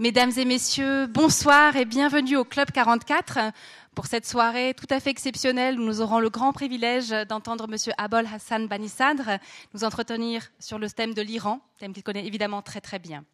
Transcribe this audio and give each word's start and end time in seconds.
Mesdames 0.00 0.32
et 0.38 0.46
messieurs, 0.46 1.06
bonsoir 1.08 1.76
et 1.76 1.84
bienvenue 1.84 2.38
au 2.38 2.44
Club 2.44 2.70
44 2.70 3.52
pour 3.94 4.06
cette 4.06 4.24
soirée 4.24 4.72
tout 4.72 4.86
à 4.88 4.98
fait 4.98 5.10
exceptionnelle 5.10 5.78
où 5.78 5.84
nous 5.84 6.00
aurons 6.00 6.20
le 6.20 6.30
grand 6.30 6.54
privilège 6.54 7.10
d'entendre 7.28 7.68
Monsieur 7.68 7.92
Abol 7.98 8.24
Hassan 8.24 8.66
Banisadr 8.66 9.38
nous 9.74 9.84
entretenir 9.84 10.52
sur 10.58 10.78
le 10.78 10.88
thème 10.88 11.12
de 11.12 11.20
l'Iran, 11.20 11.60
thème 11.78 11.92
qu'il 11.92 12.02
connaît 12.02 12.26
évidemment 12.26 12.62
très 12.62 12.80
très 12.80 12.98
bien. 12.98 13.26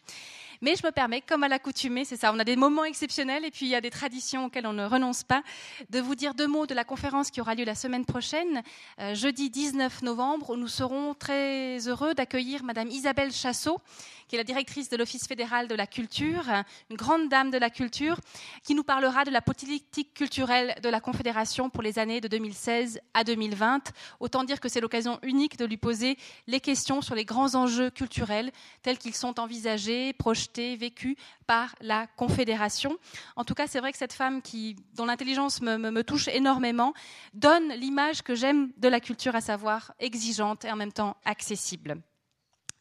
Mais 0.63 0.77
je 0.77 0.87
me 0.87 0.93
permets, 0.93 1.21
comme 1.21 1.43
à 1.43 1.49
l'accoutumée, 1.49 2.05
c'est 2.05 2.17
ça, 2.17 2.33
on 2.33 2.39
a 2.39 2.45
des 2.45 2.57
moments 2.57 2.85
exceptionnels 2.85 3.45
et 3.45 3.51
puis 3.51 3.67
il 3.67 3.71
y 3.71 3.75
a 3.75 3.81
des 3.81 3.91
traditions 3.91 4.47
auxquelles 4.47 4.67
on 4.67 4.72
ne 4.72 4.85
renonce 4.85 5.22
pas, 5.22 5.43
de 5.90 6.01
vous 6.01 6.15
dire 6.15 6.35
deux 6.35 6.47
mots 6.47 6.67
de 6.67 6.75
la 6.75 6.85
conférence 6.85 7.31
qui 7.31 7.40
aura 7.40 7.54
lieu 7.54 7.65
la 7.65 7.75
semaine 7.75 8.04
prochaine, 8.04 8.63
euh, 9.01 9.15
jeudi 9.15 9.51
19 9.51 10.03
novembre, 10.03 10.51
où 10.51 10.57
nous 10.57 10.69
serons 10.69 11.15
très 11.15 11.79
heureux 11.89 12.15
d'accueillir 12.15 12.65
Madame 12.65 12.89
Isabelle 12.89 13.33
Chassot, 13.33 13.81
qui 14.29 14.35
est 14.37 14.39
la 14.39 14.45
directrice 14.45 14.89
de 14.89 14.97
l'Office 14.97 15.27
fédéral 15.27 15.69
de 15.69 15.75
la 15.75 15.87
culture, 15.87 16.45
une 16.91 16.97
grande 16.97 17.29
dame 17.29 17.51
de 17.51 17.59
la 17.59 17.70
culture, 17.70 18.19
qui 18.65 18.75
nous 18.75 18.83
parlera 18.83 19.25
de 19.25 19.30
la 19.30 19.41
politique 19.41 20.15
culturelle 20.15 20.75
de 20.83 20.88
la 20.88 21.01
Confédération 21.01 21.71
pour 21.71 21.83
les 21.83 21.99
années 21.99 22.21
de 22.21 22.29
2016 22.29 23.01
à 23.15 23.25
2020. 23.25 23.93
Autant 24.21 24.45
dire 24.45 24.61
que 24.61 24.69
c'est 24.69 24.80
l'occasion 24.80 25.19
unique 25.23 25.57
de 25.57 25.65
lui 25.65 25.77
poser 25.77 26.19
les 26.47 26.61
questions 26.61 27.02
sur 27.02 27.15
les 27.15 27.25
grands 27.25 27.55
enjeux 27.55 27.91
culturels 27.91 28.51
tels 28.83 28.99
qu'ils 28.99 29.15
sont 29.15 29.38
envisagés, 29.38 30.13
projetés, 30.13 30.46
vécus 30.55 31.17
par 31.47 31.75
la 31.81 32.07
Confédération. 32.07 32.97
En 33.37 33.45
tout 33.45 33.55
cas, 33.55 33.67
c'est 33.67 33.81
vrai 33.81 33.93
que 33.93 33.99
cette 33.99 34.13
femme 34.13 34.43
qui, 34.43 34.77
dont 34.95 35.07
l'intelligence 35.07 35.61
me 35.61 36.03
touche 36.03 36.29
énormément 36.29 36.95
donne 37.35 37.69
l'image 37.75 38.23
que 38.23 38.35
j'aime 38.35 38.73
de 38.77 38.89
la 38.89 39.01
culture, 39.01 39.35
à 39.35 39.41
savoir 39.41 39.93
exigeante 39.99 40.65
et 40.65 40.71
en 40.71 40.77
même 40.77 40.93
temps 40.93 41.17
accessible. 41.25 42.01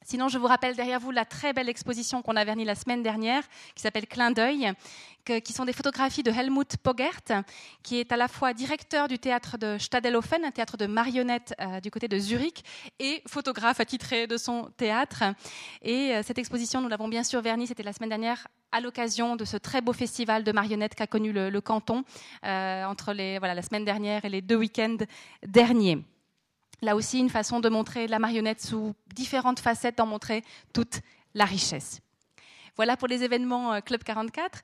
Sinon, 0.05 0.30
je 0.30 0.38
vous 0.38 0.45
rappelle 0.45 0.76
derrière 0.76 1.00
vous 1.00 1.09
la 1.09 1.26
très 1.26 1.52
belle 1.52 1.68
exposition 1.68 2.22
qu'on 2.22 2.36
a 2.36 2.46
vernie 2.46 2.63
la 2.63 2.76
semaine 2.76 3.02
dernière, 3.02 3.41
qui 3.73 3.82
s'appelle 3.82 4.05
Clin 4.05 4.30
d'œil, 4.30 4.72
qui 5.44 5.52
sont 5.52 5.66
des 5.66 5.73
photographies 5.73 6.22
de 6.22 6.30
Helmut 6.30 6.77
Pogert, 6.77 7.44
qui 7.82 7.99
est 7.99 8.12
à 8.12 8.16
la 8.16 8.27
fois 8.27 8.54
directeur 8.54 9.07
du 9.07 9.18
théâtre 9.18 9.57
de 9.57 9.79
Stadelhofen, 9.79 10.46
un 10.46 10.52
théâtre 10.52 10.77
de 10.77 10.85
marionnettes 10.85 11.55
euh, 11.60 11.79
du 11.79 11.90
côté 11.90 12.07
de 12.07 12.20
Zurich, 12.20 12.63
et 12.99 13.24
photographe 13.27 13.79
attitré 13.79 14.27
de 14.27 14.38
son 14.38 14.70
théâtre. 14.77 15.24
Et 15.82 16.13
euh, 16.13 16.22
cette 16.22 16.38
exposition, 16.38 16.82
nous 16.82 16.88
l'avons 16.88 17.07
bien 17.07 17.24
sûr 17.24 17.41
vernie, 17.41 17.66
c'était 17.66 17.82
la 17.82 17.94
semaine 17.94 18.10
dernière, 18.10 18.48
à 18.72 18.82
l'occasion 18.82 19.35
de 19.35 19.44
ce 19.44 19.57
très 19.57 19.82
beau 19.82 19.94
festival 19.94 20.44
de 20.44 20.51
marionnettes 20.51 20.94
qu'a 20.94 21.07
connu 21.07 21.34
le, 21.34 21.62
canton 21.62 22.04
euh, 22.46 22.85
entre 22.85 23.12
la 23.12 23.62
semaine 23.63 23.85
dernière 23.85 24.24
et 24.24 24.29
les 24.29 24.44
deux 24.44 24.57
week-ends 24.57 24.98
derniers. 25.48 26.04
Là 26.81 26.95
aussi, 26.95 27.20
une 27.20 27.29
façon 27.29 27.59
de 27.59 27.70
montrer 27.70 28.07
la 28.07 28.20
marionnette 28.20 28.62
sous 28.62 28.95
différentes 29.13 29.59
facettes, 29.59 29.98
d'en 29.98 30.05
montrer 30.05 30.43
toute 30.73 31.01
la 31.34 31.45
richesse. 31.45 32.01
Voilà 32.76 32.98
pour 32.98 33.07
les 33.07 33.23
événements 33.23 33.73
euh, 33.73 33.79
Club 33.79 34.04
44. 34.04 34.62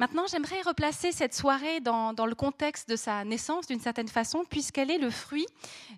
Maintenant, 0.00 0.26
j'aimerais 0.30 0.62
replacer 0.62 1.10
cette 1.10 1.34
soirée 1.34 1.80
dans, 1.80 2.14
le 2.24 2.34
contexte 2.36 2.88
de 2.88 2.94
sa 2.94 3.24
naissance 3.24 3.66
d'une 3.66 3.80
certaine 3.80 4.06
façon, 4.06 4.44
puisqu'elle 4.48 4.92
est 4.92 4.98
le 4.98 5.10
fruit 5.10 5.46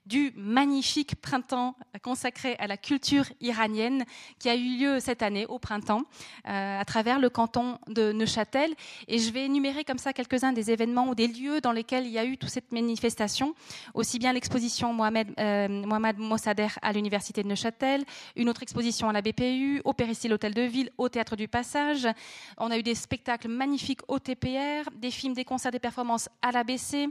du 0.06 0.32
magnifique 0.36 1.16
printemps 1.20 1.76
consacré 2.02 2.56
à 2.58 2.66
la 2.66 2.78
culture 2.78 3.26
iranienne 3.42 4.06
qui 4.38 4.48
a 4.48 4.54
eu 4.54 4.78
lieu 4.78 5.00
cette 5.00 5.22
année 5.22 5.44
au 5.44 5.58
printemps 5.58 6.04
euh, 6.48 6.80
à 6.80 6.84
travers 6.86 7.18
le 7.18 7.28
canton 7.28 7.78
de 7.88 8.12
Neuchâtel. 8.12 8.72
Et 9.06 9.18
je 9.18 9.30
vais 9.32 9.44
énumérer 9.44 9.84
comme 9.84 9.98
ça 9.98 10.14
quelques-uns 10.14 10.54
des 10.54 10.70
événements 10.70 11.10
ou 11.10 11.14
des 11.14 11.28
lieux 11.28 11.60
dans 11.60 11.72
lesquels 11.72 12.06
il 12.06 12.12
y 12.12 12.18
a 12.18 12.24
eu 12.24 12.38
toute 12.38 12.48
cette 12.48 12.72
manifestation, 12.72 13.54
aussi 13.92 14.18
bien 14.18 14.32
l'exposition 14.32 14.94
Mohamed, 14.94 15.28
euh, 15.38 15.68
Mohamed 15.68 16.16
Mossader 16.16 16.68
à 16.80 16.94
l'université 16.94 17.42
de 17.42 17.48
Neuchâtel, 17.48 18.06
une 18.34 18.48
autre 18.48 18.62
exposition 18.62 19.10
à 19.10 19.12
la 19.12 19.20
BPU, 19.20 19.82
au 19.84 19.92
Péristyle 19.92 20.32
Hôtel 20.32 20.54
de 20.54 20.62
Ville, 20.62 20.90
au 20.96 21.10
Théâtre 21.10 21.36
du 21.36 21.48
Passage. 21.48 22.08
On 22.56 22.70
a 22.70 22.78
eu 22.78 22.82
des 22.82 22.94
spectacles 22.94 23.48
magnifiques 23.48 23.89
au 24.08 24.18
TPR, 24.18 24.90
des 24.96 25.10
films, 25.10 25.34
des 25.34 25.44
concerts, 25.44 25.72
des 25.72 25.78
performances 25.78 26.28
à 26.42 26.52
l'ABC, 26.52 27.08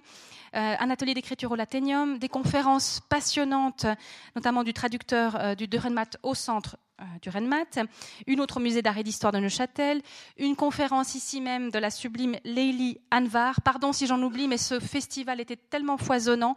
euh, 0.56 0.76
un 0.80 0.90
atelier 0.90 1.14
d'écriture 1.14 1.52
au 1.52 1.56
Laténium, 1.56 2.18
des 2.18 2.30
conférences 2.30 3.02
passionnantes, 3.10 3.86
notamment 4.36 4.64
du 4.64 4.74
traducteur 4.74 5.36
euh, 5.40 5.56
du 5.56 5.68
Renmat 5.78 6.18
au 6.24 6.34
centre 6.34 6.78
euh, 7.02 7.04
du 7.22 7.30
Renmat, 7.30 7.80
une 8.28 8.42
autre 8.42 8.60
musée 8.60 8.82
d'art 8.82 8.98
et 8.98 9.04
d'histoire 9.04 9.32
de 9.32 9.40
Neuchâtel, 9.40 10.02
une 10.38 10.56
conférence 10.56 11.16
ici 11.16 11.40
même 11.40 11.72
de 11.72 11.80
la 11.80 11.92
sublime 11.92 12.36
Leili 12.44 13.00
Anvar. 13.12 13.62
Pardon 13.62 13.94
si 13.94 14.08
j'en 14.08 14.22
oublie, 14.22 14.48
mais 14.48 14.58
ce 14.58 14.80
festival 14.80 15.40
était 15.40 15.56
tellement 15.56 15.98
foisonnant 15.98 16.56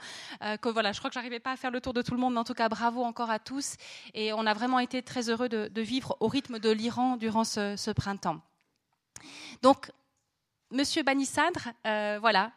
que 0.60 0.68
voilà, 0.68 0.92
je 0.92 0.98
crois 0.98 1.10
que 1.10 1.14
j'arrivais 1.14 1.38
pas 1.38 1.52
à 1.52 1.56
faire 1.56 1.70
le 1.70 1.80
tour 1.80 1.92
de 1.92 2.02
tout 2.02 2.14
le 2.14 2.20
monde, 2.20 2.34
mais 2.34 2.40
en 2.40 2.44
tout 2.44 2.54
cas 2.54 2.68
bravo 2.68 3.04
encore 3.04 3.30
à 3.30 3.38
tous. 3.38 3.76
Et 4.14 4.32
on 4.32 4.46
a 4.46 4.54
vraiment 4.54 4.80
été 4.80 5.02
très 5.02 5.28
heureux 5.28 5.48
de, 5.48 5.80
vivre 5.80 6.16
au 6.18 6.26
rythme 6.26 6.58
de 6.58 6.70
l'Iran 6.70 7.16
durant 7.16 7.44
ce 7.44 7.90
printemps. 7.92 8.40
Donc, 9.62 9.90
Monsieur 10.72 11.02
Banissadre, 11.02 11.68
euh, 11.86 12.16
voilà, 12.18 12.50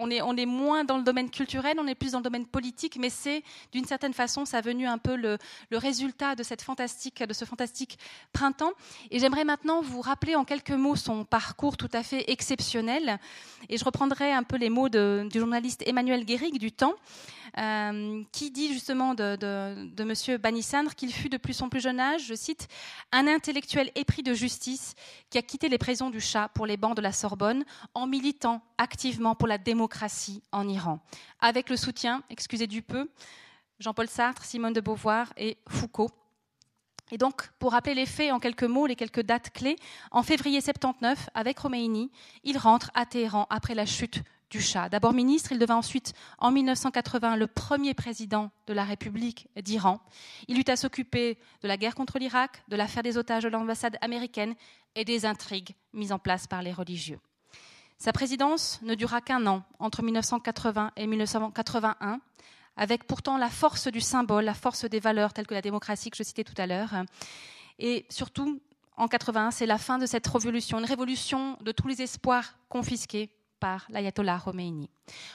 on, 0.00 0.10
est, 0.10 0.46
moins 0.46 0.84
dans 0.84 0.96
le 0.96 1.02
domaine 1.02 1.28
culturel, 1.28 1.76
on 1.78 1.86
est 1.86 1.94
plus 1.94 2.12
dans 2.12 2.20
le 2.20 2.24
domaine 2.24 2.46
politique, 2.46 2.96
mais 2.98 3.10
c'est 3.10 3.42
d'une 3.72 3.84
certaine 3.84 4.14
façon, 4.14 4.46
ça 4.46 4.58
a 4.58 4.60
venu 4.62 4.86
un 4.86 4.96
peu 4.96 5.14
le, 5.14 5.36
résultat 5.70 6.34
de, 6.34 6.42
cette 6.42 6.62
fantastique, 6.62 7.22
de 7.22 7.34
ce 7.34 7.44
fantastique 7.44 7.98
printemps. 8.32 8.72
Et 9.10 9.18
j'aimerais 9.18 9.44
maintenant 9.44 9.82
vous 9.82 10.00
rappeler 10.00 10.34
en 10.34 10.46
quelques 10.46 10.70
mots 10.70 10.96
son 10.96 11.26
parcours 11.26 11.76
tout 11.76 11.90
à 11.92 12.02
fait 12.02 12.24
exceptionnel. 12.30 13.18
Et 13.68 13.76
je 13.76 13.84
reprendrai 13.84 14.32
un 14.32 14.42
peu 14.42 14.56
les 14.56 14.70
mots 14.70 14.88
du 14.88 15.38
journaliste 15.38 15.82
Emmanuel 15.86 16.24
Guéric 16.24 16.58
du 16.58 16.72
Temps. 16.72 16.94
Euh, 17.56 18.22
qui 18.32 18.50
dit 18.50 18.72
justement 18.72 19.14
de, 19.14 19.38
M. 19.98 20.38
Banissandre 20.38 20.94
qu'il 20.94 21.12
fut 21.12 21.28
depuis 21.28 21.54
son 21.54 21.68
plus 21.68 21.80
jeune 21.80 22.00
âge, 22.00 22.26
je 22.26 22.34
cite, 22.34 22.68
un 23.12 23.26
intellectuel 23.26 23.90
épris 23.94 24.22
de 24.22 24.34
justice 24.34 24.94
qui 25.30 25.38
a 25.38 25.42
quitté 25.42 25.68
les 25.68 25.78
prisons 25.78 26.10
du 26.10 26.20
chat 26.20 26.48
pour 26.48 26.66
les 26.66 26.76
bancs 26.76 26.96
de 26.96 27.02
la 27.02 27.12
Sorbonne 27.12 27.64
en 27.94 28.06
militant 28.06 28.62
activement 28.76 29.34
pour 29.34 29.48
la 29.48 29.58
démocratie 29.58 30.42
en 30.52 30.68
Iran, 30.68 31.00
avec 31.40 31.70
le 31.70 31.76
soutien, 31.76 32.22
excusez 32.30 32.66
du 32.66 32.82
peu, 32.82 33.08
Jean-Paul 33.78 34.08
Sartre, 34.08 34.44
Simone 34.44 34.72
de 34.72 34.80
Beauvoir 34.80 35.32
et 35.36 35.56
Foucault. 35.68 36.10
Et 37.10 37.16
donc, 37.16 37.48
pour 37.58 37.72
rappeler 37.72 37.94
les 37.94 38.06
faits 38.06 38.32
en 38.32 38.38
quelques 38.38 38.64
mots, 38.64 38.86
les 38.86 38.96
quelques 38.96 39.22
dates 39.22 39.50
clés, 39.50 39.76
en 40.10 40.22
février 40.22 40.60
79, 40.60 41.30
avec 41.32 41.58
Romeini, 41.58 42.10
il 42.44 42.58
rentre 42.58 42.90
à 42.94 43.06
Téhéran 43.06 43.46
après 43.48 43.74
la 43.74 43.86
chute 43.86 44.22
du. 44.50 44.60
D'abord 44.90 45.12
ministre, 45.12 45.52
il 45.52 45.58
devint 45.58 45.76
ensuite, 45.76 46.14
en 46.38 46.50
1980, 46.50 47.36
le 47.36 47.46
premier 47.46 47.94
président 47.94 48.50
de 48.66 48.72
la 48.72 48.84
République 48.84 49.48
d'Iran. 49.60 50.00
Il 50.48 50.58
eut 50.58 50.68
à 50.68 50.76
s'occuper 50.76 51.38
de 51.62 51.68
la 51.68 51.76
guerre 51.76 51.94
contre 51.94 52.18
l'Irak, 52.18 52.62
de 52.68 52.76
l'affaire 52.76 53.02
des 53.02 53.18
otages 53.18 53.42
de 53.42 53.48
l'ambassade 53.48 53.96
américaine 54.00 54.54
et 54.94 55.04
des 55.04 55.26
intrigues 55.26 55.74
mises 55.92 56.12
en 56.12 56.18
place 56.18 56.46
par 56.46 56.62
les 56.62 56.72
religieux. 56.72 57.20
Sa 57.98 58.12
présidence 58.12 58.80
ne 58.82 58.94
dura 58.94 59.20
qu'un 59.20 59.46
an, 59.46 59.64
entre 59.78 60.02
1980 60.02 60.92
et 60.96 61.06
1981, 61.06 62.20
avec 62.76 63.04
pourtant 63.04 63.38
la 63.38 63.50
force 63.50 63.88
du 63.88 64.00
symbole, 64.00 64.44
la 64.44 64.54
force 64.54 64.84
des 64.84 65.00
valeurs 65.00 65.32
telles 65.32 65.48
que 65.48 65.54
la 65.54 65.62
démocratie 65.62 66.10
que 66.10 66.16
je 66.16 66.22
citais 66.22 66.44
tout 66.44 66.54
à 66.58 66.66
l'heure. 66.66 66.94
Et 67.80 68.06
surtout, 68.08 68.60
en 68.96 69.08
81, 69.08 69.50
c'est 69.50 69.66
la 69.66 69.78
fin 69.78 69.98
de 69.98 70.06
cette 70.06 70.26
révolution, 70.26 70.78
une 70.78 70.84
révolution 70.84 71.56
de 71.60 71.72
tous 71.72 71.88
les 71.88 72.02
espoirs 72.02 72.54
confisqués 72.68 73.30
par 73.60 73.86
l'ayatollah 73.90 74.40
Khomeini. 74.44 74.90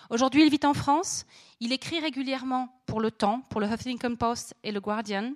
Aujourd'hui, 0.10 0.44
il 0.44 0.50
vit 0.50 0.66
en 0.66 0.74
France. 0.74 1.26
Il 1.60 1.72
écrit 1.72 2.00
régulièrement 2.00 2.70
pour 2.86 3.02
Le 3.02 3.12
Temps, 3.12 3.42
pour 3.50 3.62
le 3.62 3.68
Huffington 3.68 4.16
Post 4.16 4.56
et 4.64 4.72
le 4.72 4.80
Guardian, 4.80 5.34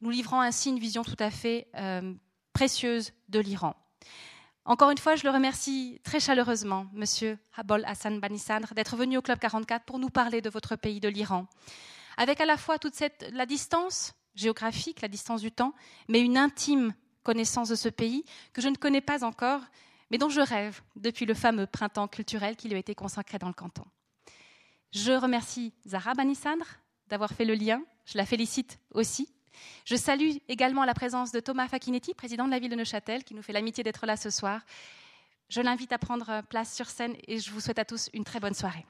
nous 0.00 0.10
livrant 0.10 0.40
ainsi 0.40 0.70
une 0.70 0.78
vision 0.78 1.04
tout 1.04 1.16
à 1.18 1.30
fait 1.30 1.68
euh, 1.76 2.12
précieuse 2.52 3.12
de 3.28 3.40
l'Iran. 3.40 3.74
Encore 4.64 4.90
une 4.90 4.98
fois, 4.98 5.16
je 5.16 5.24
le 5.24 5.30
remercie 5.30 6.00
très 6.04 6.20
chaleureusement, 6.20 6.86
Monsieur 6.92 7.36
Habol 7.56 7.84
Hassan 7.84 8.20
Banissadr, 8.20 8.74
d'être 8.74 8.96
venu 8.96 9.16
au 9.16 9.22
Club 9.22 9.38
44 9.40 9.84
pour 9.84 9.98
nous 9.98 10.08
parler 10.08 10.40
de 10.40 10.50
votre 10.50 10.76
pays, 10.76 11.00
de 11.00 11.08
l'Iran, 11.08 11.46
avec 12.16 12.40
à 12.40 12.46
la 12.46 12.56
fois 12.56 12.78
toute 12.78 12.94
la 13.32 13.46
distance 13.46 14.14
géographique, 14.36 15.00
la 15.00 15.08
distance 15.08 15.40
du 15.40 15.50
temps, 15.50 15.74
mais 16.08 16.20
une 16.20 16.38
intime 16.38 16.94
connaissance 17.24 17.68
de 17.68 17.74
ce 17.74 17.88
pays 17.88 18.24
que 18.52 18.62
je 18.62 18.68
ne 18.68 18.76
connais 18.76 19.00
pas 19.00 19.24
encore, 19.24 19.60
mais 20.12 20.18
dont 20.18 20.28
je 20.28 20.42
rêve 20.42 20.82
depuis 20.94 21.24
le 21.24 21.32
fameux 21.32 21.66
printemps 21.66 22.06
culturel 22.06 22.54
qui 22.54 22.68
lui 22.68 22.76
a 22.76 22.78
été 22.78 22.94
consacré 22.94 23.38
dans 23.38 23.48
le 23.48 23.54
canton. 23.54 23.86
Je 24.92 25.12
remercie 25.12 25.72
Zara 25.86 26.12
Banissadr 26.12 26.66
d'avoir 27.08 27.30
fait 27.32 27.46
le 27.46 27.54
lien. 27.54 27.82
Je 28.04 28.18
la 28.18 28.26
félicite 28.26 28.78
aussi. 28.92 29.34
Je 29.86 29.96
salue 29.96 30.36
également 30.48 30.84
la 30.84 30.92
présence 30.92 31.32
de 31.32 31.40
Thomas 31.40 31.66
Facchinetti, 31.66 32.12
président 32.12 32.44
de 32.44 32.50
la 32.50 32.58
ville 32.58 32.70
de 32.70 32.76
Neuchâtel, 32.76 33.24
qui 33.24 33.34
nous 33.34 33.42
fait 33.42 33.54
l'amitié 33.54 33.82
d'être 33.82 34.04
là 34.04 34.18
ce 34.18 34.28
soir. 34.28 34.60
Je 35.48 35.62
l'invite 35.62 35.92
à 35.92 35.98
prendre 35.98 36.42
place 36.42 36.74
sur 36.74 36.90
scène 36.90 37.16
et 37.26 37.38
je 37.38 37.50
vous 37.50 37.60
souhaite 37.60 37.78
à 37.78 37.86
tous 37.86 38.10
une 38.12 38.24
très 38.24 38.38
bonne 38.38 38.54
soirée. 38.54 38.84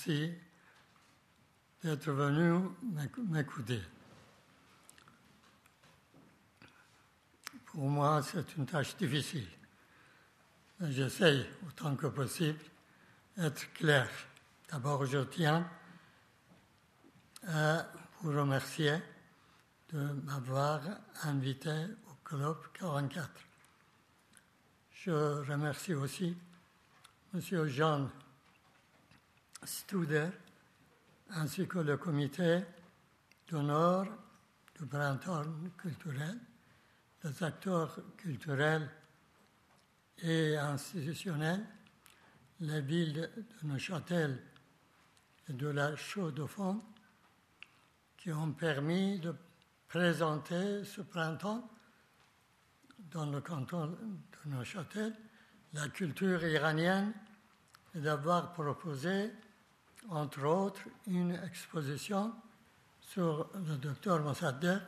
Merci 0.00 0.32
d'être 1.82 2.10
venu 2.10 2.70
m'écouter. 3.28 3.82
Pour 7.66 7.82
moi, 7.82 8.22
c'est 8.22 8.56
une 8.56 8.64
tâche 8.64 8.96
difficile. 8.96 9.46
J'essaye 10.80 11.46
autant 11.68 11.96
que 11.96 12.06
possible 12.06 12.58
d'être 13.36 13.70
clair. 13.74 14.08
D'abord, 14.70 15.04
je 15.04 15.18
tiens 15.18 15.68
à 17.46 17.86
vous 18.22 18.30
remercier 18.30 18.96
de 19.92 20.00
m'avoir 20.24 20.80
invité 21.24 21.88
au 22.08 22.14
Club 22.24 22.56
44. 22.72 23.28
Je 24.94 25.10
remercie 25.46 25.92
aussi 25.92 26.34
M. 27.34 27.66
Jean 27.68 28.08
Studer 29.64 30.28
ainsi 31.30 31.66
que 31.66 31.78
le 31.78 31.96
comité 31.96 32.62
d'honneur 33.48 34.06
du 34.78 34.86
printemps 34.86 35.44
culturel, 35.76 36.38
les 37.22 37.42
acteurs 37.42 38.00
culturels 38.16 38.90
et 40.22 40.56
institutionnels, 40.56 41.64
les 42.60 42.80
villes 42.80 43.12
de 43.62 43.66
Neuchâtel 43.66 44.42
et 45.48 45.52
de 45.52 45.68
la 45.68 45.94
Chaux-de-Fonds 45.96 46.82
qui 48.16 48.32
ont 48.32 48.52
permis 48.52 49.18
de 49.18 49.34
présenter 49.88 50.84
ce 50.84 51.00
printemps 51.00 51.70
dans 53.10 53.26
le 53.26 53.40
canton 53.40 53.86
de 53.86 54.50
Neuchâtel 54.50 55.14
la 55.72 55.88
culture 55.88 56.44
iranienne 56.44 57.12
et 57.94 58.00
d'avoir 58.00 58.52
proposé, 58.52 59.30
entre 60.08 60.44
autres, 60.44 60.82
une 61.06 61.38
exposition 61.44 62.32
sur 63.00 63.48
le 63.54 63.76
docteur 63.76 64.20
Mossadegh, 64.20 64.80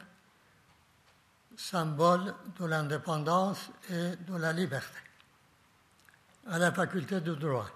symbole 1.57 2.35
de 2.59 2.65
l'indépendance 2.65 3.71
et 3.91 4.17
de 4.17 4.37
la 4.37 4.53
liberté, 4.53 4.99
à 6.47 6.59
la 6.59 6.73
faculté 6.73 7.21
de 7.21 7.35
droit. 7.35 7.69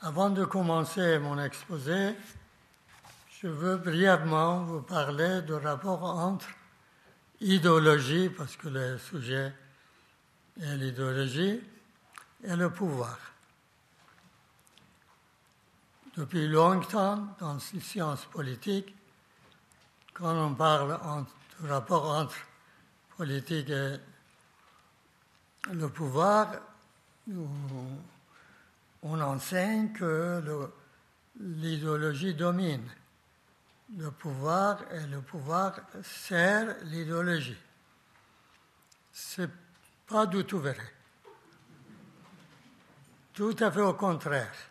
Avant 0.00 0.30
de 0.30 0.44
commencer 0.44 1.18
mon 1.18 1.42
exposé, 1.42 2.14
je 3.40 3.48
veux 3.48 3.78
brièvement 3.78 4.64
vous 4.64 4.82
parler 4.82 5.42
du 5.42 5.54
rapport 5.54 6.04
entre 6.04 6.48
idéologie, 7.40 8.28
parce 8.30 8.56
que 8.56 8.68
le 8.68 8.98
sujet 8.98 9.52
est 10.60 10.76
l'idéologie, 10.76 11.60
et 12.44 12.56
le 12.56 12.70
pouvoir. 12.70 13.18
Depuis 16.18 16.48
longtemps, 16.48 17.28
dans 17.38 17.58
les 17.72 17.78
sciences 17.78 18.24
politiques, 18.24 18.92
quand 20.12 20.34
on 20.34 20.52
parle 20.52 20.98
du 21.60 21.70
rapport 21.70 22.10
entre 22.10 22.34
politique 23.16 23.70
et 23.70 23.98
le 25.70 25.88
pouvoir, 25.88 26.56
on 29.00 29.20
enseigne 29.20 29.92
que 29.92 30.42
l'idéologie 31.38 32.34
domine 32.34 32.90
le 33.96 34.10
pouvoir 34.10 34.80
et 34.90 35.06
le 35.06 35.20
pouvoir 35.20 35.78
sert 36.02 36.74
l'idéologie. 36.86 37.56
C'est 39.12 39.50
pas 40.04 40.26
du 40.26 40.44
tout 40.44 40.58
vrai. 40.58 40.76
Tout 43.34 43.54
à 43.60 43.70
fait 43.70 43.82
au 43.82 43.94
contraire. 43.94 44.67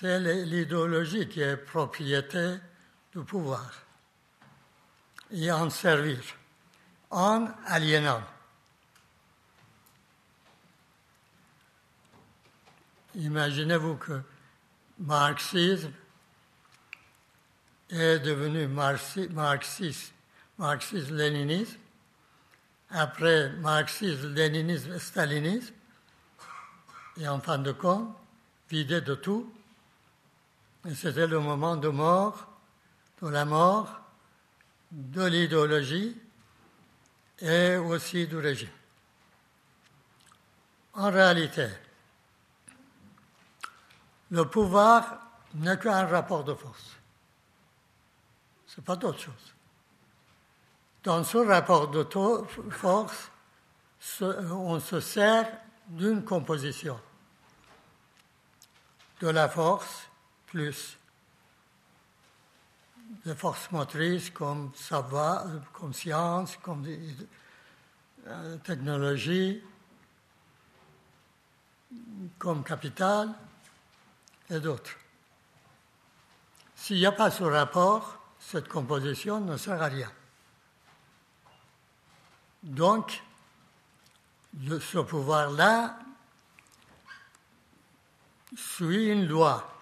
C'est 0.00 0.18
l'idéologie 0.18 1.28
qui 1.28 1.42
est 1.42 1.58
propriété 1.58 2.54
du 3.12 3.22
pouvoir 3.22 3.70
et 5.30 5.52
en 5.52 5.68
servir, 5.68 6.18
en 7.10 7.48
aliénant. 7.66 8.22
Imaginez-vous 13.14 13.96
que 13.96 14.22
marxisme 15.00 15.92
est 17.90 18.20
devenu 18.20 18.68
marxiste, 18.68 20.14
marxiste-léninisme, 20.56 21.76
après 22.88 23.50
marxisme-léninisme 23.50 24.98
stalinisme, 24.98 25.74
et 27.18 27.28
en 27.28 27.38
fin 27.38 27.58
de 27.58 27.72
compte, 27.72 28.16
vidé 28.70 29.02
de 29.02 29.14
tout. 29.14 29.52
C'était 30.94 31.26
le 31.26 31.40
moment 31.40 31.76
de 31.76 31.88
mort, 31.88 32.46
de 33.20 33.28
la 33.28 33.44
mort, 33.44 34.00
de 34.90 35.24
l'idéologie 35.24 36.16
et 37.40 37.76
aussi 37.76 38.26
du 38.26 38.36
régime. 38.38 38.70
En 40.94 41.10
réalité, 41.10 41.68
le 44.30 44.44
pouvoir 44.46 45.20
n'est 45.54 45.78
qu'un 45.78 46.06
rapport 46.06 46.44
de 46.44 46.54
force. 46.54 46.96
Ce 48.66 48.80
n'est 48.80 48.84
pas 48.84 48.96
d'autre 48.96 49.18
chose. 49.18 49.54
Dans 51.02 51.24
ce 51.24 51.38
rapport 51.38 51.88
de 51.88 52.06
force, 52.70 53.30
on 54.20 54.80
se 54.80 55.00
sert 55.00 55.50
d'une 55.88 56.24
composition 56.24 56.98
de 59.20 59.28
la 59.28 59.48
force 59.48 60.09
plus 60.50 60.98
des 63.24 63.34
forces 63.34 63.70
motrices 63.70 64.30
comme 64.30 64.72
savoir, 64.74 65.46
comme 65.72 65.92
science, 65.92 66.56
comme 66.62 66.84
euh, 68.26 68.56
technologie, 68.58 69.62
comme 72.38 72.62
capital 72.64 73.32
et 74.48 74.60
d'autres. 74.60 74.96
S'il 76.74 76.96
n'y 76.96 77.06
a 77.06 77.12
pas 77.12 77.30
ce 77.30 77.44
rapport, 77.44 78.18
cette 78.38 78.68
composition 78.68 79.40
ne 79.40 79.56
sert 79.56 79.80
à 79.80 79.86
rien. 79.86 80.10
Donc, 82.62 83.22
ce 84.58 84.98
pouvoir-là 84.98 85.98
suit 88.56 89.06
une 89.06 89.26
loi, 89.26 89.79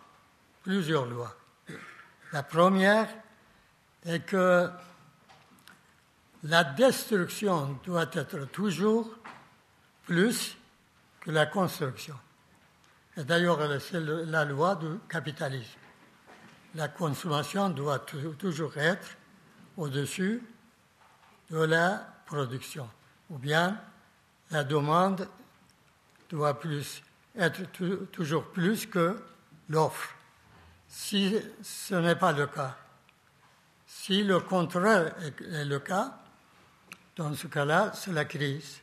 plusieurs 0.68 1.06
lois. 1.06 1.34
La 2.30 2.42
première 2.42 3.08
est 4.04 4.20
que 4.20 4.68
la 6.42 6.62
destruction 6.62 7.80
doit 7.86 8.10
être 8.12 8.44
toujours 8.50 9.08
plus 10.04 10.58
que 11.20 11.30
la 11.30 11.46
construction. 11.46 12.16
Et 13.16 13.24
d'ailleurs, 13.24 13.58
c'est 13.80 13.98
la 13.98 14.44
loi 14.44 14.74
du 14.74 14.98
capitalisme 15.08 15.78
la 16.74 16.88
consommation 16.88 17.70
doit 17.70 18.00
toujours 18.00 18.76
être 18.76 19.16
au-dessus 19.78 20.42
de 21.50 21.60
la 21.60 22.06
production. 22.26 22.90
Ou 23.30 23.38
bien 23.38 23.80
la 24.50 24.64
demande 24.64 25.26
doit 26.28 26.60
plus, 26.60 27.02
être 27.38 27.62
toujours 28.12 28.44
plus 28.50 28.84
que 28.84 29.16
l'offre. 29.70 30.17
Si 30.88 31.36
ce 31.62 31.94
n'est 31.94 32.16
pas 32.16 32.32
le 32.32 32.46
cas, 32.46 32.76
si 33.86 34.22
le 34.24 34.40
contraire 34.40 35.14
est 35.22 35.64
le 35.64 35.78
cas, 35.78 36.18
dans 37.16 37.34
ce 37.34 37.46
cas-là, 37.46 37.92
c'est 37.94 38.12
la 38.12 38.24
crise, 38.24 38.80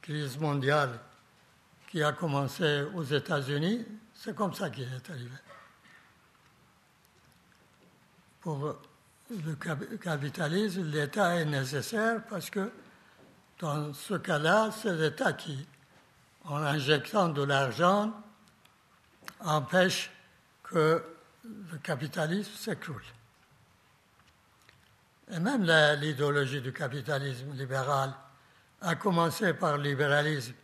crise 0.00 0.38
mondiale 0.38 0.98
qui 1.88 2.02
a 2.02 2.12
commencé 2.12 2.82
aux 2.94 3.04
États-Unis, 3.04 3.84
c'est 4.14 4.34
comme 4.34 4.54
ça 4.54 4.70
qu'il 4.70 4.84
est 4.84 5.10
arrivé. 5.10 5.36
Pour 8.40 8.76
le 9.30 9.54
capitalisme, 9.96 10.84
l'État 10.90 11.36
est 11.36 11.44
nécessaire 11.44 12.22
parce 12.28 12.48
que 12.48 12.72
dans 13.58 13.92
ce 13.92 14.14
cas-là, 14.14 14.70
c'est 14.70 14.94
l'État 14.94 15.34
qui, 15.34 15.66
en 16.44 16.56
injectant 16.56 17.28
de 17.28 17.42
l'argent, 17.42 18.12
empêche 19.40 20.10
que 20.72 21.02
le 21.44 21.78
capitalisme 21.78 22.52
s'écroule. 22.56 23.02
Et 25.30 25.38
même 25.38 25.64
l'idéologie 26.00 26.60
du 26.60 26.72
capitalisme 26.72 27.52
libéral 27.54 28.12
a 28.80 28.94
commencé 28.94 29.54
par 29.54 29.76
le 29.76 29.84
libéralisme 29.84 30.54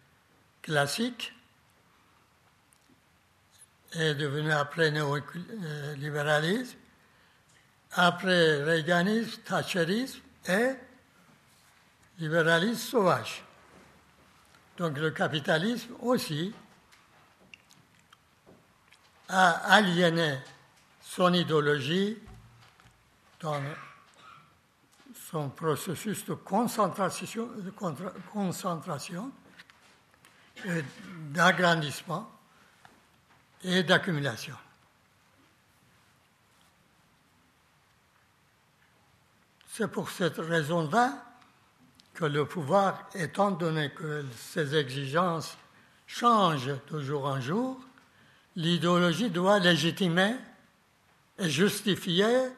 classique 0.62 1.32
est 3.92 4.14
devenu 4.14 4.52
après 4.52 4.90
néolibéralisme 4.90 6.76
après 7.92 8.62
Reaganisme, 8.64 9.40
Thatcherisme 9.42 10.20
et 10.46 10.74
libéralisme 12.18 12.76
sauvage. 12.76 13.44
Donc 14.76 14.98
le 14.98 15.10
capitalisme 15.10 15.94
aussi 16.00 16.52
a 19.28 19.50
aliéné 19.74 20.38
son 21.00 21.32
idéologie 21.32 22.18
dans 23.40 23.60
son 25.30 25.50
processus 25.50 26.24
de 26.24 26.34
concentration, 26.34 27.48
d'agrandissement 31.30 32.30
et 33.62 33.82
d'accumulation. 33.82 34.56
C'est 39.68 39.88
pour 39.88 40.10
cette 40.10 40.38
raison-là 40.38 41.24
que 42.14 42.24
le 42.24 42.46
pouvoir, 42.46 43.08
étant 43.14 43.52
donné 43.52 43.90
que 43.92 44.24
ses 44.36 44.74
exigences 44.74 45.56
changent 46.06 46.74
de 46.90 47.00
jour 47.00 47.26
en 47.26 47.40
jour, 47.40 47.78
l'idéologie 48.58 49.30
doit 49.30 49.60
légitimer 49.60 50.34
et 51.38 51.48
justifier 51.48 52.48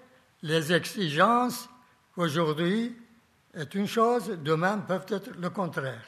les 0.42 0.72
exigences 0.72 1.68
qu'aujourd'hui 2.14 2.96
est 3.52 3.74
une 3.74 3.86
chose, 3.86 4.28
demain 4.42 4.78
peuvent 4.78 5.04
être 5.08 5.30
le 5.38 5.50
contraire. 5.50 6.02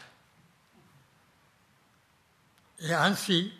Et 2.80 2.94
ainsi, 2.94 3.52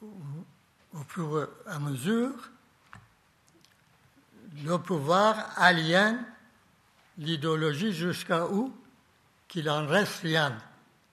au 0.00 1.02
fur 1.08 1.42
et 1.42 1.68
à 1.68 1.80
mesure, 1.80 2.32
le 4.64 4.76
pouvoir 4.78 5.52
aliène 5.56 6.24
l'idéologie 7.18 7.92
jusqu'à 7.92 8.46
où 8.46 8.72
qu'il 9.48 9.68
en 9.68 9.84
reste 9.84 10.20
rien 10.20 10.56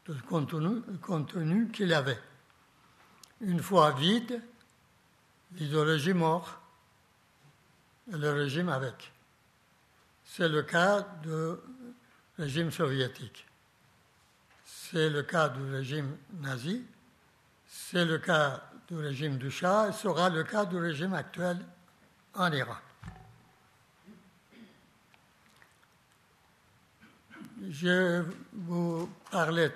de 0.05 0.13
contenu, 0.29 0.81
contenu 1.01 1.69
qu'il 1.69 1.91
avait. 1.91 2.19
Une 3.45 3.61
fois 3.61 3.91
vide, 3.91 4.41
l'idéologie 5.57 6.13
mort 6.13 6.61
et 8.11 8.15
le 8.15 8.31
régime 8.31 8.69
avec. 8.69 9.11
C'est 10.23 10.47
le 10.47 10.63
cas 10.63 11.01
du 11.21 11.57
régime 12.39 12.71
soviétique. 12.71 13.45
C'est 14.65 15.09
le 15.09 15.23
cas 15.23 15.49
du 15.49 15.61
régime 15.71 16.15
nazi. 16.39 16.85
C'est 17.67 18.05
le 18.05 18.17
cas 18.17 18.63
du 18.87 18.95
régime 18.95 19.37
du 19.37 19.51
Shah 19.51 19.89
et 19.89 19.91
sera 19.91 20.29
le 20.29 20.45
cas 20.45 20.65
du 20.65 20.77
régime 20.77 21.13
actuel 21.13 21.57
en 22.35 22.49
Iran. 22.53 22.77
Je 27.69 28.23
vous 28.53 29.09
parlais 29.29 29.75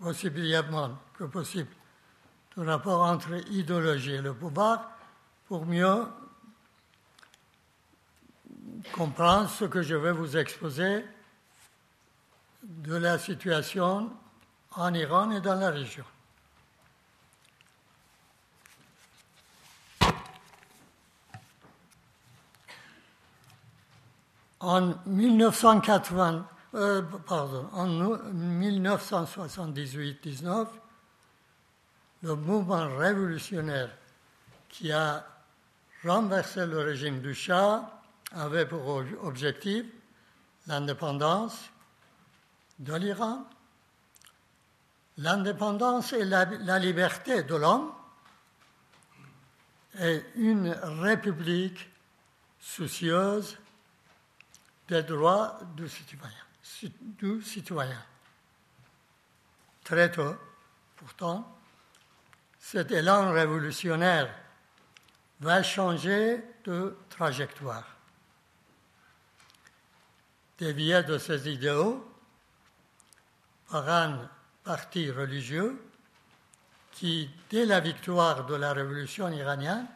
aussi 0.00 0.28
brièvement 0.28 0.98
que 1.14 1.24
possible 1.24 1.79
du 2.56 2.62
rapport 2.62 3.02
entre 3.02 3.34
idéologie 3.50 4.14
et 4.14 4.22
le 4.22 4.34
pouvoir 4.34 4.90
pour 5.46 5.66
mieux 5.66 6.06
comprendre 8.92 9.48
ce 9.48 9.64
que 9.64 9.82
je 9.82 9.94
vais 9.94 10.10
vous 10.12 10.36
exposer 10.36 11.04
de 12.62 12.96
la 12.96 13.18
situation 13.18 14.10
en 14.72 14.92
Iran 14.94 15.30
et 15.30 15.40
dans 15.40 15.54
la 15.54 15.70
région. 15.70 16.04
En 24.60 24.94
1980, 25.06 26.46
euh, 26.74 27.02
en 27.28 27.46
1978-19, 28.34 30.66
le 32.22 32.36
mouvement 32.36 32.96
révolutionnaire 32.96 33.90
qui 34.68 34.92
a 34.92 35.26
renversé 36.04 36.66
le 36.66 36.80
régime 36.80 37.20
du 37.20 37.34
Shah 37.34 38.00
avait 38.32 38.66
pour 38.66 39.02
objectif 39.22 39.86
l'indépendance 40.66 41.70
de 42.78 42.94
l'Iran, 42.94 43.44
l'indépendance 45.18 46.12
et 46.12 46.24
la, 46.24 46.78
liberté 46.78 47.42
de 47.42 47.56
l'homme, 47.56 47.92
et 49.98 50.22
une 50.36 50.70
république 51.02 51.90
soucieuse 52.60 53.58
des 54.88 55.02
droits 55.02 55.58
du 55.76 55.88
citoyen. 55.88 56.32
Très 59.84 60.10
tôt, 60.10 60.36
pourtant, 60.96 61.59
cet 62.60 62.92
élan 62.92 63.32
révolutionnaire 63.32 64.32
va 65.40 65.62
changer 65.62 66.44
de 66.64 66.96
trajectoire. 67.08 67.96
Dévié 70.58 71.02
de 71.02 71.16
ses 71.16 71.48
idéaux 71.48 72.06
par 73.70 73.88
un 73.88 74.28
parti 74.62 75.10
religieux 75.10 75.82
qui, 76.92 77.30
dès 77.48 77.64
la 77.64 77.80
victoire 77.80 78.44
de 78.44 78.54
la 78.54 78.74
révolution 78.74 79.30
iranienne, 79.30 79.86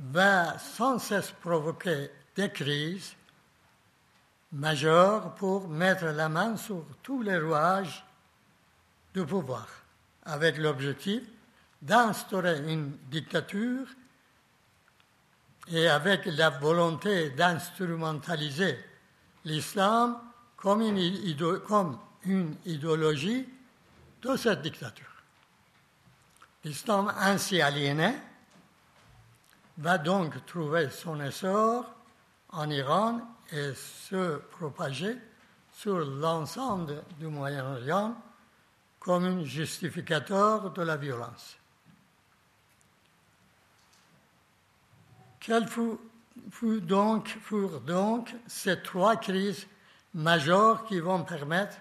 va 0.00 0.58
sans 0.58 0.98
cesse 0.98 1.30
provoquer 1.30 2.10
des 2.34 2.50
crises 2.50 3.14
majeur 4.50 5.34
pour 5.34 5.68
mettre 5.68 6.06
la 6.06 6.28
main 6.28 6.56
sur 6.56 6.84
tous 7.02 7.22
les 7.22 7.38
rouages 7.38 8.04
du 9.12 9.24
pouvoir, 9.24 9.66
avec 10.24 10.58
l'objectif 10.58 11.22
d'instaurer 11.84 12.60
une 12.72 12.96
dictature 13.10 13.86
et 15.68 15.86
avec 15.86 16.24
la 16.26 16.50
volonté 16.50 17.30
d'instrumentaliser 17.30 18.78
l'islam 19.44 20.18
comme 20.56 20.80
une, 20.80 22.56
idéologie 22.64 23.46
de 24.22 24.36
cette 24.36 24.62
dictature. 24.62 25.06
L'islam 26.64 27.12
ainsi 27.18 27.60
aliéné 27.60 28.14
va 29.76 29.98
donc 29.98 30.46
trouver 30.46 30.88
son 30.88 31.20
essor 31.20 31.84
en 32.48 32.70
Iran 32.70 33.20
et 33.52 33.74
se 33.74 34.38
propager 34.52 35.18
sur 35.70 35.98
l'ensemble 35.98 37.02
du 37.18 37.26
Moyen-Orient 37.26 38.16
comme 38.98 39.24
un 39.24 39.44
justificateur 39.44 40.70
de 40.70 40.82
la 40.82 40.96
violence. 40.96 41.58
Quelles 45.46 45.68
furent 45.68 45.98
donc, 47.80 48.34
ces 48.46 48.80
trois 48.82 49.16
crises 49.16 49.66
majeures 50.14 50.86
qui 50.86 51.00
vont 51.00 51.22
permettre 51.22 51.76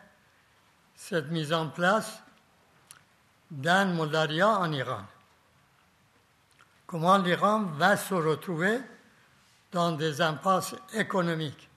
cette 0.97 1.31
mise 1.31 1.53
en 1.53 1.69
place 1.69 2.21
d'un 3.49 3.85
Moldaria 3.85 4.49
en 4.49 4.69
Iran. 4.73 5.05
Comment 6.85 7.17
l'Iran 7.17 7.63
va 7.77 7.95
se 7.95 8.13
retrouver 8.13 8.81
dans 9.71 9.93
des 9.93 10.19
impasses 10.19 10.75
économiques 10.93 11.69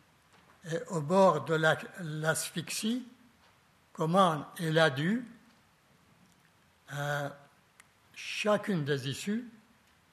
et 0.68 0.78
au 0.88 1.00
bord 1.00 1.44
de 1.44 1.54
l'asphyxie, 2.00 3.06
comment 3.92 4.44
il 4.58 4.76
a 4.80 4.90
dû, 4.90 5.24
à 6.88 7.30
chacune 8.12 8.84
des 8.84 9.08
issues, 9.08 9.48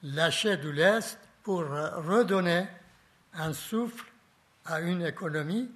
lâcher 0.04 0.56
de 0.56 0.68
l'Est 0.68 1.18
pour 1.44 1.60
redonner 1.60 2.66
un 3.34 3.52
souffle 3.52 4.10
à 4.64 4.80
une 4.80 5.02
économie, 5.02 5.70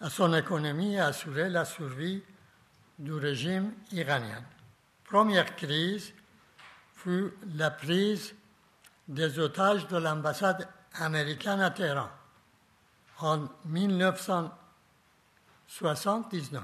à 0.00 0.08
son 0.08 0.32
économie 0.32 0.94
et 0.94 1.00
assurer 1.00 1.50
la 1.50 1.64
survie 1.64 2.22
du 2.98 3.12
régime 3.12 3.74
iranien. 3.90 4.44
Première 5.04 5.56
crise 5.56 6.14
fut 6.94 7.34
la 7.54 7.72
prise 7.72 8.32
des 9.08 9.40
otages 9.40 9.88
de 9.88 9.96
l'ambassade 9.98 10.68
américaine 10.94 11.60
à 11.60 11.70
Téhéran 11.70 12.08
en 13.18 13.48
1979. 13.64 16.62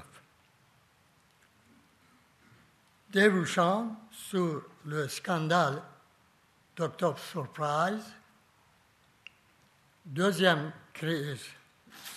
Débouchant 3.11 3.97
sur 4.11 4.63
le 4.85 5.09
scandale 5.09 5.81
d'Octobre 6.75 7.19
Surprise, 7.19 8.03
deuxième 10.05 10.71
crise, 10.93 11.45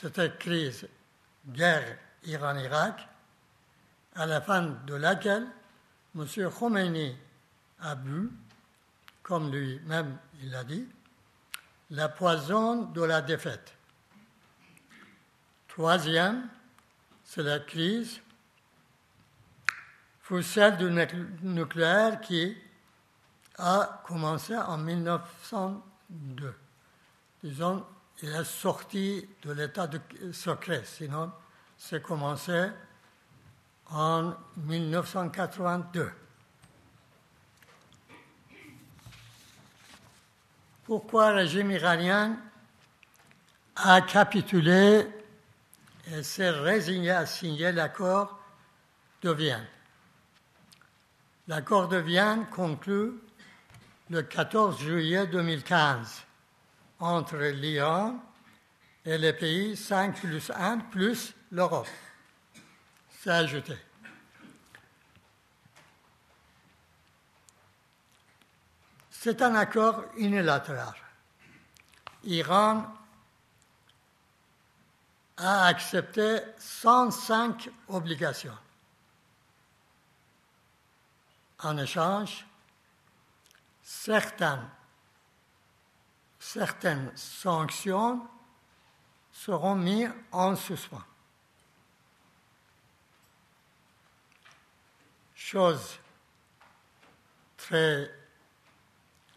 c'était 0.01 0.33
crise 0.39 0.89
guerre 1.47 1.99
Iran-Irak, 2.25 3.09
à 4.15 4.27
la 4.27 4.41
fin 4.41 4.63
de 4.63 4.95
laquelle 4.95 5.47
M. 6.15 6.27
Khomeini 6.51 7.17
a 7.81 7.95
bu, 7.95 8.31
comme 9.23 9.53
lui-même 9.53 10.17
il 10.41 10.51
l'a 10.51 10.65
dit, 10.65 10.87
la 11.91 12.09
poison 12.09 12.83
de 12.83 13.03
la 13.03 13.21
défaite. 13.21 13.75
Troisième, 15.69 16.49
c'est 17.23 17.43
la 17.43 17.59
crise, 17.59 18.21
celle 20.43 20.77
du 20.79 20.91
nucléaire 21.43 22.21
qui, 22.21 22.57
a 23.59 24.03
commencé 24.07 24.57
en 24.57 24.79
1902. 24.79 26.55
Disons, 27.43 27.85
il 28.23 28.31
est 28.31 28.45
sorti 28.45 29.29
de 29.43 29.53
l'état 29.53 29.87
de 29.87 30.01
secret, 30.33 30.83
sinon 30.85 31.31
c'est 31.77 32.03
commencé 32.03 32.69
en 33.91 34.33
1982. 34.57 36.11
Pourquoi 40.85 41.31
le 41.31 41.39
régime 41.39 41.73
iranien 41.73 42.37
a 43.75 44.01
capitulé 44.01 45.07
et 46.07 46.23
s'est 46.23 46.51
résigné 46.51 47.11
à 47.11 47.27
signer 47.27 47.73
l'accord 47.73 48.39
de 49.23 49.31
Vienne? 49.31 49.67
L'accord 51.49 51.89
de 51.89 51.97
Vienne 51.97 52.47
conclut 52.47 53.15
le 54.11 54.23
14 54.23 54.81
juillet 54.81 55.27
2015 55.27 56.23
entre 57.01 57.37
l'Iran 57.37 58.19
et 59.05 59.19
les 59.19 59.33
pays 59.33 59.77
5 59.77 60.21
plus 60.21 60.51
1 60.51 60.79
plus 60.79 61.35
l'Europe. 61.51 61.89
C'est 63.11 63.31
ajouté. 63.31 63.77
C'est 69.11 69.43
un 69.43 69.55
accord 69.57 70.05
unilatéral. 70.17 70.95
Iran 72.25 72.87
a 75.37 75.67
accepté 75.67 76.41
105 76.59 77.71
obligations. 77.89 78.57
En 81.63 81.77
échange, 81.79 82.47
certaines, 83.87 84.69
sanctions 87.15 88.21
seront 89.31 89.77
mises 89.77 90.11
en 90.33 90.57
suspens. 90.57 91.05
Chose 95.37 96.01
très 97.57 98.11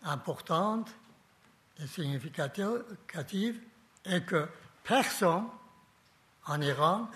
importante 0.04 0.90
et 1.80 1.86
significative 1.86 3.62
est 4.06 4.26
que 4.26 4.50
personne 4.84 5.48
en 6.46 6.60
Iran 6.60 7.08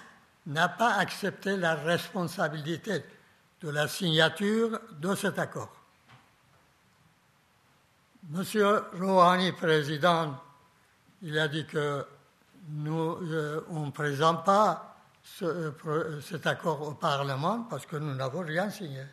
n'a 0.45 0.69
pas 0.69 0.93
accepté 0.97 1.57
la 1.57 1.73
responsabilité 1.73 3.03
de 3.61 3.69
la 3.69 3.87
signature 3.87 4.79
de 4.99 5.15
cet 5.15 5.39
accord. 5.39 5.82
Monsieur 8.29 8.85
Rouhani, 8.97 9.51
président, 9.51 10.41
il 11.21 11.37
a 11.37 11.49
dit 11.49 11.65
que 11.65 12.05
nous, 12.69 13.17
euh, 13.21 13.61
ne 13.69 13.91
présente 13.91 14.45
pas 14.45 14.95
euh, 15.41 16.21
cet 16.21 16.47
accord 16.47 16.81
au 16.87 16.93
Parlement 16.93 17.67
parce 17.69 17.85
que 17.85 17.97
nous 17.97 18.15
n'avons 18.15 18.39
rien 18.39 18.69
signé. 18.69 19.03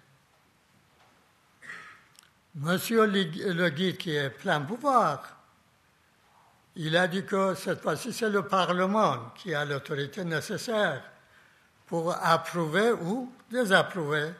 Monsieur 2.55 3.07
le 3.07 3.69
guide 3.71 3.97
qui 3.97 4.15
est 4.15 4.31
plein 4.31 4.61
pouvoir, 4.61 5.23
il 6.77 6.97
a 6.97 7.09
dit 7.09 7.25
que 7.25 7.55
cette 7.55 7.83
fois-ci, 7.83 8.13
c'est 8.13 8.31
le 8.31 8.47
Parlement 8.47 9.31
qui 9.35 9.53
a 9.55 9.65
l'autorité 9.65 10.25
nécessaire 10.25 11.03
pour 11.87 12.15
approuver 12.15 12.93
ou 12.93 13.33
désapprouver. 13.51 14.31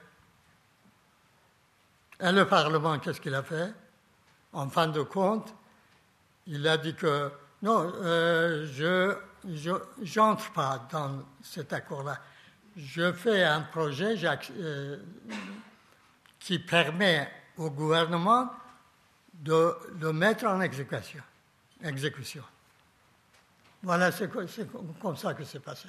Et 2.21 2.31
le 2.31 2.47
Parlement, 2.47 3.01
qu'est-ce 3.01 3.21
qu'il 3.21 3.35
a 3.35 3.43
fait? 3.43 3.75
En 4.53 4.69
fin 4.69 4.89
de 4.89 5.03
compte, 5.03 5.55
il 6.47 6.67
a 6.67 6.77
dit 6.77 6.95
que 6.95 7.31
non, 7.63 7.93
euh, 7.97 8.67
je 8.67 10.19
n'entre 10.19 10.53
pas 10.53 10.87
dans 10.91 11.23
cet 11.43 11.73
accord-là. 11.73 12.19
Je 12.77 13.13
fais 13.13 13.45
un 13.45 13.61
projet 13.63 14.15
euh, 14.59 14.97
qui 16.39 16.59
permet 16.59 17.31
au 17.57 17.71
gouvernement 17.71 18.51
de 19.35 19.75
le 20.01 20.13
mettre 20.13 20.47
en 20.47 20.61
exécution. 20.61 21.23
exécution. 21.83 22.45
Voilà, 23.83 24.13
c'est 24.13 24.31
comme 25.01 25.17
ça 25.17 25.35
que 25.35 25.45
c'est 25.45 25.61
passé. 25.61 25.89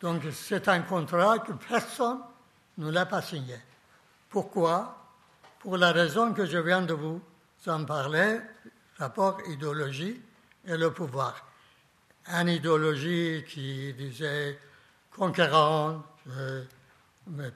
Donc 0.00 0.22
c'est 0.32 0.68
un 0.68 0.82
contrat 0.82 1.38
que 1.38 1.52
personne 1.52 2.20
ne 2.78 2.90
l'a 2.90 3.06
pas 3.06 3.22
signé. 3.22 3.56
Pourquoi? 4.28 5.02
Pour 5.60 5.76
la 5.76 5.92
raison 5.92 6.32
que 6.32 6.46
je 6.46 6.58
viens 6.58 6.82
de 6.82 6.92
vous 6.92 7.20
en 7.68 7.84
parler, 7.84 8.40
rapport 8.98 9.38
idéologie 9.48 10.20
et 10.66 10.76
le 10.76 10.92
pouvoir. 10.92 11.46
Une 12.28 12.48
idéologie 12.48 13.44
qui 13.48 13.92
disait 13.94 14.58
conquérante, 15.10 16.04
euh, 16.30 16.64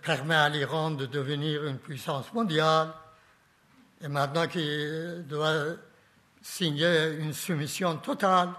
permet 0.02 0.34
à 0.34 0.48
l'Iran 0.48 0.92
de 0.92 1.06
devenir 1.06 1.64
une 1.66 1.78
puissance 1.78 2.32
mondiale, 2.32 2.92
et 4.00 4.08
maintenant 4.08 4.46
qu'il 4.46 5.24
doit 5.28 5.76
signer 6.42 7.10
une 7.18 7.32
soumission 7.32 7.96
totale, 7.98 8.50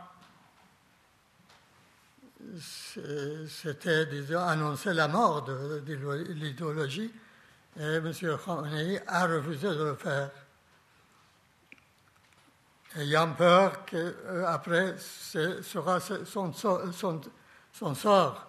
c'était 3.48 4.36
annoncer 4.36 4.94
la 4.94 5.08
mort 5.08 5.44
de, 5.44 5.82
l'idéologie 6.34 7.12
et 7.80 7.84
M. 7.84 8.12
Khamenei 8.46 9.00
a 9.08 9.26
refusé 9.28 9.68
de 9.70 9.84
le 9.84 9.96
faire. 9.96 10.30
Ayant 12.98 13.34
peur 13.34 13.86
qu'après 13.86 14.98
ce 14.98 15.62
sera 15.62 16.00
son, 16.00 16.52
son, 16.52 17.22
son 17.72 17.96
sort, 17.96 18.48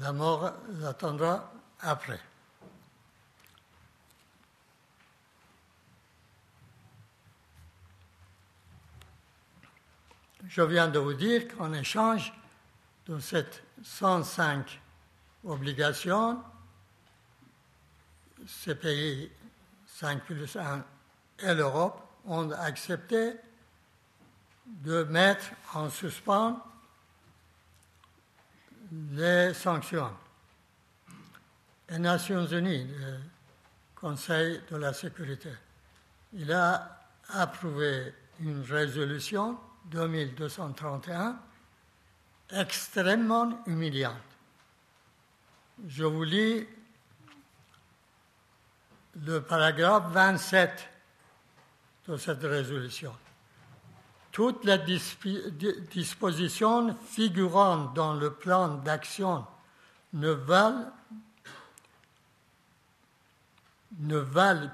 la 0.00 0.12
mort 0.12 0.52
l'attendra 0.80 1.52
après. 1.80 2.20
Je 10.48 10.62
viens 10.62 10.88
de 10.88 10.98
vous 10.98 11.14
dire 11.14 11.48
qu'en 11.48 11.72
échange 11.72 12.32
de 13.06 13.18
cette 13.18 13.62
105 13.82 14.80
obligations, 15.44 16.42
ces 18.46 18.74
pays 18.74 19.30
5 19.86 20.22
plus 20.24 20.56
1 20.56 20.84
et 21.40 21.54
l'Europe 21.54 22.03
ont 22.26 22.50
accepté 22.52 23.34
de 24.66 25.04
mettre 25.04 25.46
en 25.74 25.90
suspens 25.90 26.62
les 29.12 29.52
sanctions. 29.54 30.12
Les 31.88 31.98
Nations 31.98 32.46
Unies, 32.46 32.86
le 32.86 33.18
Conseil 33.94 34.60
de 34.70 34.76
la 34.76 34.92
sécurité, 34.92 35.52
il 36.32 36.52
a 36.52 36.98
approuvé 37.28 38.14
une 38.40 38.62
résolution 38.62 39.58
2231, 39.86 41.38
extrêmement 42.50 43.62
humiliante. 43.66 44.14
Je 45.86 46.04
vous 46.04 46.24
lis 46.24 46.66
le 49.24 49.40
paragraphe 49.40 50.10
27 50.10 50.93
de 52.08 52.16
cette 52.16 52.42
résolution. 52.42 53.12
Toutes 54.32 54.64
les 54.64 54.78
dispositions 55.92 56.94
figurant 57.06 57.92
dans 57.94 58.14
le 58.14 58.32
plan 58.32 58.68
d'action 58.68 59.46
ne 60.12 60.30
valent, 60.30 60.90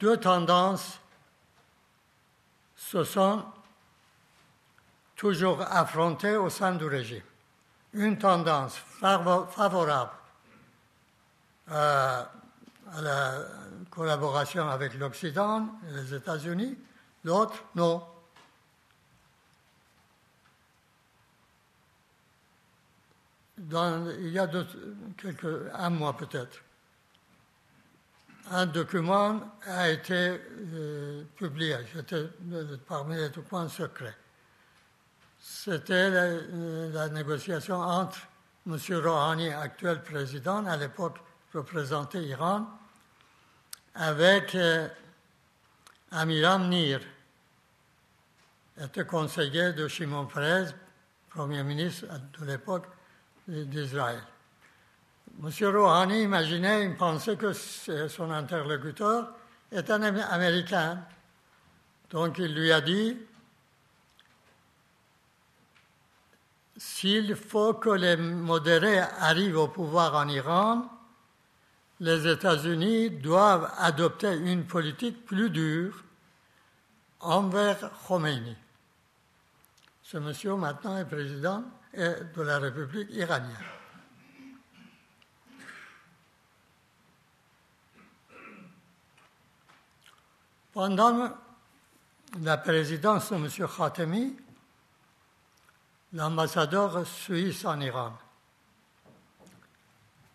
deux 0.00 0.16
tendances 0.18 1.00
se 2.76 3.04
sont 3.04 3.44
toujours 5.16 5.62
affrontées 5.62 6.36
au 6.36 6.50
sein 6.50 6.74
du 6.74 6.84
régime. 6.84 7.22
Une 7.92 8.18
tendance 8.18 8.76
favorable 9.00 10.10
euh, 11.70 12.24
à 12.92 13.00
la 13.00 13.32
collaboration 13.90 14.68
avec 14.68 14.94
l'Occident 14.94 15.68
et 15.88 15.94
les 15.94 16.14
États-Unis, 16.14 16.76
l'autre 17.24 17.64
non. 17.74 18.06
il 23.58 24.28
y 24.28 24.38
a 24.38 24.46
quelques, 25.16 25.72
un 25.72 25.90
mois 25.90 26.16
peut-être, 26.16 26.62
un 28.50 28.66
document 28.66 29.40
a 29.66 29.90
été 29.90 30.40
euh, 30.74 31.24
publié, 31.36 31.76
c'était 31.92 32.28
parmi 32.86 33.16
les 33.16 33.28
documents 33.30 33.68
secrets. 33.68 34.16
C'était 35.40 36.10
la, 36.10 37.08
négociation 37.08 37.76
entre 37.76 38.18
M. 38.66 38.76
Rouhani, 38.90 39.50
actuel 39.50 40.02
président, 40.02 40.64
à 40.66 40.76
l'époque 40.76 41.18
représentait 41.54 42.22
Iran, 42.22 42.66
avec 43.94 44.54
euh, 44.54 44.88
Amiram 46.10 46.68
Nir, 46.68 47.00
était 48.80 49.06
conseiller 49.06 49.72
de 49.72 49.88
Shimon 49.88 50.26
Peres, 50.26 50.72
Premier 51.30 51.62
ministre 51.62 52.06
de 52.38 52.44
l'époque 52.44 52.86
d'Israël. 53.46 54.22
M. 55.42 55.50
Rouhani 55.76 56.22
imaginait, 56.22 56.86
il 56.86 56.96
pensait 56.96 57.36
que 57.36 57.52
son 57.52 58.30
interlocuteur 58.30 59.32
est 59.70 59.90
un 59.90 60.02
Américain. 60.02 61.04
Donc 62.10 62.38
il 62.38 62.54
lui 62.54 62.72
a 62.72 62.80
dit, 62.80 63.16
s'il 66.76 67.34
faut 67.36 67.74
que 67.74 67.90
les 67.90 68.16
modérés 68.16 69.00
arrivent 69.00 69.58
au 69.58 69.68
pouvoir 69.68 70.14
en 70.14 70.28
Iran, 70.28 70.88
les 72.00 72.26
États-Unis 72.28 73.10
doivent 73.10 73.72
adopter 73.78 74.36
une 74.36 74.66
politique 74.66 75.24
plus 75.24 75.50
dure 75.50 76.04
envers 77.20 77.90
Khomeini. 78.06 78.56
Ce 80.02 80.18
monsieur 80.18 80.54
maintenant 80.54 80.98
est 80.98 81.06
président 81.06 81.64
de 81.94 82.42
la 82.42 82.58
République 82.58 83.10
iranienne. 83.10 83.56
Pendant 90.76 91.30
la 92.42 92.58
présidence 92.58 93.32
de 93.32 93.36
M. 93.36 93.48
Khatemi, 93.48 94.36
l'ambassadeur 96.12 97.06
suisse 97.06 97.64
en 97.64 97.80
Iran, 97.80 98.12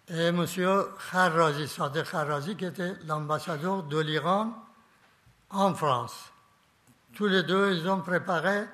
et 0.08 0.30
M. 0.30 0.44
Kharrazi, 1.12 1.68
Sadeh 1.68 2.02
Kharrazi, 2.02 2.56
qui 2.56 2.66
était 2.66 2.96
l'ambassadeur 3.06 3.84
de 3.84 4.00
l'Iran 4.00 4.52
en 5.52 5.76
France. 5.76 6.32
Tous 7.14 7.28
les 7.28 7.44
deux, 7.44 7.76
ils 7.76 7.88
ont 7.88 8.02
préparé 8.02 8.66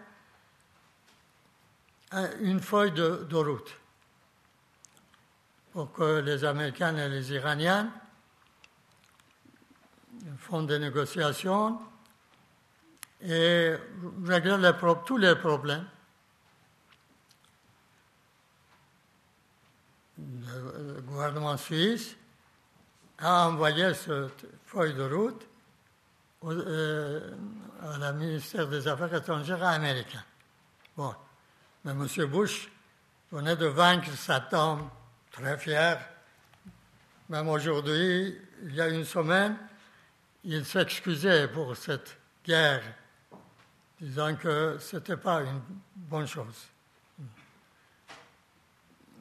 une 2.40 2.62
feuille 2.62 2.94
de, 2.94 3.36
route 3.36 3.76
pour 5.74 5.92
que 5.92 6.22
les 6.22 6.46
Américains 6.46 6.96
et 6.96 7.10
les 7.10 7.34
Iraniens 7.34 7.92
font 10.38 10.64
des 10.64 10.80
négociations 10.80 11.80
et 13.22 13.74
règlent 14.26 14.76
tous 15.06 15.18
les 15.18 15.36
problèmes. 15.36 15.86
Le 20.18 21.02
gouvernement 21.02 21.58
suisse 21.58 22.16
a 23.20 23.48
envoyé 23.48 23.94
cette 23.94 24.46
feuille 24.66 24.94
de 24.94 25.04
route 25.04 25.48
au, 26.42 26.52
euh, 26.52 27.36
à 27.82 27.98
la 27.98 28.14
ministère 28.14 28.68
des 28.68 28.88
Affaires 28.88 29.14
étrangères 29.14 29.64
américain. 29.64 30.24
Bon. 30.96 31.14
Mais 31.84 31.92
M. 31.92 32.26
Bush 32.26 32.70
venait 33.32 33.56
de 33.56 33.68
vaincre 33.68 34.12
Satan, 34.12 34.92
très 35.32 35.58
fier. 35.58 36.00
Même 37.30 37.48
aujourd'hui, 37.50 38.38
il 38.64 38.76
y 38.76 38.82
a 38.82 38.90
une 38.90 39.06
semaine, 39.06 39.58
il 40.50 40.66
s'excusait 40.66 41.50
pour 41.50 41.76
cette 41.76 42.18
guerre, 42.44 42.82
disant 44.00 44.36
que 44.36 44.78
ce 44.80 44.96
n'était 44.96 45.18
pas 45.18 45.42
une 45.42 45.62
bonne 45.94 46.26
chose. 46.26 46.68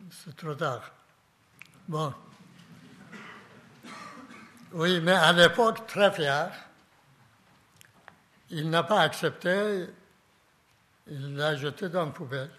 C'est 0.09 0.37
trop 0.37 0.55
tard. 0.55 0.93
Bon. 1.89 2.15
Oui, 4.73 5.01
mais 5.01 5.12
à 5.12 5.33
l'époque, 5.33 5.87
très 5.89 6.12
fier, 6.12 6.53
il 8.51 8.71
n'a 8.71 8.85
pas 8.85 9.01
accepté 9.01 9.89
il 11.09 11.37
l'a 11.37 11.55
jeté 11.57 11.89
dans 11.89 12.07
la 12.07 12.11
poubelle. 12.11 12.51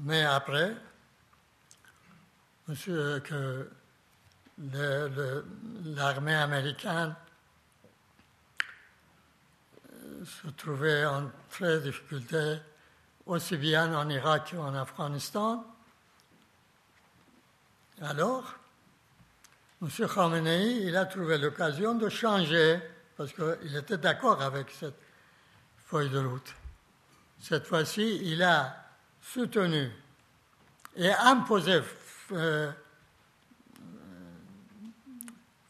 Mais 0.00 0.24
après, 0.24 0.74
monsieur, 2.68 3.20
que 3.20 3.70
l'armée 5.86 6.34
américaine 6.34 7.14
euh, 9.90 10.24
se 10.24 10.48
trouvait 10.48 11.06
en 11.06 11.30
très 11.48 11.80
difficulté, 11.80 12.58
aussi 13.24 13.56
bien 13.56 13.94
en 13.94 14.08
Irak 14.10 14.50
qu'en 14.50 14.74
Afghanistan. 14.74 15.64
Alors, 18.02 18.54
M. 19.80 19.88
Khamenei, 20.06 20.82
il 20.88 20.96
a 20.96 21.06
trouvé 21.06 21.38
l'occasion 21.38 21.94
de 21.94 22.10
changer, 22.10 22.80
parce 23.16 23.32
qu'il 23.32 23.76
était 23.76 23.96
d'accord 23.96 24.42
avec 24.42 24.70
cette 24.72 24.98
feuille 25.86 26.10
de 26.10 26.18
route. 26.18 26.54
Cette 27.40 27.66
fois-ci, 27.66 28.20
il 28.24 28.42
a 28.42 28.76
soutenu 29.22 29.90
et 30.96 31.10
imposé 31.12 31.80
euh, 32.32 32.70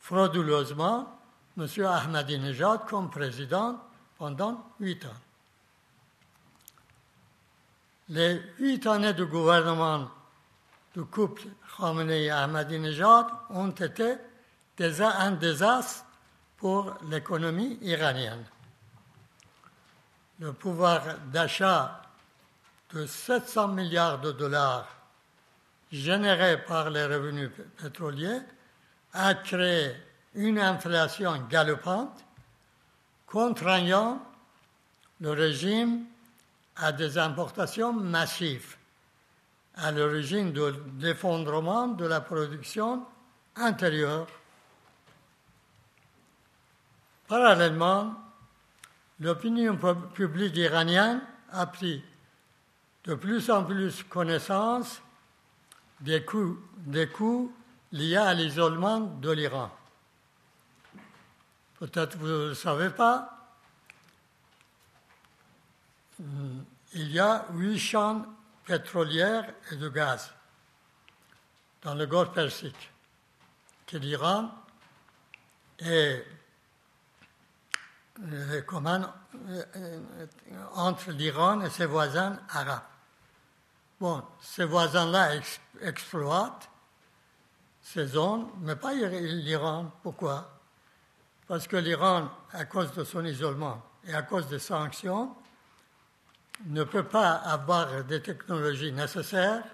frauduleusement 0.00 1.18
M. 1.56 1.66
Ahmadinejad 1.84 2.86
comme 2.86 3.10
président 3.10 3.82
pendant 4.16 4.72
huit 4.80 5.04
ans. 5.04 5.20
Les 8.08 8.40
huit 8.58 8.86
années 8.86 9.12
de 9.12 9.24
gouvernement 9.24 10.08
du 10.94 11.04
couple 11.04 11.42
Khamenei-Ahmadinejad 11.76 13.26
ont 13.50 13.70
été 13.70 14.16
un 14.80 15.32
désastre 15.32 16.04
pour 16.56 16.94
l'économie 17.08 17.78
iranienne. 17.82 18.44
Le 20.38 20.52
pouvoir 20.52 21.02
d'achat 21.32 22.02
de 22.94 23.06
700 23.06 23.68
milliards 23.68 24.20
de 24.20 24.32
dollars 24.32 24.97
générée 25.90 26.58
par 26.64 26.90
les 26.90 27.04
revenus 27.04 27.50
pétroliers 27.80 28.40
a 29.12 29.34
créé 29.34 29.94
une 30.34 30.58
inflation 30.58 31.46
galopante, 31.48 32.24
contraignant 33.26 34.22
le 35.20 35.30
régime 35.30 36.04
à 36.76 36.92
des 36.92 37.18
importations 37.18 37.92
massives, 37.92 38.76
à 39.76 39.90
l'origine 39.90 40.52
de 40.52 40.74
l'effondrement 41.00 41.88
de 41.88 42.06
la 42.06 42.20
production 42.20 43.04
intérieure. 43.56 44.28
Parallèlement, 47.26 48.14
l'opinion 49.20 49.76
publique 50.14 50.56
iranienne 50.56 51.20
a 51.52 51.66
pris 51.66 52.02
de 53.04 53.14
plus 53.14 53.50
en 53.50 53.64
plus 53.64 54.02
connaissance 54.04 55.00
des 56.00 56.24
coûts, 56.24 56.58
des 56.76 57.08
liés 57.92 58.16
à 58.16 58.34
l'isolement 58.34 59.00
de 59.00 59.30
l'Iran. 59.30 59.70
Peut-être 61.78 62.16
vous 62.16 62.26
ne 62.26 62.48
le 62.48 62.54
savez 62.54 62.90
pas, 62.90 63.38
il 66.94 67.12
y 67.12 67.18
a 67.18 67.46
huit 67.52 67.78
champs 67.78 68.26
pétrolières 68.64 69.52
et 69.70 69.76
de 69.76 69.88
gaz 69.88 70.32
dans 71.82 71.94
le 71.94 72.06
Golfe 72.06 72.32
Persique 72.32 72.92
que 73.86 73.96
l'Iran 73.96 74.50
est 75.78 76.24
euh, 78.20 78.62
euh, 79.76 80.12
entre 80.74 81.12
l'Iran 81.12 81.60
et 81.60 81.70
ses 81.70 81.86
voisins 81.86 82.38
arabes. 82.50 82.82
Bon, 84.00 84.22
ces 84.40 84.64
voisins-là 84.64 85.40
exploitent 85.82 86.68
ces 87.82 88.06
zones, 88.06 88.48
mais 88.60 88.76
pas 88.76 88.94
l'Iran. 88.94 89.90
Pourquoi? 90.02 90.50
Parce 91.46 91.66
que 91.66 91.76
l'Iran, 91.76 92.30
à 92.52 92.64
cause 92.64 92.92
de 92.92 93.02
son 93.02 93.24
isolement 93.24 93.82
et 94.04 94.14
à 94.14 94.22
cause 94.22 94.46
des 94.48 94.58
sanctions, 94.58 95.34
ne 96.66 96.84
peut 96.84 97.04
pas 97.04 97.32
avoir 97.32 98.04
des 98.04 98.22
technologies 98.22 98.92
nécessaires 98.92 99.64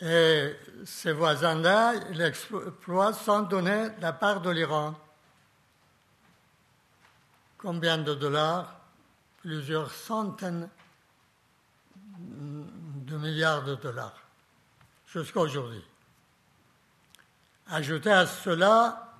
et 0.00 0.56
ces 0.86 1.12
voisins-là 1.12 1.92
l'exploitent 2.12 3.16
sans 3.16 3.42
donner 3.42 3.88
la 4.00 4.12
part 4.14 4.40
de 4.40 4.50
l'Iran. 4.50 4.94
Combien 7.58 7.98
de 7.98 8.14
dollars? 8.14 8.76
Plusieurs 9.42 9.90
centaines 9.90 10.68
de 12.20 13.16
milliards 13.16 13.64
de 13.64 13.74
dollars 13.76 14.20
jusqu'à 15.06 15.40
aujourd'hui. 15.40 15.84
Ajoutez 17.68 18.10
à 18.10 18.26
cela 18.26 19.14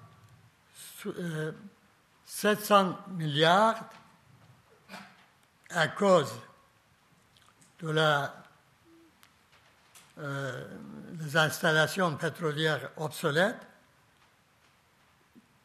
700 2.24 2.88
euh, 2.88 3.12
milliards 3.12 3.84
à 5.70 5.88
cause 5.88 6.32
de 7.80 7.90
la, 7.90 8.34
euh, 10.18 10.66
des 11.12 11.36
installations 11.36 12.16
pétrolières 12.16 12.90
obsolètes 12.96 13.66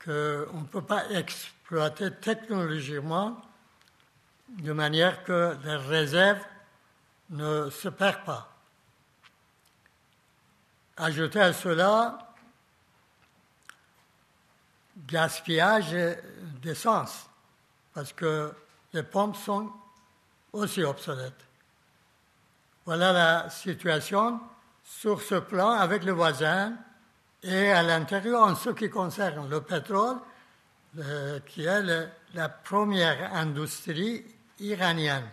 qu'on 0.03 0.11
ne 0.11 0.67
peut 0.71 0.83
pas 0.83 1.09
exploiter 1.09 2.11
technologiquement 2.11 3.41
de 4.49 4.71
manière 4.71 5.23
que 5.23 5.57
les 5.63 5.75
réserves 5.75 6.45
ne 7.29 7.69
se 7.69 7.89
perd 7.89 8.23
pas. 8.23 8.51
Ajoutez 10.97 11.41
à 11.41 11.53
cela 11.53 12.19
gaspillage 15.07 15.95
d'essence, 16.61 17.27
parce 17.93 18.13
que 18.13 18.53
les 18.93 19.03
pompes 19.03 19.35
sont 19.35 19.71
aussi 20.53 20.83
obsolètes. 20.83 21.45
Voilà 22.85 23.11
la 23.11 23.49
situation 23.49 24.39
sur 24.83 25.21
ce 25.21 25.35
plan 25.35 25.71
avec 25.71 26.03
le 26.03 26.13
voisin 26.13 26.73
et 27.43 27.71
à 27.71 27.83
l'intérieur 27.83 28.43
en 28.43 28.55
ce 28.55 28.69
qui 28.69 28.89
concerne 28.89 29.49
le 29.49 29.61
pétrole, 29.61 30.17
qui 31.47 31.65
est 31.65 32.09
la 32.33 32.49
première 32.49 33.33
industrie 33.33 34.23
iranienne. 34.59 35.27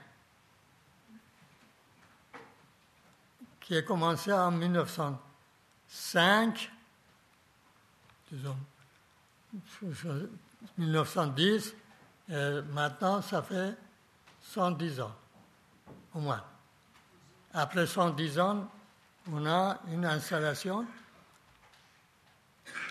Qui 3.72 3.78
a 3.78 3.82
commencé 3.82 4.30
en 4.30 4.50
1905, 4.50 6.70
disons, 8.30 8.58
1910, 10.76 11.74
et 12.28 12.61
maintenant 12.70 13.22
ça 13.22 13.42
fait 13.42 13.74
110 14.42 15.00
ans, 15.00 15.16
au 16.14 16.20
moins. 16.20 16.44
Après 17.54 17.87
110 17.87 18.38
ans, 18.40 18.70
on 19.32 19.46
a 19.46 19.80
une 19.90 20.04
installation 20.04 20.87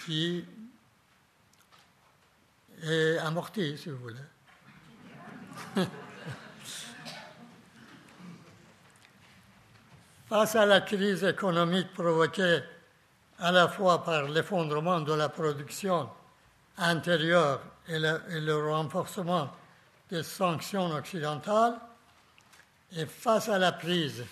qui 0.04 0.44
est 2.82 3.20
amortie, 3.20 3.78
si 3.78 3.92
vous 3.92 3.98
voulez. 3.98 4.16
Face 10.32 10.56
à 10.56 10.66
la 10.66 10.80
crise 10.80 11.26
économique 11.26 11.92
provoquée 11.92 12.62
à 13.40 13.52
la 13.52 13.68
fois 13.68 14.02
par 14.02 14.30
l'effondrement 14.30 15.02
de 15.02 15.12
la 15.12 15.28
production 15.28 16.10
intérieure 16.78 17.60
et 17.90 18.00
le, 18.00 18.72
renforcement 18.72 19.52
des 20.10 20.24
sanctions 20.24 20.90
occidentales, 20.92 21.78
et 22.94 23.06
face 23.06 23.50
à 23.50 23.58
la 23.58 23.74
prise 23.74 24.24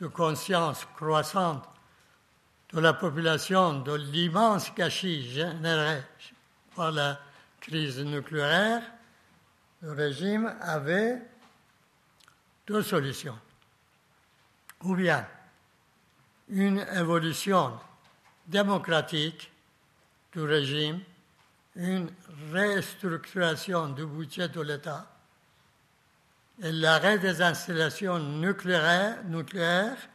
de 0.00 0.06
conscience 0.06 0.86
croissante 0.96 1.68
de 2.72 2.80
la 2.80 2.94
population 2.94 3.80
de 3.80 3.92
l'immense 3.92 4.74
gâchis 4.74 5.22
généré 5.32 6.00
par 6.74 6.92
la 6.92 7.20
crise 7.60 7.98
nucléaire, 7.98 8.80
le 9.82 9.92
régime 9.92 10.50
avait 10.62 11.20
deux 12.66 12.82
solutions 12.82 13.36
ou 14.84 14.94
bien 14.94 15.26
une 16.48 16.84
évolution 16.94 17.78
démocratique 18.46 19.50
du 20.32 20.40
régime, 20.40 21.00
une 21.76 22.10
restructuration 22.52 23.88
du 23.90 24.06
budget 24.06 24.48
de 24.48 24.60
l'État 24.60 25.06
et 26.62 26.72
l'arrêt 26.72 27.18
des 27.18 27.40
installations 27.40 28.18
nucléaires, 28.18 29.22
nucléaires 29.24 30.08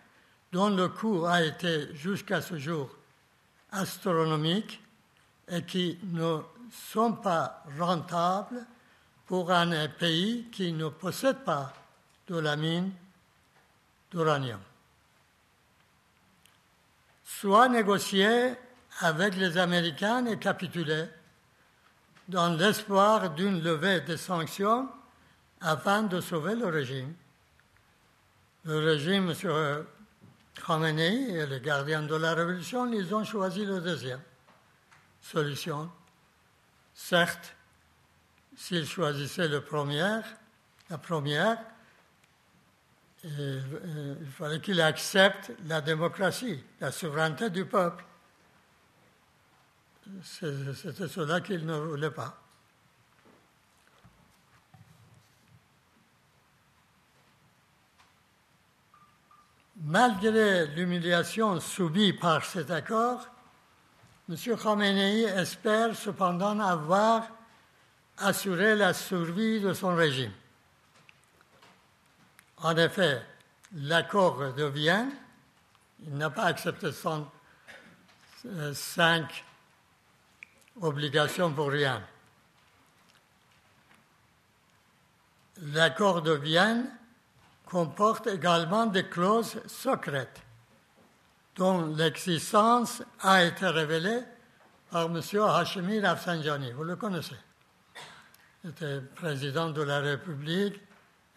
dont 0.51 0.69
le 0.69 0.89
coût 0.89 1.25
a 1.25 1.43
été 1.43 1.95
jusqu'à 1.95 2.41
ce 2.41 2.57
jour 2.57 2.89
astronomique 3.71 4.81
et 5.47 5.63
qui 5.63 5.97
ne 6.03 6.39
sont 6.71 7.13
pas 7.13 7.63
rentables 7.79 8.65
pour 9.25 9.51
un 9.51 9.87
pays 9.87 10.47
qui 10.51 10.73
ne 10.73 10.89
possède 10.89 11.43
pas 11.43 11.73
de 12.27 12.37
la 12.37 12.55
mine 12.55 12.91
d'uranium. 14.13 14.59
Soit 17.25 17.67
négocier 17.67 18.53
avec 18.99 19.35
les 19.35 19.57
Américains 19.57 20.25
et 20.27 20.37
capituler 20.37 21.05
dans 22.27 22.55
l'espoir 22.55 23.31
d'une 23.31 23.61
levée 23.61 24.01
des 24.01 24.17
sanctions 24.17 24.87
afin 25.59 26.03
de 26.03 26.21
sauver 26.21 26.55
le 26.55 26.67
régime. 26.67 27.13
Le 28.65 28.77
régime 28.77 29.33
sur 29.33 29.55
Khamenei 30.65 31.31
et 31.31 31.45
les 31.47 31.59
gardiens 31.59 32.03
de 32.03 32.15
la 32.15 32.33
révolution, 32.33 32.91
ils 32.93 33.13
ont 33.13 33.23
choisi 33.25 33.65
la 33.65 33.79
deuxième 33.79 34.21
solution. 35.21 35.89
Certes, 36.93 37.55
s'ils 38.55 38.87
choisissaient 38.87 39.47
le 39.47 39.61
premier, 39.61 40.19
la 40.89 40.97
première, 40.97 41.57
euh, 43.25 44.15
il 44.19 44.31
fallait 44.31 44.59
qu'il 44.59 44.81
accepte 44.81 45.51
la 45.65 45.79
démocratie, 45.79 46.61
la 46.81 46.91
souveraineté 46.91 47.49
du 47.49 47.65
peuple. 47.65 48.03
C'était 50.21 51.07
cela 51.07 51.39
qu'il 51.39 51.65
ne 51.65 51.77
voulait 51.77 52.11
pas. 52.11 52.37
Malgré 59.77 60.67
l'humiliation 60.67 61.59
subie 61.59 62.13
par 62.13 62.43
cet 62.43 62.71
accord, 62.71 63.27
M. 64.29 64.35
Khamenei 64.57 65.23
espère 65.23 65.95
cependant 65.95 66.59
avoir 66.59 67.27
assuré 68.17 68.75
la 68.75 68.93
survie 68.93 69.59
de 69.59 69.73
son 69.73 69.95
régime. 69.95 70.31
En 72.63 72.77
effet, 72.77 73.21
l'accord 73.75 74.53
de 74.53 74.63
Vienne 74.63 75.11
Il 76.05 76.15
n'a 76.17 76.29
pas 76.29 76.45
accepté 76.45 76.91
son, 76.93 77.27
euh, 78.45 78.73
cinq 78.73 79.43
obligations 80.81 81.51
pour 81.51 81.69
rien. 81.69 82.01
L'accord 85.73 86.21
de 86.21 86.31
Vienne 86.31 86.89
comporte 87.65 88.27
également 88.27 88.85
des 88.85 89.07
clauses 89.07 89.61
secrètes 89.67 90.41
dont 91.55 91.93
l'existence 91.95 93.03
a 93.19 93.43
été 93.43 93.67
révélée 93.67 94.21
par 94.89 95.05
M. 95.05 95.21
Hashemi 95.41 95.99
Rafsanjani. 95.99 96.71
Vous 96.71 96.83
le 96.83 96.95
connaissez. 96.95 97.35
Il 98.63 98.69
était 98.69 99.01
président 99.01 99.69
de 99.69 99.81
la 99.81 99.99
République 99.99 100.79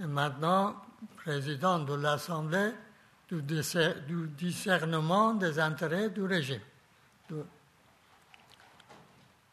et 0.01 0.07
maintenant 0.07 0.86
président 1.27 1.81
de 1.81 1.95
l'Assemblée 1.95 2.71
du 3.29 3.43
discernement 4.39 5.35
des 5.35 5.59
intérêts 5.59 6.09
du 6.09 6.23
régime. 6.23 6.61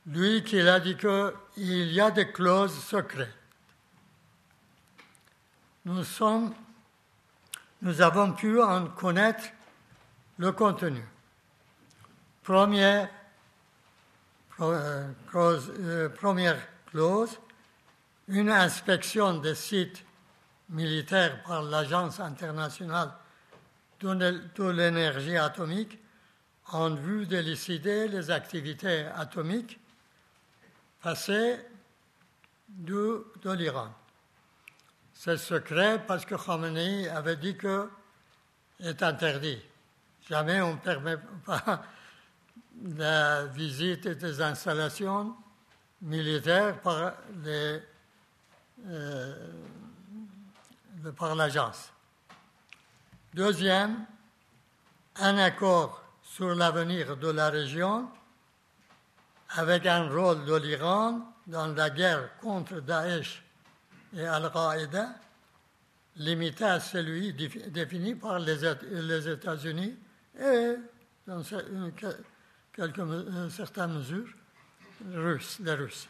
Lui 0.05 0.43
qui 0.43 0.59
a 0.59 0.79
dit 0.79 0.95
qu'il 0.95 1.91
y 1.91 1.99
a 1.99 2.11
des 2.11 2.31
clauses 2.31 2.77
secrètes. 2.79 3.33
Nous, 5.85 6.03
avons 8.01 8.33
pu 8.33 8.61
en 8.61 8.89
connaître 8.89 9.45
le 10.37 10.51
contenu. 10.51 11.03
Première, 12.43 13.09
euh, 14.59 15.07
euh, 15.33 16.09
première 16.09 16.59
clause, 16.91 17.39
une 18.27 18.51
inspection 18.51 19.39
des 19.39 19.55
sites 19.55 20.05
militaires 20.73 21.41
par 21.43 21.63
l'Agence 21.63 22.19
internationale 22.19 23.11
de 24.01 24.69
l'énergie 24.69 25.37
atomique 25.37 25.97
en 26.71 26.93
vue 26.95 27.25
d'élucider 27.25 28.07
les 28.07 28.31
activités 28.31 29.05
atomiques 29.15 29.79
passées 31.01 31.59
de, 32.67 33.25
de 33.41 33.51
l'Iran. 33.51 33.89
C'est 35.13 35.37
secret 35.37 36.03
parce 36.05 36.25
que 36.25 36.35
Khamenei 36.35 37.07
avait 37.07 37.37
dit 37.37 37.55
que 37.55 37.89
c'est 38.79 39.01
interdit. 39.03 39.61
Jamais 40.27 40.61
on 40.61 40.73
ne 40.73 40.79
permet 40.79 41.17
pas 41.45 41.83
la 42.97 43.45
visite 43.45 44.07
des 44.07 44.41
installations 44.41 45.35
militaires 46.01 46.81
par, 46.81 47.13
les, 47.43 47.81
euh, 48.87 49.51
par 51.11 51.35
l'agence. 51.35 51.91
Deuxième, 53.33 54.05
un 55.17 55.37
accord 55.37 56.03
sur 56.21 56.55
l'avenir 56.55 57.17
de 57.17 57.29
la 57.29 57.49
région 57.49 58.09
avec 59.49 59.85
un 59.85 60.09
rôle 60.09 60.45
de 60.45 60.55
l'Iran 60.55 61.19
dans 61.47 61.67
la 61.67 61.89
guerre 61.89 62.37
contre 62.39 62.79
Daesh 62.79 63.43
et 64.15 64.25
Al-Qaïda, 64.25 65.15
limité 66.17 66.63
à 66.63 66.79
celui 66.79 67.33
défini 67.33 68.15
par 68.15 68.39
les 68.39 69.29
États-Unis 69.29 69.95
et 70.39 70.75
dans 71.27 71.41
quelques, 72.75 72.99
euh, 72.99 73.49
certaines 73.49 73.93
mesures, 73.93 74.29
les 75.05 75.73
Russes. 75.73 76.09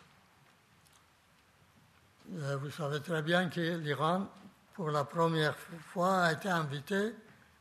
Euh, 2.35 2.57
vous 2.57 2.71
savez 2.71 3.01
très 3.01 3.21
bien 3.21 3.49
que 3.49 3.77
l'Iran, 3.77 4.27
pour 4.73 4.89
la 4.89 5.03
première 5.03 5.55
fois, 5.55 6.23
a 6.23 6.33
été 6.33 6.49
invité 6.49 7.13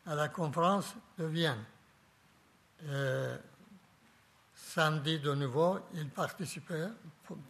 à 0.07 0.15
la 0.15 0.29
conférence 0.29 0.95
de 1.19 1.27
Vienne. 1.27 1.65
Euh, 2.85 3.37
samedi, 4.55 5.19
de 5.21 5.35
nouveau, 5.35 5.79
il 5.95 6.09
participait 6.09 6.89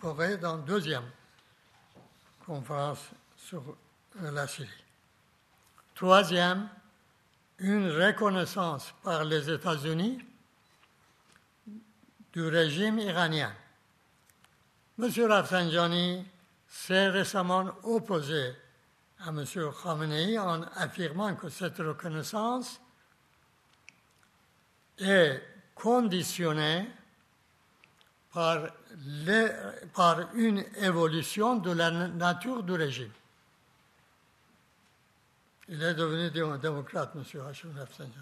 pourrait 0.00 0.36
dans 0.36 0.56
la 0.56 0.62
deuxième 0.62 1.08
conférence 2.44 3.10
sur 3.36 3.62
la 4.20 4.46
Syrie. 4.46 4.68
Troisième, 5.94 6.68
une 7.58 7.90
reconnaissance 7.90 8.92
par 9.02 9.24
les 9.24 9.48
États-Unis 9.50 10.18
du 12.32 12.46
régime 12.48 12.98
iranien. 12.98 13.52
M. 14.98 15.10
Rafsanjani 15.28 16.26
s'est 16.68 17.08
récemment 17.08 17.66
opposé 17.84 18.54
à 19.24 19.28
M. 19.28 19.44
Khamenei 19.82 20.38
en 20.38 20.62
affirmant 20.74 21.34
que 21.36 21.48
cette 21.48 21.78
reconnaissance 21.78 22.80
est 24.98 25.42
conditionnée 25.74 26.88
par, 28.32 28.66
par 29.94 30.34
une 30.34 30.64
évolution 30.76 31.56
de 31.56 31.70
la 31.70 31.90
nature 31.90 32.62
du 32.62 32.72
régime. 32.72 33.12
Il 35.68 35.82
est 35.82 35.94
devenu 35.94 36.30
démocrate, 36.58 37.12
M. 37.14 37.22
Hashim 37.48 37.72
Rafsanjani. 37.78 38.12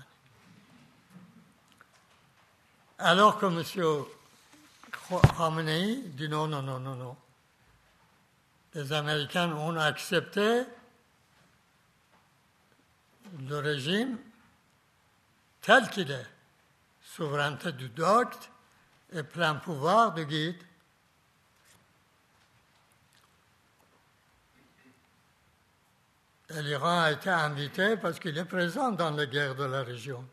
Alors 2.98 3.38
que 3.38 3.46
M. 3.46 4.04
Khamenei 5.36 6.02
dit 6.08 6.28
non, 6.28 6.46
non, 6.46 6.62
non, 6.62 6.78
non, 6.78 6.94
non. 6.94 7.16
Les 8.74 8.92
Américains 8.92 9.50
ont 9.52 9.76
accepté 9.76 10.64
le 13.38 13.58
régime 13.58 14.18
tel 15.60 15.88
qu'il 15.90 16.10
est, 16.10 16.26
souveraineté 17.02 17.72
du 17.72 17.88
docte 17.88 18.50
et 19.12 19.22
plein 19.22 19.54
pouvoir 19.56 20.14
de 20.14 20.24
guide. 20.24 20.62
l'Iran 26.50 27.02
a 27.02 27.12
été 27.12 27.30
invité 27.30 27.96
parce 27.96 28.18
qu'il 28.18 28.36
est 28.36 28.44
présent 28.44 28.90
dans 28.90 29.10
les 29.10 29.28
guerres 29.28 29.54
de 29.54 29.64
la 29.64 29.82
région. 29.82 30.26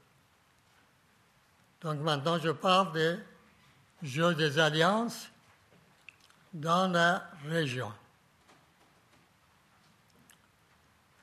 Donc 1.82 2.00
maintenant, 2.00 2.40
je 2.40 2.50
parle 2.50 2.92
des 2.94 3.18
jeux 4.02 4.34
des 4.34 4.58
alliances 4.58 5.30
dans 6.54 6.92
la 6.92 7.30
région. 7.46 7.92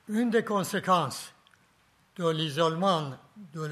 Une 0.07 0.29
des 0.29 0.45
conséquences 0.45 1.34
de 2.17 2.29
l'isolement 2.29 3.17
de, 3.53 3.67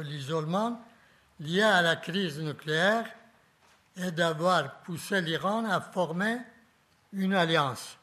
l'isolement 0.00 0.84
lié 1.40 1.62
à 1.62 1.82
la 1.82 1.96
crise 1.96 2.40
nucléaire 2.40 3.06
est 3.96 4.12
d'avoir 4.12 4.80
poussé 4.80 5.20
l'Iran 5.20 5.64
à 5.64 5.80
former 5.80 6.38
une 7.12 7.34
alliance 7.34 7.98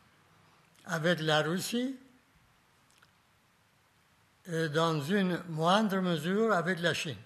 avec 0.86 1.20
la 1.22 1.42
Russie 1.42 1.96
et 4.52 4.70
dans 4.70 5.02
une 5.02 5.42
moindre 5.50 5.98
mesure 5.98 6.54
avec 6.54 6.80
la 6.80 6.94
Chine, 6.94 7.18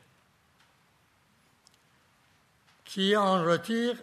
qui 2.83 3.15
en 3.15 3.43
retire 3.43 3.95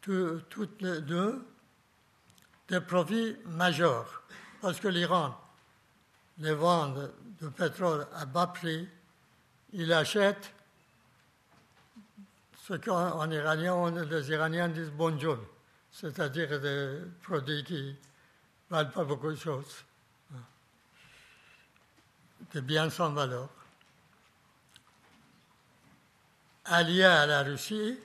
toutes 0.00 0.80
les 0.80 1.00
deux 1.02 1.44
des 2.68 2.80
profits 2.80 3.36
majeurs, 3.46 4.17
parce 4.60 4.80
que 4.80 4.88
l'Iran 4.88 5.38
les 6.38 6.54
vend 6.54 6.88
de 7.40 7.48
pétrole 7.48 8.06
à 8.14 8.24
bas 8.24 8.46
prix, 8.46 8.88
il 9.72 9.92
achète 9.92 10.52
ce 12.64 12.74
qu'en 12.74 13.30
iranien, 13.30 13.90
les 14.04 14.30
Iraniens 14.30 14.68
disent 14.68 14.90
bonjour, 14.90 15.38
c'est-à-dire 15.90 16.60
des 16.60 17.00
produits 17.22 17.64
qui 17.64 17.82
ne 17.82 17.94
valent 18.70 18.90
pas 18.90 19.04
beaucoup 19.04 19.30
de 19.30 19.36
choses, 19.36 19.84
des 22.52 22.60
biens 22.60 22.90
sans 22.90 23.10
valeur. 23.12 23.48
Allié 26.66 27.04
à 27.04 27.26
la 27.26 27.42
Russie, 27.42 27.98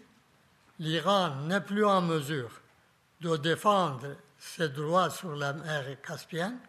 l'Iran 0.79 1.35
n'est 1.41 1.61
plus 1.61 1.85
en 1.85 2.01
mesure 2.01 2.49
de 3.21 3.35
défendre 3.37 4.15
ses 4.43 4.69
droits 4.69 5.09
sur 5.09 5.35
la 5.35 5.53
mer 5.53 5.85
Caspienne, 6.05 6.59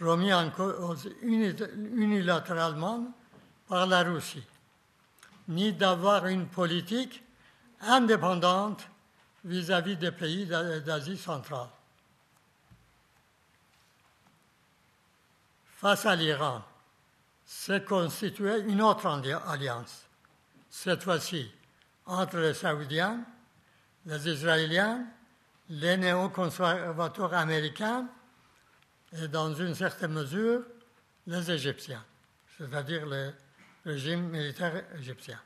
remis 0.00 0.32
en 0.32 0.50
cause 0.50 1.08
unilatéralement 1.22 3.12
par 3.68 3.86
la 3.86 4.02
Russie 4.02 4.44
ni 5.48 5.72
d'avoir 5.72 6.26
une 6.26 6.46
politique 6.46 7.22
indépendante 7.80 8.86
vis-à-vis 9.44 9.96
des 9.96 10.12
pays 10.12 10.46
d'Asie 10.46 11.18
centrale. 11.18 11.68
Face 15.76 16.06
à 16.06 16.14
l'Iran, 16.14 16.62
s'est 17.44 17.82
constituée 17.82 18.60
une 18.60 18.80
autre 18.80 19.06
alliance, 19.46 20.04
cette 20.70 21.02
fois-ci 21.02 21.50
entre 22.06 22.38
les 22.38 22.54
Saoudiens, 22.54 23.20
les 24.06 24.28
Israéliens, 24.28 25.04
les 25.68 25.96
néoconservateurs 25.96 27.34
américains 27.34 28.08
et 29.12 29.28
dans 29.28 29.54
une 29.54 29.74
certaine 29.74 30.12
mesure 30.12 30.62
les 31.26 31.50
Égyptiens, 31.50 32.04
c'est-à-dire 32.56 33.06
le 33.06 33.32
régime 33.84 34.28
militaire 34.28 34.84
égyptien. 34.98 35.40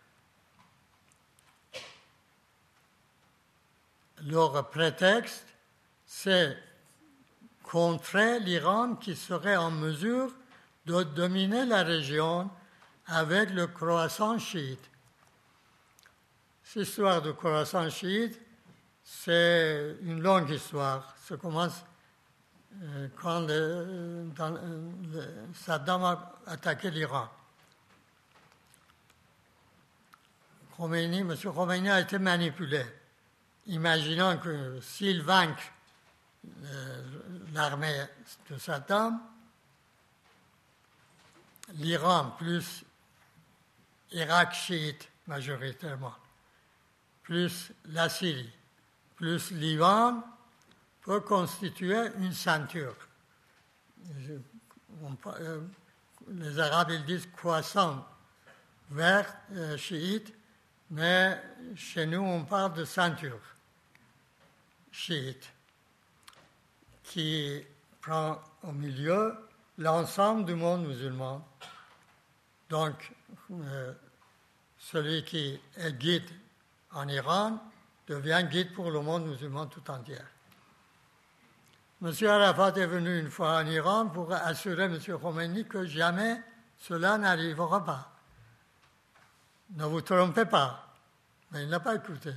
Leur 4.25 4.71
prétexte, 4.71 5.47
c'est 6.07 6.57
contrer 7.62 8.41
l'Iran 8.41 8.95
qui 8.95 9.14
serait 9.14 9.57
en 9.57 9.71
mesure 9.71 10.33
de 10.87 11.03
dominer 11.03 11.67
la 11.67 11.83
région 11.83 12.51
avec 13.07 13.51
le 13.51 13.67
croissant 13.67 14.39
chiite. 14.39 14.91
Cette 16.62 16.89
histoire 16.89 17.23
de 17.23 17.33
croissant 17.33 17.89
chiite, 17.91 18.41
c'est 19.07 19.96
une 20.02 20.20
longue 20.20 20.50
histoire. 20.50 21.14
Ça 21.24 21.36
commence 21.36 21.84
euh, 22.82 23.09
quand 23.16 23.46
Saddam 25.54 26.04
a 26.04 26.34
attaqué 26.46 26.90
l'Iran. 26.90 27.28
M. 30.78 31.34
Khomeini 31.54 31.88
a 31.88 32.00
été 32.00 32.18
manipulé, 32.18 32.84
imaginant 33.66 34.36
que 34.38 34.78
s'il 34.82 35.22
vainque 35.22 35.72
euh, 36.64 37.02
l'armée 37.54 38.04
de 38.50 38.59
Saddam, 38.59 39.18
l'Iran 41.74 42.34
plus 42.38 42.84
Irak 44.11 44.52
chiite 44.52 45.09
majoritairement, 45.26 46.14
plus 47.22 47.72
la 47.86 48.09
Syrie, 48.09 48.52
plus 49.17 49.51
l'Iran, 49.51 50.23
peut 51.03 51.21
constituer 51.21 52.09
une 52.19 52.33
ceinture. 52.33 52.95
Euh, 55.27 55.61
les 56.29 56.59
Arabes 56.59 56.91
ils 56.91 57.05
disent 57.05 57.29
croissant 57.37 58.07
vers 58.91 59.33
euh, 59.53 59.77
chiite, 59.77 60.33
mais 60.91 61.41
chez 61.75 62.07
nous 62.07 62.21
on 62.21 62.45
parle 62.45 62.75
de 62.75 62.85
ceinture 62.85 63.41
chiite 64.91 65.53
qui 67.05 67.62
prend 68.01 68.41
au 68.62 68.73
milieu 68.73 69.37
l'ensemble 69.79 70.45
du 70.45 70.55
monde 70.55 70.87
musulman. 70.87 71.47
Donc, 72.69 73.12
euh, 73.51 73.93
celui 74.79 75.25
qui 75.25 75.61
est 75.77 75.93
guide 75.93 76.29
en 76.93 77.07
Iran 77.09 77.61
devient 78.07 78.46
guide 78.48 78.72
pour 78.72 78.90
le 78.90 79.00
monde 79.00 79.26
musulman 79.26 79.66
tout 79.66 79.90
entier. 79.90 80.18
M. 82.02 82.12
Arafat 82.28 82.78
est 82.78 82.86
venu 82.86 83.18
une 83.18 83.30
fois 83.30 83.59
en 83.59 83.66
Iran 83.66 84.09
pour 84.09 84.32
assurer 84.32 84.84
M. 84.84 84.98
Khomeini 85.20 85.66
que 85.66 85.86
jamais 85.86 86.40
cela 86.78 87.18
n'arrivera 87.18 87.84
pas. 87.84 88.12
Ne 89.70 89.84
vous 89.84 90.02
trompez 90.02 90.44
pas. 90.44 90.94
Mais 91.50 91.62
il 91.62 91.68
n'a 91.68 91.80
pas 91.80 91.94
écouté. 91.94 92.32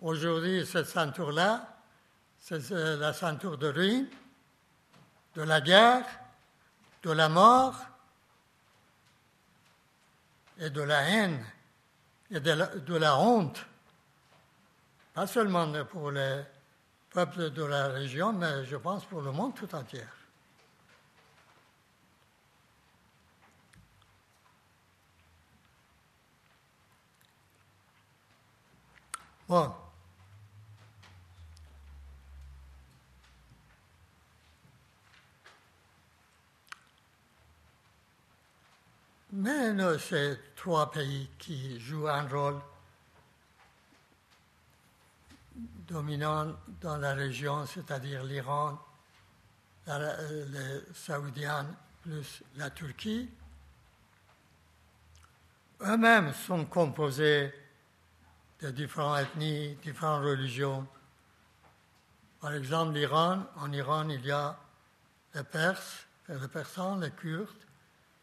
Aujourd'hui, 0.00 0.66
cette 0.66 0.86
ceinture-là, 0.86 1.76
c'est 2.38 2.70
la 2.70 3.12
ceinture 3.12 3.58
de 3.58 3.68
ruine, 3.68 4.08
de 5.34 5.42
la 5.42 5.60
guerre, 5.60 6.04
de 7.02 7.10
la 7.10 7.28
mort 7.28 7.74
et 10.58 10.70
de 10.70 10.82
la 10.82 11.02
haine 11.02 11.44
et 12.30 12.40
de 12.40 12.94
la, 12.94 13.18
honte, 13.18 13.64
pas 15.14 15.26
seulement 15.26 15.70
pour 15.84 16.10
les 16.10 16.42
peuples 17.10 17.50
de 17.50 17.64
la 17.64 17.88
région, 17.88 18.32
mais 18.32 18.64
je 18.64 18.76
pense 18.76 19.04
pour 19.04 19.20
le 19.20 19.32
monde 19.32 19.54
tout 19.54 19.74
entier. 19.74 20.02
Bon. 29.48 29.70
Mais 39.34 39.98
ces 39.98 40.38
trois 40.56 40.90
pays 40.90 41.28
qui 41.38 41.78
jouent 41.80 42.08
un 42.08 42.26
rôle 42.28 42.60
dominant 45.92 46.56
dans 46.80 46.96
la 46.96 47.12
région, 47.12 47.66
c'est-à-dire 47.66 48.24
l'Iran, 48.24 48.78
les 49.86 50.80
Saoudiens 50.94 51.66
plus 52.00 52.42
la 52.56 52.70
Turquie, 52.70 53.28
eux-mêmes 55.82 56.32
sont 56.32 56.64
composés 56.64 57.52
de 58.60 58.70
différentes 58.70 59.20
ethnies, 59.20 59.74
différentes 59.82 60.24
religions. 60.24 60.86
Par 62.40 62.54
exemple, 62.54 62.94
l'Iran, 62.94 63.44
en 63.56 63.70
Iran, 63.72 64.08
il 64.08 64.24
y 64.24 64.30
a 64.30 64.58
les 65.34 65.44
Perses, 65.44 66.06
les 66.28 66.48
Persans, 66.48 66.96
les 66.96 67.10
Kurdes, 67.10 67.66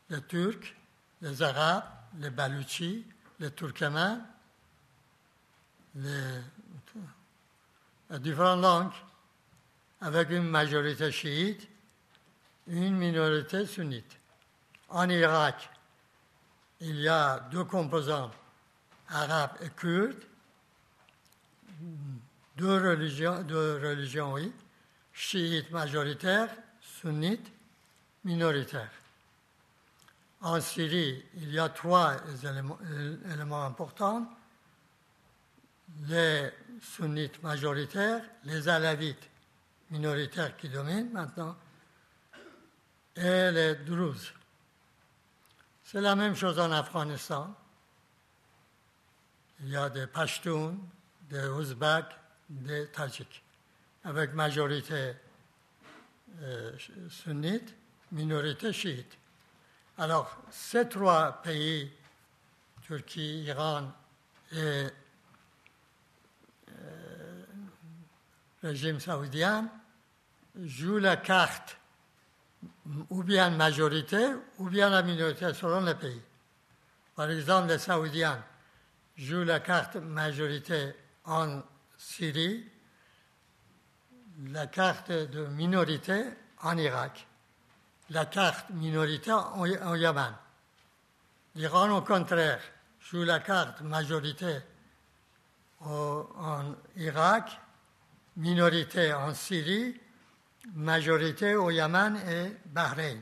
les 0.09 0.22
Turcs, 0.24 0.76
les 1.22 1.41
Arabes, 1.43 1.84
les 2.17 2.32
Baluchis, 2.32 3.05
les 3.39 3.51
Turkmènes, 3.51 4.26
les, 5.95 6.41
différentes 8.18 8.62
langues, 8.62 8.91
avec 10.01 10.30
une 10.30 10.47
majorité 10.49 11.12
chiite, 11.12 11.68
une 12.68 12.95
minorité 12.95 13.66
sunnite. 13.66 14.18
En 14.89 15.10
Irak, 15.10 15.70
il 16.80 17.01
y 17.01 17.07
a 17.07 17.39
deux 17.51 17.66
composants, 17.66 18.32
arabes 19.10 19.57
et 19.62 19.70
kurdes, 19.70 20.24
deux 22.55 22.78
religions, 22.78 24.34
oui, 24.34 24.51
chiites 25.14 25.72
majoritaires, 25.72 26.49
sunnites 26.82 27.51
minoritaires. 28.24 28.91
En 30.41 30.62
Syrie, 30.62 31.24
il 31.36 31.51
y 31.51 31.60
a 31.60 31.70
trois 31.70 32.16
éléments, 32.43 33.66
importants. 33.66 34.26
Les 36.07 36.49
sunnites 36.81 37.41
majoritaires, 37.43 38.23
les 38.45 38.67
alavites 38.67 39.29
minoritaires 39.91 40.55
qui 40.57 40.69
dominent 40.69 41.11
maintenant, 41.11 41.55
et 43.15 43.51
les 43.51 43.75
druzes. 43.75 44.33
C'est 45.83 46.01
la 46.01 46.15
même 46.15 46.35
chose 46.35 46.59
en 46.59 46.71
Afghanistan. 46.71 47.53
Il 49.61 49.69
y 49.69 49.75
a 49.75 49.89
des 49.89 50.07
Pashtuns, 50.07 50.77
des 51.29 51.47
Ouzbeks, 51.47 52.15
des 52.49 52.87
Tadjiks, 52.87 53.43
avec 54.03 54.33
majorité 54.33 55.13
euh, 56.41 56.71
sunnite, 57.09 57.75
minorité 58.11 58.71
chiite. 58.71 59.17
Alors, 59.97 60.37
ces 60.49 60.87
trois 60.87 61.41
pays, 61.41 61.91
Turquie, 62.83 63.43
Iran 63.43 63.91
et 64.51 64.87
régime 68.62 68.99
saoudien, 68.99 69.70
jouent 70.55 70.99
la 70.99 71.18
carte 71.18 71.78
ou 73.10 73.24
bien 73.24 73.49
majorité 73.51 74.34
ou 74.57 74.70
bien 74.70 74.89
la 74.89 75.03
minorité 75.03 75.53
selon 75.53 75.82
les 75.82 75.95
pays. 75.95 76.22
Par 77.16 77.30
exemple, 77.30 77.68
les 77.68 77.80
Saoudiens 77.80 78.43
jouent 79.18 79.43
la 79.43 79.60
carte 79.60 79.97
majorité 79.97 80.93
en 81.26 81.62
Syrie, 81.97 82.66
la 84.47 84.68
carte 84.68 85.12
de 85.12 85.45
minorité 85.47 86.24
en 86.62 86.78
Irak 86.78 87.28
la 88.10 88.26
carte 88.26 88.70
minoritaire 88.72 89.51
en 89.55 89.95
Yémen. 89.95 90.34
L'Iran, 91.55 91.89
au 91.97 92.01
contraire, 92.01 92.62
joue 92.99 93.24
la 93.24 93.39
carte 93.39 93.82
majorité 93.82 94.60
en 95.82 96.76
Irak, 96.97 97.60
minorité 98.38 99.13
en 99.13 99.34
Syrie, 99.34 99.99
majorité 100.73 101.55
au 101.55 101.69
Yémen 101.69 102.17
et 102.30 102.55
Bahreïn. 102.65 103.21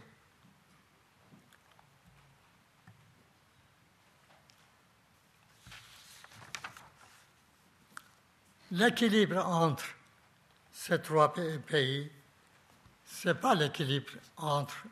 L'équilibre 8.72 9.38
entre 9.46 9.86
ces 10.74 11.02
trois 11.02 11.34
pays 11.34 12.12
ce 13.08 13.30
n'est 13.30 13.36
pas 13.36 13.56
l'équilibre 13.56 14.12
entre 14.38 14.84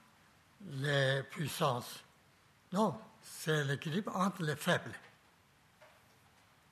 les 0.72 1.22
puissances. 1.30 2.04
Non, 2.72 2.98
c'est 3.22 3.64
l'équilibre 3.66 4.16
entre 4.16 4.42
les 4.44 4.56
faibles. 4.56 4.94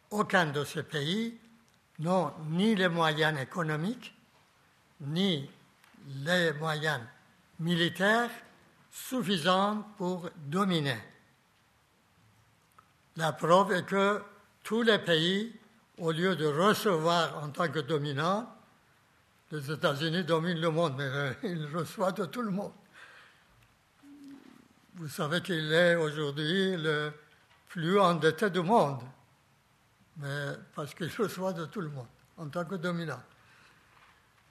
Aucun 0.10 0.48
de 0.48 0.64
ces 0.64 0.84
pays 0.84 1.38
n'ont 2.04 2.32
ni 2.50 2.76
les 2.76 2.90
moyens 2.90 3.40
économiques, 3.40 4.14
ni 5.02 5.50
les 6.24 6.54
moyens 6.54 7.02
militaires 7.60 8.30
suffisante 8.92 9.86
pour 9.98 10.30
dominer. 10.36 10.98
La 13.16 13.32
preuve 13.32 13.72
est 13.74 13.86
que 13.86 14.22
tous 14.64 14.82
les 14.82 15.00
pays, 15.00 15.54
au 15.98 16.12
lieu 16.12 16.36
de 16.36 16.46
recevoir 16.46 17.44
en 17.44 17.50
tant 17.50 17.70
que 17.70 17.80
dominants, 17.80 18.50
les 19.52 19.72
États-Unis 19.72 20.24
dominent 20.24 20.60
le 20.60 20.70
monde, 20.72 20.96
mais 20.98 21.04
euh, 21.04 21.34
ils 21.44 21.68
reçoivent 21.68 22.16
de 22.16 22.26
tout 22.26 22.42
le 22.42 22.52
monde. 22.52 22.74
Vous 24.96 25.08
savez 25.08 25.42
qu'il 25.42 25.72
est 25.72 25.96
aujourd'hui 25.96 26.76
le 26.78 27.12
plus 27.70 28.00
endetté 28.00 28.50
du 28.50 28.62
monde, 28.62 29.02
mais 30.18 30.54
parce 30.76 30.94
qu'il 30.94 31.12
reçoit 31.18 31.54
de 31.54 31.66
tout 31.66 31.82
le 31.82 31.90
monde 31.90 32.08
en 32.38 32.48
tant 32.50 32.66
que 32.66 32.76
dominant. 32.76 33.22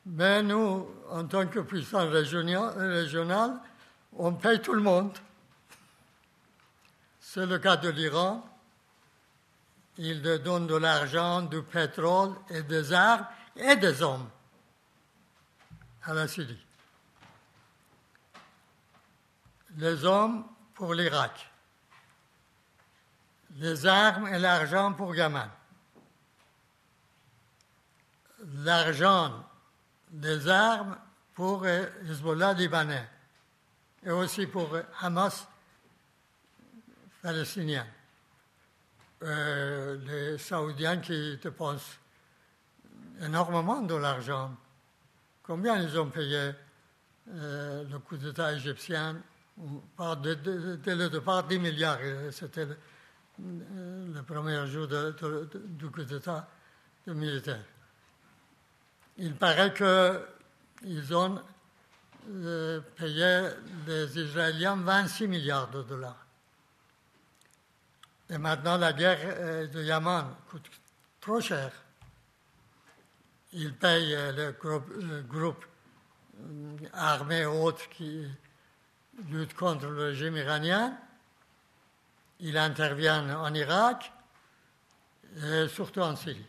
Mais 0.07 0.43
nous, 0.43 0.89
en 1.11 1.27
tant 1.27 1.47
que 1.47 1.61
puissance 1.61 2.11
régionale, 2.11 3.61
on 4.17 4.35
paye 4.35 4.61
tout 4.61 4.75
le 4.75 4.83
monde. 4.83 5.17
C'est 7.21 7.47
le 7.47 7.59
cas 7.59 7.77
de 7.77 7.89
l'Iran. 7.89 8.49
Il 9.99 10.23
donne 10.23 10.67
de 10.67 10.77
l'argent, 10.77 11.43
du 11.43 11.63
pétrole 11.63 12.35
et 12.51 12.63
des 12.63 12.93
armes 12.93 13.27
et 13.57 13.77
des 13.77 14.03
hommes 14.03 14.29
à 16.05 16.15
la 16.15 16.27
Syrie. 16.27 16.67
Les 19.77 20.05
hommes 20.05 20.45
pour 20.75 20.95
l'Irak. 20.95 21.52
Les 23.57 23.87
armes 23.87 24.29
et 24.29 24.39
l'argent 24.39 24.93
pour 24.93 25.15
Gaman. 25.15 25.49
L'argent 28.65 29.45
des 30.11 30.49
armes 30.49 30.97
pour 31.35 31.67
Hezbollah 31.67 32.55
libanais 32.55 33.09
et 34.05 34.11
aussi 34.11 34.47
pour 34.47 34.77
Hamas 35.01 35.47
palestinien. 37.23 37.87
Euh, 39.23 39.99
les 40.05 40.39
Saoudiens 40.39 40.99
qui 40.99 41.37
dépensent 41.37 41.99
énormément 43.21 43.81
de 43.83 43.95
l'argent. 43.95 44.53
Combien 45.45 45.81
ils 45.81 45.99
ont 45.99 46.11
payé 46.11 46.51
euh, 47.31 47.85
le 47.85 47.99
coup 48.01 48.17
d'État 48.17 48.53
égyptien? 48.53 49.17
Dès, 49.57 50.95
le 50.95 51.09
départ 51.09 51.45
10 51.45 51.59
milliards. 51.59 51.99
C'était 52.31 52.67
le, 53.39 54.23
premier 54.23 54.67
jour 54.67 54.87
du 54.87 55.91
coup 55.91 56.03
d'État 56.03 56.49
militaire. 57.07 57.65
Il 59.19 59.35
paraît 59.35 59.73
qu'ils 59.75 61.15
ont 61.15 61.41
euh, 62.31 62.81
payé 62.97 63.49
les 63.87 64.19
Israéliens 64.19 64.77
26 64.77 65.29
milliards 65.29 65.71
de 65.71 65.83
dollars. 65.83 66.27
Et 68.31 68.39
maintenant, 68.39 68.79
la 68.79 68.93
guerre 68.93 69.19
euh, 69.25 69.67
de 69.67 69.83
Yaman 69.83 70.35
coûte 70.49 70.71
trop 71.21 71.41
cher. 71.41 71.73
Ils 73.53 73.75
payent 73.75 74.15
euh, 74.15 74.33
le 74.33 74.53
groupe, 74.53 74.89
le 74.99 75.23
groupe 75.23 75.65
armé 76.95 77.45
autre 77.45 77.89
qui 77.91 78.27
lutte 79.29 79.55
contre 79.55 79.87
le 79.87 80.05
régime 80.07 80.37
iranien. 80.37 80.97
Il 82.43 82.59
intervient 82.59 83.39
en 83.39 83.55
Irak 83.55 84.13
et 85.37 85.69
surtout 85.69 86.01
en 86.01 86.17
Syrie. 86.17 86.45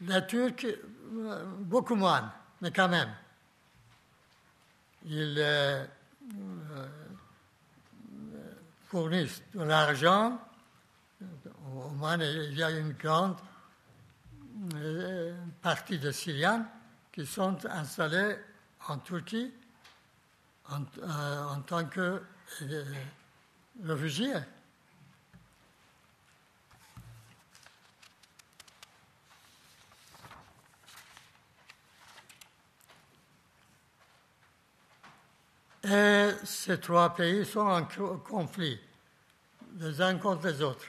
Les 0.00 0.24
Turcs, 0.26 0.66
beaucoup 1.60 1.96
moins, 1.96 2.32
mais 2.60 2.70
quand 2.70 2.88
même. 2.88 3.12
Ils 5.06 5.36
euh, 5.38 5.84
fournissent 8.84 9.42
de 9.52 9.64
l'argent. 9.64 10.40
Au 11.74 11.90
moins, 11.90 12.16
il 12.16 12.56
y 12.56 12.62
a 12.62 12.70
une 12.70 12.92
grande 12.92 13.38
euh, 14.74 15.36
partie 15.62 15.98
de 15.98 16.12
Syriens 16.12 16.64
qui 17.10 17.26
sont 17.26 17.58
installés 17.66 18.36
en 18.86 18.98
Turquie 18.98 19.52
euh, 20.70 21.42
en 21.42 21.60
tant 21.62 21.86
que 21.86 22.22
réfugiés. 23.82 24.34
Et 35.84 36.30
ces 36.44 36.78
trois 36.80 37.14
pays 37.14 37.46
sont 37.46 37.60
en 37.60 37.84
conflit, 38.18 38.78
les 39.78 40.00
uns 40.02 40.18
contre 40.18 40.48
les 40.48 40.60
autres. 40.60 40.84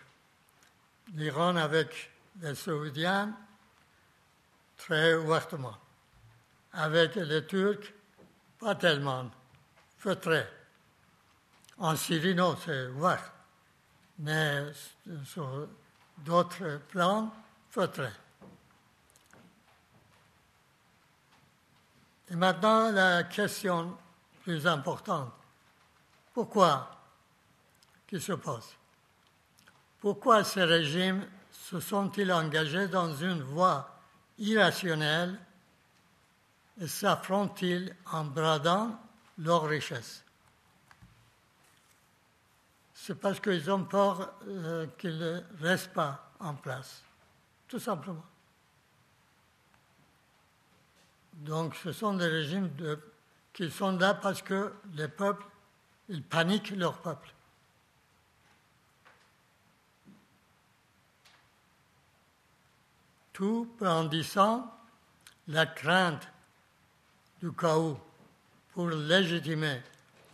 L'Iran 1.13 1.55
avec 1.55 2.11
les 2.41 2.55
Saoudiens, 2.55 3.33
très 4.77 5.15
ouvertement. 5.15 5.77
Avec 6.73 7.15
les 7.15 7.45
Turcs, 7.45 7.93
pas 8.59 8.75
tellement, 8.75 9.31
feutré. 9.97 10.45
En 11.79 11.95
Syrie, 11.95 12.35
non, 12.35 12.57
c'est 12.63 12.87
ouvert. 12.87 13.31
Mais 14.19 14.65
sur 15.23 15.67
d'autres 16.17 16.81
plans, 16.89 17.33
feutré. 17.69 18.09
Et 22.29 22.35
maintenant, 22.35 22.91
la 22.91 23.23
question 23.23 23.97
plus 24.43 24.67
importante. 24.67 25.31
Pourquoi? 26.33 26.91
Qui 28.07 28.19
se 28.19 28.33
pose? 28.33 28.75
Pourquoi 29.99 30.43
ces 30.43 30.63
régimes 30.63 31.25
se 31.51 31.79
sont-ils 31.79 32.31
engagés 32.31 32.87
dans 32.87 33.13
une 33.15 33.41
voie 33.41 33.99
irrationnelle 34.37 35.39
et 36.81 36.87
s'affrontent-ils 36.87 37.95
en 38.11 38.23
bradant 38.23 38.99
leur 39.37 39.63
richesse 39.63 40.23
C'est 43.09 43.15
parce 43.15 43.39
qu'ils 43.39 43.71
ont 43.71 43.85
peur 43.85 44.35
qu'ils 44.99 45.17
ne 45.17 45.41
restent 45.61 45.93
pas 45.93 46.31
en 46.39 46.53
place, 46.53 47.01
tout 47.67 47.79
simplement. 47.79 48.23
Donc 51.33 51.73
ce 51.73 51.91
sont 51.91 52.13
des 52.13 52.27
régimes 52.27 52.69
qu'ils 53.51 53.71
sont 53.71 53.97
là 53.97 54.13
parce 54.13 54.43
que 54.43 54.75
les 54.93 55.07
peuples, 55.07 55.43
ils 56.07 56.21
paniquent 56.21 56.69
leur 56.69 56.99
peuple. 57.01 57.33
Tout 63.33 63.73
brandissant 63.79 64.71
la 65.47 65.65
crainte 65.65 66.29
du 67.41 67.51
chaos 67.53 67.99
pour 68.73 68.87
légitimer 68.87 69.81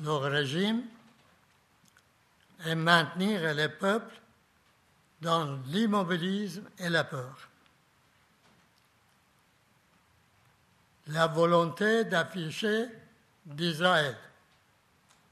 leur 0.01 0.23
régime 0.23 0.83
et 2.65 2.75
maintenir 2.75 3.53
les 3.53 3.69
peuples 3.69 4.19
dans 5.21 5.59
l'immobilisme 5.67 6.67
et 6.79 6.89
la 6.89 7.03
peur. 7.03 7.49
La 11.07 11.27
volonté 11.27 12.05
d'afficher 12.05 12.87
d'Israël 13.45 14.17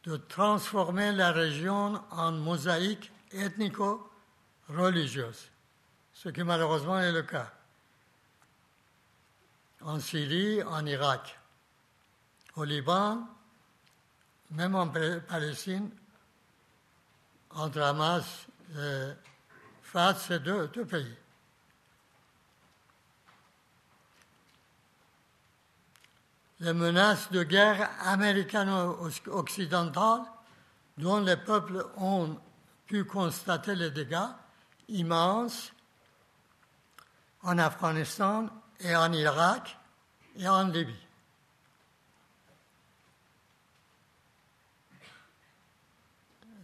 de 0.03 0.17
transformer 0.17 1.13
la 1.13 1.31
région 1.31 1.99
en 2.11 2.33
mosaïque 2.33 3.11
ethnico-religieuse, 3.31 5.49
ce 6.13 6.29
qui 6.29 6.43
malheureusement 6.43 6.99
est 6.99 7.11
le 7.11 7.23
cas. 7.23 7.51
En 9.81 9.99
Syrie, 9.99 10.61
en 10.63 10.85
Irak, 10.85 11.39
au 12.55 12.65
Liban, 12.65 13.27
même 14.51 14.75
en 14.75 14.87
Palestine, 14.87 15.89
entre 17.55 17.81
Hamas 17.81 18.47
et 18.77 19.11
face 19.83 20.27
ces 20.27 20.39
deux 20.39 20.67
pays. 20.85 21.17
les 26.63 26.73
menaces 26.73 27.29
de 27.31 27.43
guerre 27.43 27.89
américano-occidentale 28.05 30.21
dont 30.97 31.19
les 31.19 31.35
peuples 31.35 31.85
ont 31.97 32.37
pu 32.85 33.03
constater 33.03 33.75
les 33.75 33.91
dégâts 33.91 34.29
immenses 34.87 35.73
en 37.41 37.57
Afghanistan 37.57 38.47
et 38.79 38.95
en 38.95 39.11
Irak 39.11 39.77
et 40.37 40.47
en 40.47 40.69
Libye. 40.69 41.02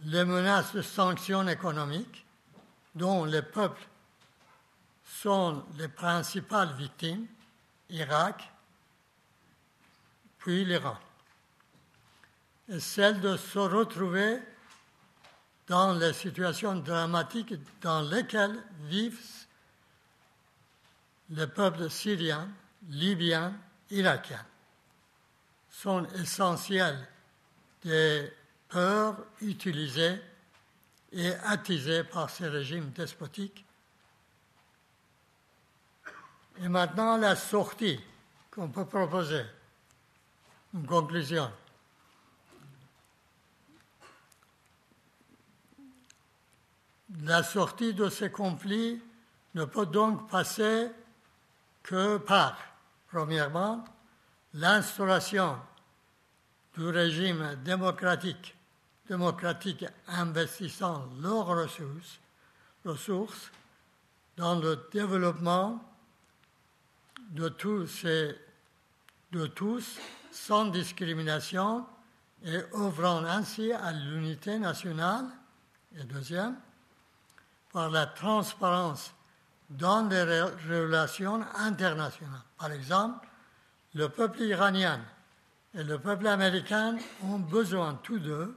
Les 0.04 0.24
menaces 0.24 0.72
de 0.72 0.82
sanctions 0.82 1.46
économiques 1.46 2.24
dont 2.94 3.24
les 3.24 3.42
peuples 3.42 3.86
sont 5.04 5.62
les 5.76 5.88
principales 5.88 6.72
victimes, 6.74 7.26
Irak, 7.90 8.50
puis 10.38 10.64
l'Iran. 10.64 10.96
est 12.70 12.80
celle 12.80 13.20
de 13.20 13.36
se 13.36 13.58
retrouver 13.58 14.40
dans 15.66 15.92
les 15.92 16.14
situations 16.14 16.76
dramatiques 16.76 17.54
dans 17.82 18.00
lesquelles 18.00 18.58
vivent 18.84 19.46
les 21.30 21.46
peuples 21.46 21.90
syriens, 21.90 22.48
libyens, 22.88 23.54
irakiens. 23.90 24.44
Sont 25.70 26.06
essentielles 26.14 27.06
des 27.82 28.32
peurs 28.70 29.16
utilisées 29.42 30.20
et 31.12 31.32
attisées 31.44 32.04
par 32.04 32.30
ces 32.30 32.48
régimes 32.48 32.90
despotiques. 32.90 33.64
Et 36.62 36.68
maintenant, 36.68 37.16
la 37.16 37.36
sortie 37.36 38.00
qu'on 38.50 38.68
peut 38.68 38.84
proposer, 38.84 39.42
une 40.74 40.86
conclusion. 40.86 41.50
La 47.22 47.42
sortie 47.42 47.92
de 47.92 48.08
ces 48.08 48.30
conflits 48.30 49.02
ne 49.54 49.64
peut 49.64 49.86
donc 49.86 50.30
passer 50.30 50.90
que 51.82 52.18
par, 52.18 52.56
premièrement, 53.08 53.84
l'instauration 54.54 55.58
du 56.76 56.86
régime 56.86 57.56
démocratique, 57.64 58.56
démocratique 59.10 59.84
investissant 60.06 61.08
leurs 61.20 61.48
ressources, 62.84 63.50
dans 64.36 64.54
le 64.54 64.88
développement 64.92 65.82
de 67.32 67.48
tous, 67.48 68.04
de 68.04 69.46
tous 69.48 69.98
sans 70.30 70.66
discrimination 70.66 71.84
et 72.44 72.60
œuvrant 72.72 73.24
ainsi 73.24 73.72
à 73.72 73.90
l'unité 73.90 74.60
nationale. 74.60 75.26
Et 75.98 76.04
deuxième, 76.04 76.54
par 77.72 77.90
la 77.90 78.06
transparence 78.06 79.12
dans 79.70 80.08
les 80.08 80.22
relations 80.68 81.44
internationales. 81.56 82.46
Par 82.56 82.70
exemple, 82.70 83.26
le 83.94 84.08
peuple 84.08 84.42
iranien 84.42 85.00
et 85.74 85.82
le 85.82 85.98
peuple 85.98 86.28
américain 86.28 86.96
ont 87.24 87.40
besoin 87.40 87.94
tous 88.04 88.20
deux 88.20 88.56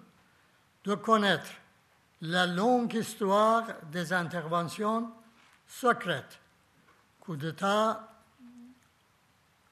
de 0.84 0.95
connaître 0.95 1.51
la 2.21 2.47
longue 2.47 2.93
histoire 2.93 3.65
des 3.91 4.13
interventions 4.13 5.11
secrètes, 5.67 6.39
coup 7.19 7.36
d'État 7.36 8.07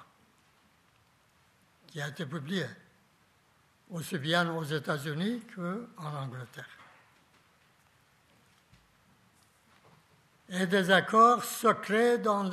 qui 1.87 1.99
a 1.99 2.07
été 2.07 2.25
publié 2.25 2.65
aussi 3.89 4.19
bien 4.19 4.49
aux 4.53 4.63
États-Unis 4.63 5.41
qu'en 5.55 6.15
Angleterre. 6.15 6.77
Et 10.49 10.67
des 10.67 10.91
accords 10.91 11.43
secrets 11.43 12.19
dans, 12.19 12.49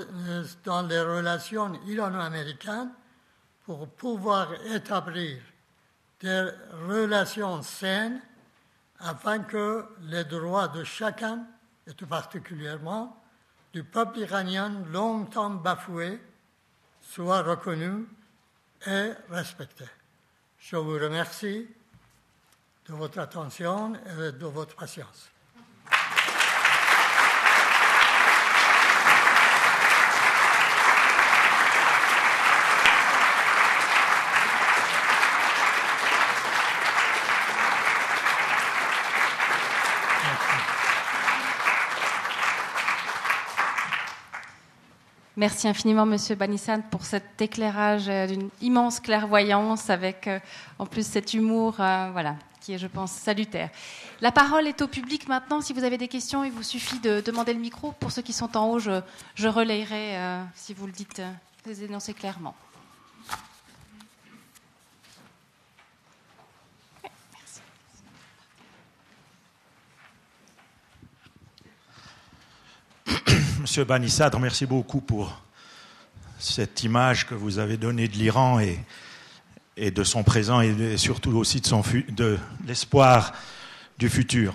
dans 0.64 0.82
les 0.82 1.00
relations 1.00 1.74
irano-américaines 1.84 2.92
pour 3.64 3.88
pouvoir 3.88 4.54
établir 4.66 5.42
des 6.20 6.50
relations 6.88 7.62
saines 7.62 8.20
afin 9.00 9.40
que 9.40 9.84
les 10.02 10.24
droits 10.24 10.68
de 10.68 10.82
chacun, 10.82 11.46
et 11.86 11.92
tout 11.92 12.06
particulièrement 12.06 13.18
du 13.73 13.85
peuple 13.85 14.21
iranien 14.21 14.85
longtemps 14.91 15.51
bafoué, 15.51 16.21
soient 17.01 17.43
reconnus 17.43 18.07
et 18.87 19.12
respectés. 19.31 19.89
Je 20.59 20.77
vous 20.77 20.95
remercie 20.95 21.66
de 22.87 22.93
votre 22.95 23.19
attention 23.19 23.95
et 23.95 24.33
de 24.33 24.47
votre 24.47 24.75
patience. 24.77 25.31
Merci 45.39 45.68
infiniment, 45.68 46.05
Monsieur 46.05 46.34
Banissan, 46.34 46.82
pour 46.82 47.05
cet 47.05 47.41
éclairage 47.41 48.09
euh, 48.09 48.26
d'une 48.26 48.51
immense 48.61 48.99
clairvoyance, 48.99 49.89
avec 49.89 50.26
euh, 50.26 50.41
en 50.80 50.84
plus 50.84 51.07
cet 51.07 51.32
humour, 51.32 51.76
euh, 51.78 52.09
voilà, 52.11 52.34
qui 52.61 52.72
est, 52.72 52.78
je 52.78 52.89
pense, 52.89 53.12
salutaire. 53.12 53.70
La 54.20 54.32
parole 54.32 54.66
est 54.66 54.82
au 54.82 54.89
public 54.89 55.28
maintenant. 55.28 55.61
Si 55.61 55.72
vous 55.72 55.84
avez 55.84 55.97
des 55.97 56.09
questions, 56.09 56.43
il 56.43 56.51
vous 56.51 56.64
suffit 56.64 56.99
de 56.99 57.20
demander 57.20 57.55
le 57.55 57.61
micro. 57.61 57.93
Pour 58.01 58.11
ceux 58.11 58.22
qui 58.22 58.32
sont 58.32 58.57
en 58.57 58.68
haut, 58.68 58.80
je, 58.80 59.01
relayerai 59.47 60.18
si 60.57 60.74
vous 60.74 60.86
le 60.86 60.93
dites, 60.93 61.22
vous 61.64 61.84
énoncez 61.84 62.14
clairement. 62.14 62.57
Monsieur 73.61 73.82
Banissadre, 73.82 74.38
merci 74.38 74.66
beaucoup 74.66 75.00
pour 75.00 75.42
cette 76.38 76.84
image 76.84 77.26
que 77.26 77.34
vous 77.34 77.59
avez 77.59 77.76
donnée 77.76 78.06
de 78.06 78.12
l'Iran 78.12 78.61
et, 78.61 78.78
et, 79.76 79.90
de 79.90 80.04
son 80.04 80.22
présent 80.22 80.61
et, 80.61 80.96
surtout 80.96 81.36
aussi 81.36 81.61
de, 81.61 81.66
son, 81.66 81.82
de 82.11 82.38
l'espoir 82.66 83.32
du 83.98 84.09
futur. 84.09 84.54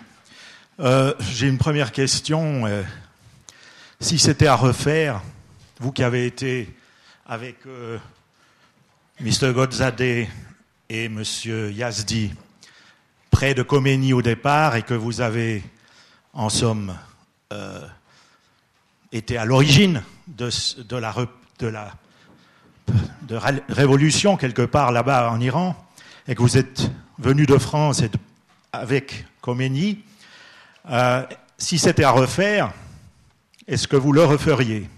Euh, 0.79 1.13
j'ai 1.19 1.49
une 1.49 1.57
première 1.57 1.91
question. 1.91 2.65
Euh, 2.65 2.81
si 3.99 4.17
c'était 4.19 4.47
à 4.47 4.55
refaire, 4.55 5.21
vous 5.81 5.91
qui 5.91 6.03
avez 6.03 6.25
été 6.25 6.73
avec 7.25 7.57
euh, 7.67 7.97
Mr. 9.19 9.51
Godzadeh 9.53 10.29
et 10.87 11.05
M. 11.05 11.23
Yazdi 11.43 12.33
près 13.31 13.53
de 13.53 13.63
Khomeini 13.63 14.13
au 14.13 14.21
départ 14.21 14.77
et 14.77 14.83
que 14.83 14.93
vous 14.93 15.19
avez 15.19 15.61
en 16.31 16.47
somme 16.47 16.95
était 19.13 19.37
à 19.37 19.45
l'origine 19.45 20.03
de, 20.27 20.49
la, 20.97 21.13
de 21.59 21.67
la 21.67 21.93
de 23.21 23.39
révolution 23.69 24.35
quelque 24.37 24.63
part 24.63 24.91
là-bas 24.91 25.31
en 25.31 25.39
Iran, 25.39 25.75
et 26.27 26.35
que 26.35 26.41
vous 26.41 26.57
êtes 26.57 26.91
venu 27.19 27.45
de 27.45 27.57
France 27.57 28.01
et 28.01 28.09
avec 28.71 29.25
Khomeini, 29.41 29.99
euh, 30.89 31.23
si 31.57 31.77
c'était 31.77 32.03
à 32.03 32.11
refaire, 32.11 32.73
est-ce 33.67 33.87
que 33.87 33.95
vous 33.95 34.11
le 34.11 34.23
referiez? 34.23 34.89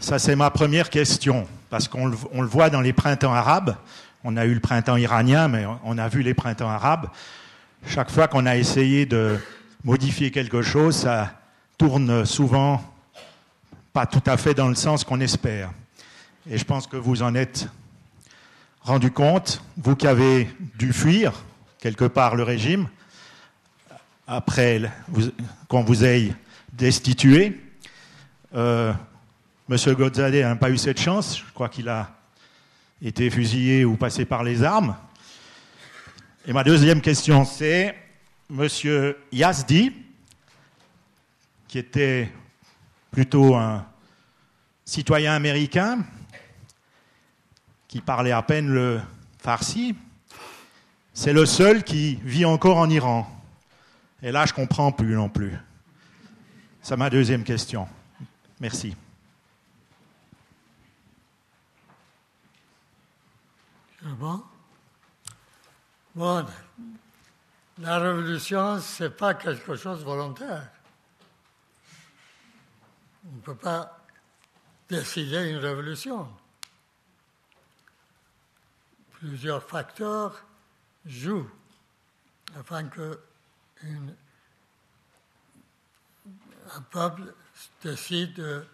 Ça, 0.00 0.18
c'est 0.18 0.36
ma 0.36 0.50
première 0.50 0.90
question, 0.90 1.46
parce 1.70 1.88
qu'on 1.88 2.06
le, 2.06 2.16
le, 2.34 2.46
voit 2.46 2.70
dans 2.70 2.80
les 2.80 2.92
printemps 2.92 3.34
arabes. 3.34 3.76
On 4.24 4.36
a 4.36 4.46
eu 4.46 4.54
le 4.54 4.60
printemps 4.60 4.96
iranien, 4.96 5.48
mais 5.48 5.66
on 5.84 5.98
a 5.98 6.08
vu 6.08 6.22
les 6.22 6.34
printemps 6.34 6.70
arabes. 6.70 7.08
Chaque 7.86 8.10
fois 8.10 8.28
qu'on 8.28 8.46
a 8.46 8.56
essayé 8.56 9.06
de 9.06 9.38
modifier 9.84 10.30
quelque 10.30 10.62
chose, 10.62 10.96
ça 10.96 11.32
tourne 11.78 12.24
souvent 12.24 12.91
pas 13.92 14.06
tout 14.06 14.22
à 14.26 14.36
fait 14.36 14.54
dans 14.54 14.68
le 14.68 14.74
sens 14.74 15.04
qu'on 15.04 15.20
espère. 15.20 15.70
Et 16.50 16.58
je 16.58 16.64
pense 16.64 16.86
que 16.86 16.96
vous 16.96 17.22
en 17.22 17.34
êtes 17.34 17.68
rendu 18.80 19.10
compte, 19.10 19.62
vous 19.76 19.94
qui 19.96 20.06
avez 20.06 20.50
dû 20.76 20.92
fuir 20.92 21.32
quelque 21.78 22.04
part 22.04 22.36
le 22.36 22.42
régime, 22.42 22.88
après 24.26 24.82
qu'on 25.68 25.82
vous 25.82 26.04
ait 26.04 26.32
destitué. 26.72 27.60
Euh, 28.54 28.92
Monsieur 29.68 29.94
Godzadeh 29.94 30.42
n'a 30.42 30.56
pas 30.56 30.70
eu 30.70 30.78
cette 30.78 31.00
chance, 31.00 31.38
je 31.38 31.52
crois 31.52 31.68
qu'il 31.68 31.88
a 31.88 32.10
été 33.02 33.30
fusillé 33.30 33.84
ou 33.84 33.96
passé 33.96 34.24
par 34.24 34.42
les 34.42 34.62
armes. 34.62 34.96
Et 36.46 36.52
ma 36.52 36.64
deuxième 36.64 37.00
question, 37.00 37.44
c'est 37.44 37.94
Monsieur 38.50 39.18
Yazdi, 39.32 39.92
qui 41.68 41.78
était 41.78 42.30
plutôt 43.12 43.54
un 43.54 43.86
citoyen 44.84 45.34
américain 45.34 46.04
qui 47.86 48.00
parlait 48.00 48.32
à 48.32 48.42
peine 48.42 48.68
le 48.68 49.00
farsi. 49.38 49.94
C'est 51.12 51.34
le 51.34 51.46
seul 51.46 51.84
qui 51.84 52.16
vit 52.24 52.46
encore 52.46 52.78
en 52.78 52.88
Iran. 52.88 53.28
Et 54.22 54.32
là, 54.32 54.46
je 54.46 54.54
comprends 54.54 54.90
plus 54.92 55.14
non 55.14 55.28
plus. 55.28 55.52
C'est 56.80 56.96
ma 56.96 57.10
deuxième 57.10 57.44
question. 57.44 57.86
Merci. 58.58 58.96
Ah 64.04 64.08
bon, 66.14 66.46
la 67.78 67.98
révolution, 67.98 68.80
ce 68.80 69.04
n'est 69.04 69.10
pas 69.10 69.34
quelque 69.34 69.76
chose 69.76 70.00
de 70.00 70.04
volontaire. 70.04 70.68
Ne 73.42 73.46
peut 73.46 73.56
pas 73.56 73.98
décider 74.88 75.50
une 75.50 75.56
révolution. 75.56 76.32
Plusieurs 79.14 79.64
facteurs 79.64 80.44
jouent 81.04 81.50
afin 82.56 82.86
que 82.86 83.18
un 83.82 84.12
peuple 86.92 87.34
décide 87.82 88.34
de 88.34 88.64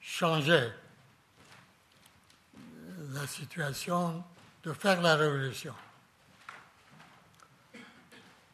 changer 0.00 0.72
la 3.10 3.26
situation, 3.26 4.24
de 4.62 4.72
faire 4.72 5.02
la 5.02 5.16
révolution. 5.16 5.74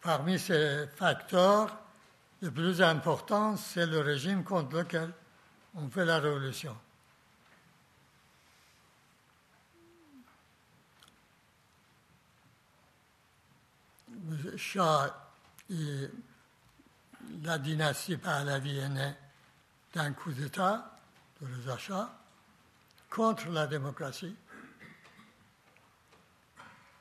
Parmi 0.00 0.36
ces 0.36 0.88
facteurs, 0.96 1.78
le 2.42 2.50
plus 2.50 2.82
important, 2.82 3.56
c'est 3.56 3.86
le 3.86 4.00
régime 4.00 4.42
contre 4.42 4.78
lequel 4.78 5.12
on 5.74 5.88
fait 5.88 6.04
la 6.04 6.18
révolution. 6.18 6.76
Le 14.28 14.56
Shah 14.56 15.32
et 15.70 16.08
la 17.42 17.58
dynastie 17.58 18.16
Pahlavi 18.16 18.78
est 18.78 18.88
née 18.88 19.14
d'un 19.92 20.12
coup 20.12 20.32
d'État 20.32 20.98
de 21.40 21.46
les 21.46 21.68
achats 21.68 22.16
contre 23.10 23.48
la 23.50 23.66
démocratie. 23.66 24.34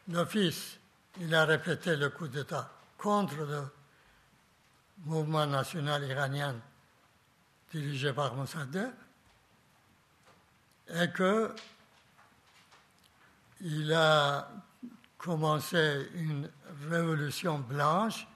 Le 0.09 0.25
fils, 0.25 0.79
il 1.19 1.33
a 1.33 1.45
répété 1.45 1.95
le 1.95 2.09
coup 2.09 2.27
d'État 2.27 2.69
contre 2.97 3.35
le 3.35 3.63
mouvement 5.05 5.45
national 5.45 6.03
iranien 6.03 6.55
dirigé 7.73 8.13
par 8.13 8.35
Mossadegh 8.35 8.91
et 10.89 11.09
que 11.11 11.55
il 13.61 13.91
a 13.93 14.47
commencé 15.17 16.09
une 16.13 16.49
révolution 16.89 17.59
blanche, 17.59 18.27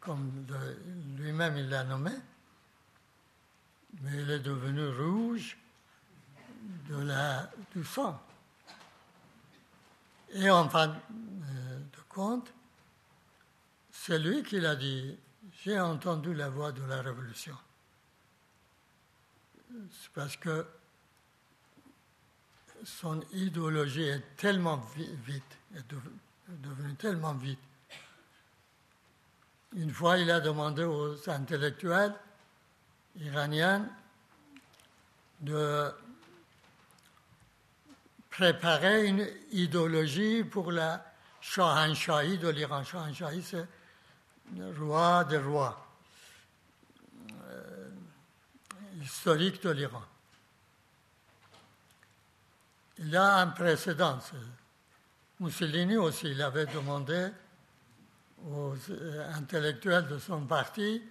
comme 0.00 0.46
lui-même 1.16 1.56
il 1.58 1.68
l'a 1.68 1.84
nommé, 1.84 2.12
mais 4.00 4.22
il 4.22 4.30
est 4.30 4.38
devenu 4.38 4.88
rouge 4.88 5.58
de 6.88 6.96
la, 7.02 7.50
du 7.74 7.84
sang. 7.84 8.22
Et 10.30 10.48
en 10.48 10.68
fin 10.68 10.88
de 10.88 12.00
compte, 12.08 12.52
c'est 13.90 14.18
lui 14.18 14.42
qui 14.42 14.60
l'a 14.60 14.76
dit, 14.76 15.18
j'ai 15.62 15.78
entendu 15.80 16.32
la 16.34 16.48
voix 16.48 16.72
de 16.72 16.84
la 16.84 17.02
révolution. 17.02 17.56
C'est 19.74 20.10
parce 20.12 20.36
que 20.36 20.66
son 22.84 23.20
idéologie 23.32 24.04
est 24.04 24.36
tellement 24.36 24.76
vite, 25.26 25.42
est 25.74 25.84
devenue 26.48 26.94
tellement 26.94 27.34
vite. 27.34 27.58
Une 29.74 29.90
fois, 29.90 30.18
il 30.18 30.30
a 30.30 30.38
demandé 30.38 30.84
aux 30.84 31.28
intellectuels 31.28 32.14
iraniens 33.16 33.88
de 35.40 35.92
préparer 38.30 39.06
une 39.06 39.26
idéologie 39.50 40.44
pour 40.44 40.70
la 40.70 41.04
Shahanshahī 41.40 42.38
de 42.38 42.48
l'Iran. 42.48 42.84
Shahanshahī, 42.84 43.42
c'est 43.42 43.66
roi 44.78 45.24
des 45.24 45.38
rois, 45.38 45.84
euh, 47.48 47.88
historique 49.04 49.62
de 49.62 49.70
l'Iran. 49.70 50.02
Il 52.98 53.14
a 53.16 53.38
un 53.38 53.48
précédent. 53.48 54.18
Mussolini 55.40 55.96
aussi, 55.96 56.28
il 56.30 56.40
avait 56.40 56.66
demandé 56.66 57.28
aux 58.46 58.74
euh, 58.90 59.32
intellectuels 59.34 60.06
de 60.06 60.18
son 60.18 60.46
parti, 60.46 61.02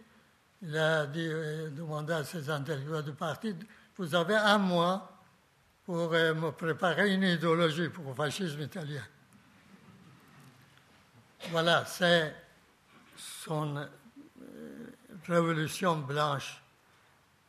il 0.61 0.77
a 0.77 1.05
dit, 1.05 1.27
euh, 1.27 1.69
demandé 1.69 2.13
à 2.13 2.23
ses 2.23 2.49
intellectuels 2.49 3.03
du 3.03 3.13
parti, 3.13 3.55
vous 3.97 4.15
avez 4.15 4.35
un 4.35 4.57
mois 4.57 5.09
pour 5.85 6.11
me 6.11 6.51
préparer 6.51 7.13
une 7.13 7.23
idéologie 7.23 7.89
pour 7.89 8.05
le 8.05 8.13
fascisme 8.13 8.61
italien. 8.61 9.03
Voilà, 11.49 11.85
c'est 11.85 12.33
son 13.17 13.75
euh, 13.75 13.87
révolution 15.27 15.97
blanche 15.97 16.62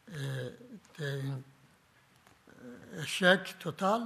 était 0.09 1.21
un 1.23 1.41
euh, 2.65 3.03
échec 3.03 3.59
total, 3.59 4.03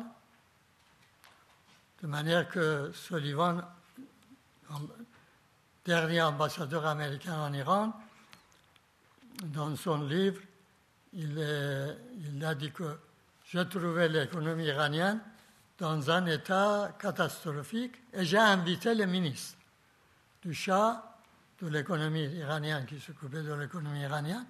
de 2.02 2.06
manière 2.06 2.48
que 2.48 2.90
Sullivan, 2.92 3.62
dernier 5.84 6.22
ambassadeur 6.22 6.86
américain 6.86 7.38
en 7.38 7.52
Iran, 7.52 7.92
dans 9.44 9.74
son 9.76 10.02
livre, 10.02 10.40
il, 11.14 12.44
a 12.44 12.54
dit 12.54 12.70
que 12.70 12.98
je 13.44 13.60
trouvais 13.60 14.08
l'économie 14.08 14.66
iranienne 14.66 15.20
dans 15.78 16.10
un 16.10 16.26
état 16.26 16.96
catastrophique 16.98 17.94
et 18.12 18.24
j'ai 18.24 18.38
invité 18.38 18.94
les 18.94 19.06
ministres 19.06 19.58
du 20.42 20.52
Shah 20.52 21.04
de 21.60 21.68
l'économie 21.68 22.24
iranienne 22.24 22.84
qui 22.86 23.00
s'occupait 23.00 23.42
de 23.42 23.52
l'économie 23.54 24.02
iranienne. 24.02 24.46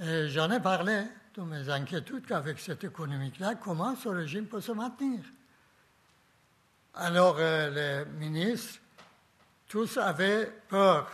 Et 0.00 0.28
j'en 0.28 0.50
ai 0.50 0.60
parlé 0.60 1.04
de 1.34 1.42
mes 1.42 1.68
inquiétudes 1.68 2.26
qu'avec 2.26 2.58
cette 2.58 2.84
économie-là, 2.84 3.54
comment 3.56 3.96
ce 3.96 4.08
régime 4.08 4.46
peut 4.46 4.60
se 4.60 4.72
maintenir. 4.72 5.20
Alors 6.94 7.36
euh, 7.38 8.04
les 8.04 8.10
ministres, 8.10 8.80
tous 9.68 9.96
avaient 9.98 10.46
peur, 10.68 11.10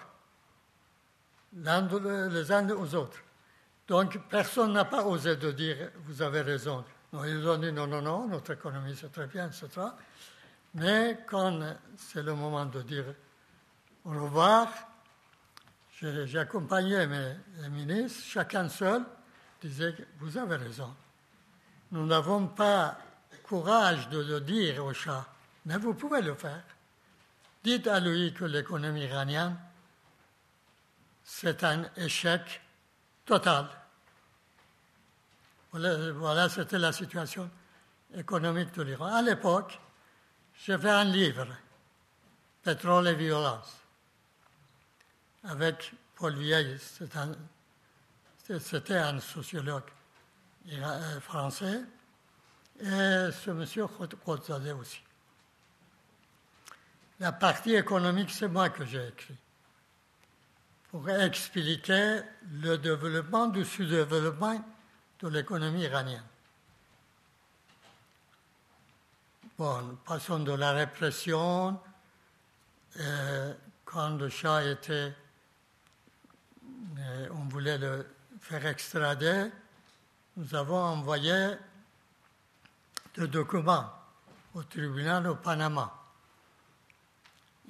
les 1.54 2.52
uns 2.52 2.68
aux 2.70 2.94
autres. 2.94 3.18
Donc 3.86 4.18
personne 4.28 4.72
n'a 4.72 4.84
pas 4.84 5.04
osé 5.04 5.36
dire 5.36 5.90
vous 6.06 6.22
avez 6.22 6.40
raison. 6.42 6.84
ils 7.24 7.46
ont 7.46 7.58
dit 7.58 7.72
non, 7.72 7.86
non, 7.86 8.00
non, 8.00 8.28
notre 8.28 8.52
économie 8.52 8.96
c'est 8.96 9.12
très 9.12 9.26
bien, 9.26 9.48
etc. 9.48 9.68
Mais 10.74 11.18
quand 11.26 11.76
c'est 11.96 12.22
le 12.22 12.34
moment 12.34 12.64
de 12.66 12.82
dire 12.82 13.04
au 14.04 14.10
revoir, 14.10 14.68
j'ai 16.02 16.38
accompagné 16.38 17.06
mes 17.06 17.68
ministres, 17.70 18.24
chacun 18.24 18.68
seul 18.68 19.04
disait 19.60 19.94
Vous 20.18 20.36
avez 20.36 20.56
raison. 20.56 20.94
Nous 21.92 22.06
n'avons 22.06 22.48
pas 22.48 22.98
courage 23.44 24.08
de 24.08 24.18
le 24.18 24.40
dire 24.40 24.84
au 24.84 24.92
chat, 24.92 25.26
mais 25.66 25.76
vous 25.76 25.94
pouvez 25.94 26.22
le 26.22 26.34
faire. 26.34 26.64
Dites 27.62 27.86
à 27.86 28.00
lui 28.00 28.32
que 28.32 28.44
l'économie 28.44 29.02
iranienne, 29.02 29.56
c'est 31.22 31.62
un 31.62 31.84
échec 31.96 32.60
total. 33.24 33.68
Voilà, 35.72 36.48
c'était 36.48 36.78
la 36.78 36.92
situation 36.92 37.48
économique 38.14 38.74
de 38.74 38.82
l'Iran. 38.82 39.06
À 39.06 39.22
l'époque, 39.22 39.78
j'ai 40.64 40.76
fait 40.76 40.90
un 40.90 41.04
livre, 41.04 41.46
Pétrole 42.62 43.08
et 43.08 43.14
violence 43.14 43.81
avec 45.44 45.92
Paul 46.14 46.34
Vieille, 46.36 46.78
c'était 46.80 47.18
un, 48.96 49.20
sociologue 49.20 49.90
euh, 50.70 51.20
français, 51.20 51.82
et 52.80 53.28
ce 53.32 53.50
monsieur 53.50 53.86
Khodzadeh 53.86 54.72
aussi. 54.72 55.02
La 57.20 57.32
partie 57.32 57.74
économique, 57.74 58.30
c'est 58.30 58.48
moi 58.48 58.70
que 58.70 58.84
j'ai 58.84 59.08
écrit, 59.08 59.36
pour 60.90 61.08
expliquer 61.08 62.20
le 62.50 62.76
développement 62.78 63.46
du 63.46 63.64
sous-développement 63.64 64.64
de 65.20 65.28
l'économie 65.28 65.82
iranienne. 65.82 66.24
Bon, 69.58 69.98
passons 70.04 70.40
de 70.40 70.52
la 70.52 70.72
répression, 70.72 71.78
euh, 72.98 73.54
quand 73.84 74.16
le 74.16 74.28
chat 74.28 74.64
était 74.64 75.14
on 77.30 77.48
voulait 77.48 77.78
le 77.78 78.06
faire 78.40 78.66
extrader, 78.66 79.50
nous 80.36 80.54
avons 80.54 80.82
envoyé 80.82 81.54
des 83.16 83.28
documents 83.28 83.92
au 84.54 84.62
tribunal 84.62 85.26
au 85.28 85.36
Panama. 85.36 85.92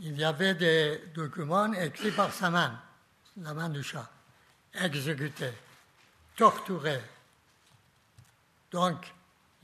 Il 0.01 0.17
y 0.17 0.25
avait 0.25 0.55
des 0.55 1.11
documents 1.15 1.73
écrits 1.73 2.13
par 2.13 2.33
sa 2.33 2.51
main, 2.51 2.81
la 3.37 3.55
main 3.55 3.69
du 3.69 3.83
chat, 3.83 4.11
exécutés, 4.75 5.53
torturés. 6.37 7.03
Donc, 8.71 9.13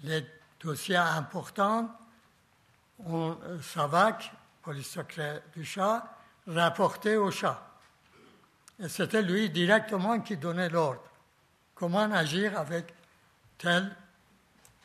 les 0.02 0.26
dossiers 0.60 0.96
importants 0.96 1.98
on, 3.06 3.36
euh, 3.44 3.60
Savac, 3.62 4.32
police 4.62 4.90
secret 4.90 5.42
du 5.54 5.64
Shah, 5.64 6.04
rapportait 6.46 7.16
au 7.16 7.30
Shah. 7.30 7.67
Et 8.80 8.88
c'était 8.88 9.22
lui 9.22 9.50
directement 9.50 10.20
qui 10.20 10.36
donnait 10.36 10.68
l'ordre. 10.68 11.02
Comment 11.74 12.10
agir 12.12 12.58
avec 12.58 12.94
tel 13.58 13.94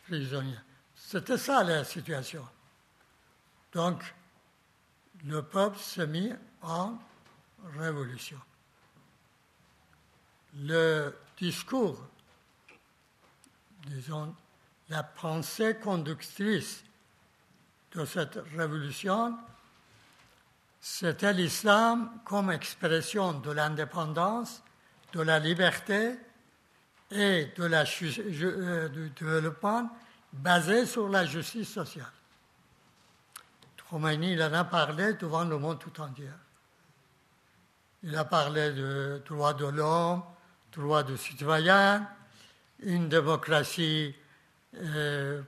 prisonnier. 0.06 0.58
C'était 0.96 1.38
ça 1.38 1.64
la 1.64 1.84
situation. 1.84 2.46
Donc, 3.72 4.04
le 5.26 5.42
peuple 5.42 5.78
s'est 5.78 6.08
mis 6.08 6.32
en 6.62 6.98
révolution. 7.78 8.40
Le 10.56 11.16
discours, 11.38 12.00
disons, 13.88 14.36
la 14.90 15.04
pensée 15.04 15.76
conductrice 15.76 16.84
de 17.94 18.06
cette 18.06 18.40
révolution, 18.56 19.38
c'était 20.86 21.32
l'islam 21.32 22.12
comme 22.26 22.52
expression 22.52 23.32
de 23.40 23.52
l'indépendance, 23.52 24.62
de 25.14 25.22
la 25.22 25.40
liberté 25.40 26.12
et 27.10 27.54
de 27.56 27.64
la, 27.64 27.86
euh, 27.86 28.90
du 28.90 29.10
développement 29.12 29.90
basé 30.34 30.86
sur 30.86 31.08
la 31.08 31.26
justice 31.26 31.72
sociale. 31.72 32.12
Khomeini, 33.90 34.34
il 34.34 34.44
en 34.44 34.52
a 34.52 34.66
parlé 34.66 35.14
devant 35.14 35.46
le 35.46 35.58
monde 35.58 35.80
tout 35.80 36.02
entier. 36.02 36.28
Il 38.04 38.14
a 38.18 38.26
parlé 38.26 38.74
de 38.74 39.22
droits 39.26 39.54
de 39.54 39.68
l'homme, 39.68 40.22
droits 40.74 41.04
de 41.04 41.16
citoyen, 41.16 42.10
une 42.82 43.08
démocratie 43.08 44.14
euh, 44.76 45.42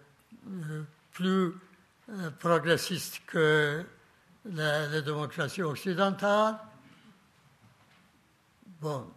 euh, 0.47 0.83
plus 1.11 1.51
progressiste 2.39 3.19
que 3.27 3.85
la, 4.45 4.87
la 4.87 5.01
démocratie 5.01 5.61
occidentale. 5.61 6.57
Bon, 8.81 9.11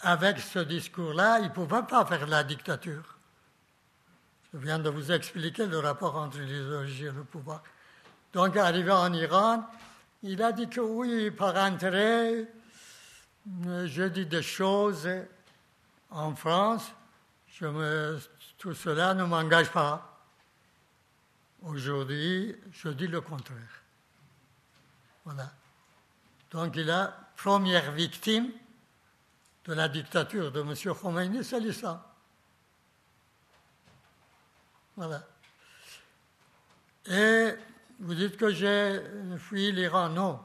avec 0.00 0.38
ce 0.40 0.60
discours-là, 0.60 1.38
il 1.40 1.44
ne 1.44 1.48
pouvait 1.50 1.82
pas 1.82 2.04
faire 2.06 2.26
la 2.26 2.42
dictature. 2.44 3.16
Je 4.52 4.58
viens 4.58 4.78
de 4.78 4.90
vous 4.90 5.10
expliquer 5.12 5.66
le 5.66 5.78
rapport 5.78 6.16
entre 6.16 6.38
l'idéologie 6.38 7.04
et 7.04 7.12
le 7.12 7.24
pouvoir. 7.24 7.62
Donc, 8.32 8.56
arrivé 8.56 8.90
en 8.90 9.12
Iran, 9.12 9.66
il 10.22 10.42
a 10.42 10.52
dit 10.52 10.68
que 10.68 10.80
oui, 10.80 11.30
par 11.30 11.56
intérêt, 11.56 12.48
je 13.64 14.04
dis 14.04 14.26
des 14.26 14.42
choses 14.42 15.08
en 16.10 16.34
France, 16.34 16.92
tout 18.58 18.74
cela 18.74 19.14
ne 19.14 19.24
m'engage 19.24 19.70
pas. 19.70 20.20
Aujourd'hui, 21.62 22.56
je 22.72 22.88
dis 22.88 23.06
le 23.06 23.20
contraire. 23.20 23.81
Voilà. 25.24 25.50
Donc, 26.50 26.76
il 26.76 26.90
a 26.90 27.16
première 27.36 27.92
victime 27.92 28.50
de 29.64 29.74
la 29.74 29.88
dictature 29.88 30.50
de 30.50 30.60
M. 30.60 30.74
Khomeini, 30.94 31.44
c'est 31.44 31.60
l'islam. 31.60 32.00
Voilà. 34.96 35.22
Et 37.06 37.54
vous 38.00 38.14
dites 38.14 38.36
que 38.36 38.50
j'ai 38.52 39.00
fui 39.38 39.72
l'Iran. 39.72 40.08
Non. 40.08 40.40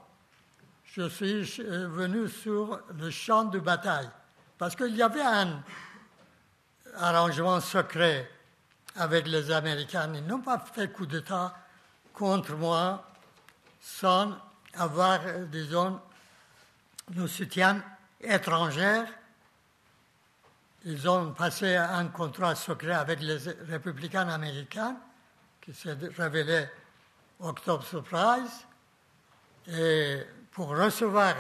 Je 0.86 1.10
suis 1.10 1.44
venu 1.62 2.30
sur 2.30 2.80
le 2.98 3.10
champ 3.10 3.46
de 3.46 3.60
bataille. 3.60 4.10
Parce 4.58 4.76
qu'il 4.76 4.96
y 4.96 5.04
avait 5.04 5.22
un 5.22 5.62
arrangement 6.96 7.60
secret 7.60 8.32
avec 8.96 9.28
les 9.28 9.52
Américains. 9.52 10.12
Ils 10.14 10.26
n'ont 10.26 10.42
pas 10.42 10.60
fait 10.60 10.92
coup 10.92 11.06
d'État 11.06 11.56
contre 12.14 12.56
moi 12.56 13.04
sans 13.80 14.36
avoir, 14.78 15.20
disons, 15.52 16.00
le 17.16 17.28
soutien 17.28 17.84
étrangères. 18.22 19.08
Ils 20.86 21.08
ont 21.10 21.34
passé 21.34 21.76
un 21.76 22.08
contrat 22.08 22.56
secret 22.56 22.94
avec 22.94 23.22
les 23.22 23.38
républicains 23.68 24.30
américains, 24.30 24.98
qui 25.62 25.74
s'est 25.74 25.98
révélé 26.18 26.68
Octobre 27.40 27.84
Surprise, 27.84 28.66
et 29.68 30.26
pour 30.52 30.70
recevoir 30.70 31.36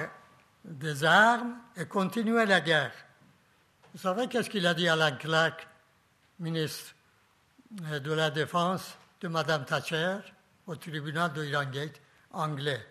des 0.63 1.03
armes 1.03 1.55
et 1.77 1.85
continuer 1.85 2.45
la 2.45 2.59
guerre. 2.59 2.91
Vous 3.93 4.01
savez 4.01 4.27
qu'est-ce 4.27 4.49
qu'il 4.49 4.67
a 4.67 4.73
dit 4.73 4.89
Alan 4.89 5.15
Clark, 5.17 5.65
ministre 6.39 6.93
de 7.71 8.13
la 8.13 8.29
Défense 8.29 8.97
de 9.21 9.27
Mme 9.27 9.65
Thatcher, 9.65 10.17
au 10.67 10.75
tribunal 10.75 11.31
de 11.33 11.45
Irangate, 11.45 12.01
anglais? 12.31 12.85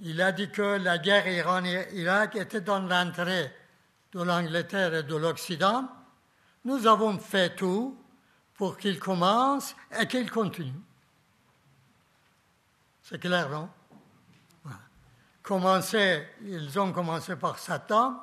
Il 0.00 0.20
a 0.22 0.32
dit 0.32 0.50
que 0.50 0.78
la 0.78 0.98
guerre 0.98 1.26
Iran-Irak 1.28 2.36
était 2.36 2.60
dans 2.60 2.80
l'intérêt 2.80 3.54
de 4.12 4.22
l'Angleterre 4.22 4.94
et 4.94 5.02
de 5.02 5.16
l'Occident. 5.16 5.88
Nous 6.64 6.86
avons 6.86 7.18
fait 7.18 7.54
tout 7.54 7.96
pour 8.54 8.76
qu'il 8.78 8.98
commence 8.98 9.74
et 9.98 10.06
qu'il 10.06 10.30
continue. 10.30 10.80
C'est 13.02 13.18
clair, 13.18 13.48
non? 13.48 13.68
Ils 16.44 16.78
ont 16.78 16.92
commencé 16.92 17.36
par 17.36 17.58
Satan, 17.58 18.22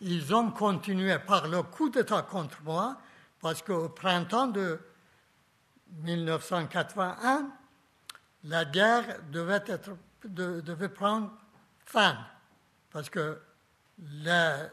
ils 0.00 0.34
ont 0.34 0.50
continué 0.50 1.18
par 1.18 1.46
le 1.46 1.62
coup 1.62 1.90
d'État 1.90 2.22
contre 2.22 2.62
moi, 2.62 2.96
parce 3.40 3.60
qu'au 3.62 3.90
printemps 3.90 4.46
de 4.46 4.80
1981, 6.02 7.50
la 8.44 8.64
guerre 8.64 9.18
devait 9.30 9.62
être 9.66 9.90
devait 10.24 10.88
prendre 10.88 11.30
fin, 11.84 12.16
parce 12.90 13.10
que 13.10 13.40
la, 14.22 14.70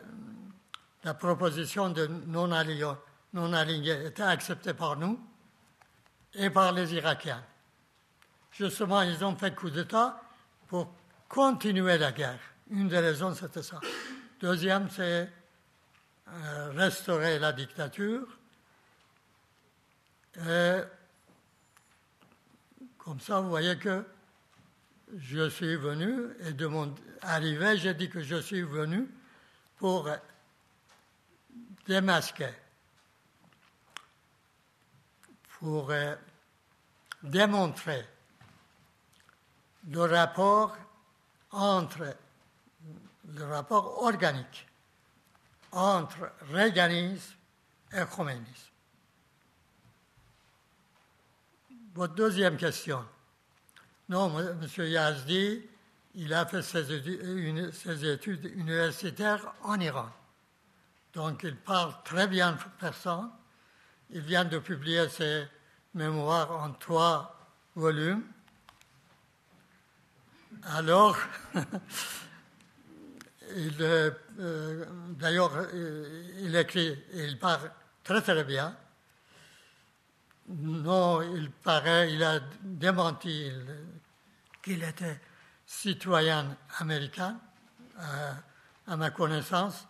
proposition 1.18 1.89
de 1.89 2.08
non-alignés 2.28 4.06
était 4.06 4.24
acceptée 4.24 4.74
par 4.74 4.95
nous 4.95 5.20
et 6.34 6.50
par 6.50 6.72
les 6.72 6.93
Irakiens. 6.93 7.43
Justement, 8.52 9.02
ils 9.02 9.24
ont 9.24 9.36
fait 9.36 9.56
coup 9.56 9.70
d'État 9.70 10.22
pour 10.68 10.93
continuer 11.28 11.97
la 11.97 12.12
guerre. 12.12 12.39
Une 12.70 12.88
des 12.88 13.00
raisons, 13.00 13.34
c'était 13.34 13.64
ça. 13.64 13.80
Deuxième, 14.39 14.89
c'est 14.89 15.32
euh, 16.28 16.72
restaurer 16.76 17.39
la 17.39 17.52
dictature. 17.52 18.28
Et 20.38 20.80
comme 22.97 23.20
ça, 23.20 23.39
vous 23.39 23.50
voyez 23.50 23.78
que 23.78 24.06
je 25.18 25.49
suis 25.49 25.76
venu, 25.76 26.30
et 26.41 26.53
de 26.53 26.68
mon 26.68 26.93
arrivée, 27.22 27.78
j'ai 27.78 27.93
dit 27.93 28.10
que 28.10 28.22
je 28.22 28.36
suis 28.38 28.62
venu 28.62 29.07
pour 29.78 30.10
démasquer, 31.88 32.53
pour 35.60 35.89
euh, 35.91 36.16
démontrer 37.24 38.05
le 39.89 40.01
rapport 40.01 40.78
entre 41.51 42.16
le 43.34 43.43
rapport 43.45 44.03
organique 44.03 44.68
entre 45.72 46.32
réganisme 46.51 47.36
et 47.91 48.03
communisme. 48.16 48.72
Votre 51.93 52.16
deuxième 52.16 52.57
question. 52.57 53.05
Non, 54.10 54.36
M. 54.39 54.68
Yazdi, 54.78 55.62
il 56.16 56.34
a 56.34 56.45
fait 56.47 56.64
ses 56.64 56.91
études, 56.91 58.51
universitaires 58.55 59.53
en 59.62 59.80
Iran. 59.80 60.10
Donc 61.14 61.43
il 61.43 61.55
parle 61.55 61.93
très 62.03 62.28
bien 62.28 62.57
persan. 62.80 63.32
Il 64.10 64.22
vient 64.22 64.45
de 64.45 64.57
publier 64.57 65.07
ses 65.10 65.45
mémoires 65.93 66.51
en 66.51 66.72
trois 66.72 67.38
volumes. 67.76 68.24
Alors, 70.64 71.16
euh, 73.55 74.86
d'ailleurs, 75.12 75.68
il 76.39 76.55
écrit, 76.55 76.97
il 77.14 77.38
parle 77.38 77.72
très 78.03 78.24
très 78.24 78.43
bien. 78.43 78.76
Non, 80.47 81.22
il 81.22 81.51
paraît, 81.51 82.12
il 82.12 82.24
a 82.24 82.39
démenti 82.64 83.51
qu'il 84.70 84.84
était 84.84 85.20
citoyen 85.65 86.55
américain, 86.78 87.39
euh, 87.99 88.34
à 88.86 88.95
ma 88.95 89.09
connaissance, 89.09 89.88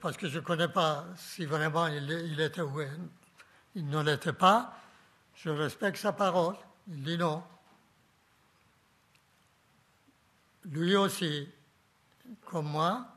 parce 0.00 0.16
que 0.16 0.28
je 0.28 0.38
ne 0.38 0.44
connais 0.44 0.68
pas 0.68 1.04
si 1.16 1.44
vraiment 1.44 1.88
il, 1.88 2.40
était 2.40 2.60
ou 2.60 2.80
il 3.74 3.88
ne 3.88 4.02
l'était 4.02 4.32
pas. 4.32 4.76
Je 5.34 5.50
respecte 5.50 5.98
sa 5.98 6.12
parole. 6.12 6.54
Il 6.86 7.02
dit 7.02 7.18
non. 7.18 7.42
Lui 10.66 10.94
aussi, 10.94 11.48
comme 12.44 12.68
moi, 12.68 13.08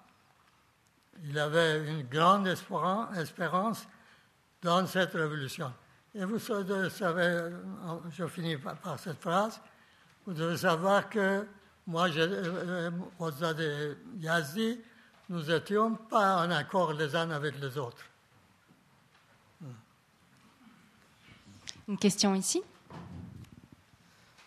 il 1.24 1.38
avait 1.38 1.88
une 1.88 2.03
grande 2.07 2.47
espérance 2.47 3.88
dans 4.64 4.88
cette 4.88 5.14
révolution. 5.14 5.72
Et 6.14 6.26
vous 6.26 6.39
savez, 6.39 6.89
je 8.12 8.28
finis 8.28 8.57
par 8.57 8.99
cette 8.99 9.22
phrase, 9.22 9.62
vous 10.28 10.34
devez 10.34 10.57
savoir 10.57 11.09
que 11.09 11.47
moi, 11.88 12.09
Mozart 13.18 13.59
et 13.62 13.97
Yazdi, 14.20 14.80
nous 15.30 15.43
n'étions 15.43 15.95
pas 15.95 16.45
en 16.45 16.51
accord 16.51 16.93
les 16.93 17.16
uns 17.16 17.32
avec 17.32 17.59
les 17.59 17.78
autres. 17.78 18.03
Une 21.88 21.97
question 21.97 22.36
ici? 22.36 22.62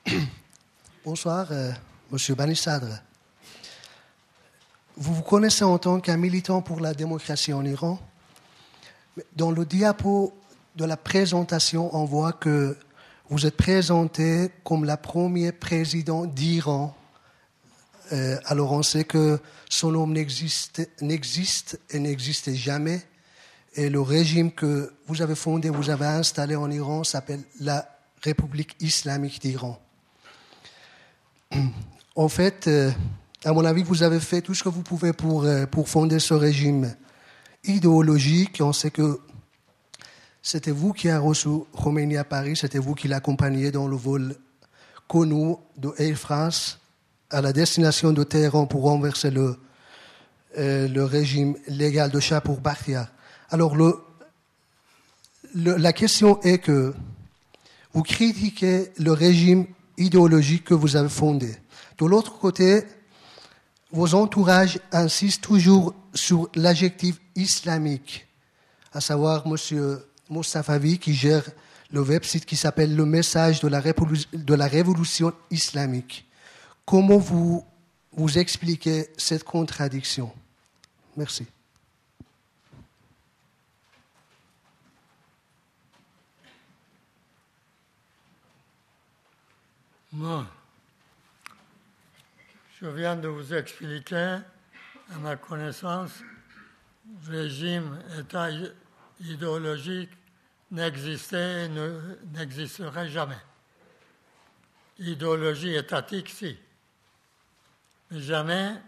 Bonsoir, 1.05 1.51
euh, 1.51 1.73
Monsieur 2.11 2.35
Banissadre. 2.35 3.01
Vous 4.97 5.15
vous 5.15 5.23
connaissez 5.23 5.65
en 5.65 5.79
tant 5.79 6.01
qu'un 6.01 6.17
militant 6.17 6.63
pour 6.63 6.81
la 6.81 6.95
démocratie 6.95 7.53
en 7.53 7.65
Iran. 7.65 7.99
Dans 9.35 9.51
le 9.51 9.65
diapo 9.65 10.33
de 10.75 10.85
la 10.85 10.97
présentation, 10.97 11.95
on 11.95 12.05
voit 12.05 12.33
que 12.33 12.77
vous 13.29 13.47
êtes 13.47 13.57
présenté 13.57 14.51
comme 14.65 14.85
la 14.85 14.97
première 14.97 15.53
président 15.53 16.27
d'Iran. 16.27 16.97
Euh, 18.13 18.37
alors 18.45 18.73
on 18.73 18.83
sait 18.83 19.05
que 19.05 19.39
son 19.69 19.93
nom 19.93 20.07
n'existe 20.07 20.81
et 21.91 21.99
n'existait 21.99 22.55
jamais. 22.55 23.03
Et 23.77 23.89
le 23.89 24.01
régime 24.01 24.53
que 24.53 24.93
vous 25.07 25.23
avez 25.23 25.35
fondé, 25.35 25.71
vous 25.71 25.91
avez 25.91 26.07
installé 26.07 26.55
en 26.55 26.71
Iran 26.71 27.03
s'appelle 27.03 27.43
la 27.61 27.89
République 28.23 28.77
islamique 28.81 29.41
d'Iran. 29.41 29.81
En 32.17 32.29
fait, 32.29 32.69
euh, 32.69 32.93
à 33.45 33.53
mon 33.53 33.65
avis, 33.65 33.83
vous 33.83 34.05
avez 34.05 34.21
fait 34.21 34.41
tout 34.41 34.55
ce 34.55 34.63
que 34.63 34.69
vous 34.69 34.83
pouvez 34.83 35.13
pour, 35.13 35.43
euh, 35.43 35.67
pour 35.67 35.89
fonder 35.89 36.21
ce 36.21 36.33
régime 36.33 36.95
idéologique. 37.65 38.61
On 38.61 38.73
sait 38.73 38.93
que 38.93 39.19
c'était 40.45 40.71
vous 40.71 40.93
qui 40.93 41.09
avez 41.09 41.27
reçu 41.27 41.49
Khomeini 41.73 42.19
à 42.19 42.25
Paris, 42.25 42.55
c'était 42.55 42.79
vous 42.79 42.95
qui 42.95 43.09
l'accompagniez 43.09 43.73
dans 43.73 43.89
le 43.89 43.97
vol 43.97 44.37
connu 45.09 45.57
de 45.79 45.93
Air 45.97 46.17
France 46.17 46.79
à 47.31 47.41
la 47.41 47.55
destination 47.55 48.13
de 48.13 48.23
Téhéran 48.25 48.67
pour 48.67 48.83
renverser 48.83 49.31
le, 49.31 49.57
euh, 50.59 50.87
le 50.87 51.03
régime 51.03 51.57
légal 51.67 52.11
de 52.11 52.21
Shah 52.21 52.43
pour. 52.43 52.61
Alors, 53.49 53.75
le, 53.75 53.97
la 55.55 55.93
question 55.95 56.39
est 56.43 56.59
que 56.59 56.95
vous 57.95 58.03
critiquez 58.03 58.93
le 58.99 59.13
régime 59.13 59.67
idéologique 59.97 60.65
que 60.65 60.75
vous 60.75 60.97
avez 60.97 61.09
fondé. 61.09 61.57
De 61.97 62.05
l'autre 62.05 62.39
côté, 62.39 62.85
vos 63.93 64.15
entourages 64.15 64.79
insistent 64.93 65.41
toujours 65.41 65.95
sur 66.13 66.51
l'adjectif 66.55 67.19
islamique, 67.35 68.27
à 68.93 69.01
savoir 69.01 69.45
M. 69.47 69.57
Mostafavi 70.29 70.99
qui 70.99 71.15
gère 71.15 71.45
le 71.91 72.01
website 72.01 72.45
qui 72.45 72.57
s'appelle 72.57 72.97
Le 72.97 73.05
message 73.05 73.61
de 73.61 73.69
la, 73.69 73.81
de 73.81 74.55
la 74.55 74.67
révolution 74.67 75.33
islamique. 75.51 76.27
Comment 76.85 77.19
vous, 77.19 77.65
vous 78.13 78.39
expliquez 78.39 79.09
cette 79.17 79.45
contradiction? 79.45 80.33
Merci. 81.17 81.47
Je 92.81 92.87
viens 92.87 93.17
de 93.17 93.27
vous 93.29 93.53
expliquer, 93.53 94.39
à 95.13 95.19
ma 95.21 95.37
connaissance, 95.37 96.23
régime, 97.27 97.99
état 98.19 98.49
idéologique 99.21 100.11
n'existait 100.71 101.67
et 101.67 101.69
n'existerait 101.69 103.09
jamais. 103.09 103.41
Idéologie 104.99 105.75
étatique, 105.75 106.29
si, 106.31 106.57
mais 108.11 108.21
jamais 108.21 108.81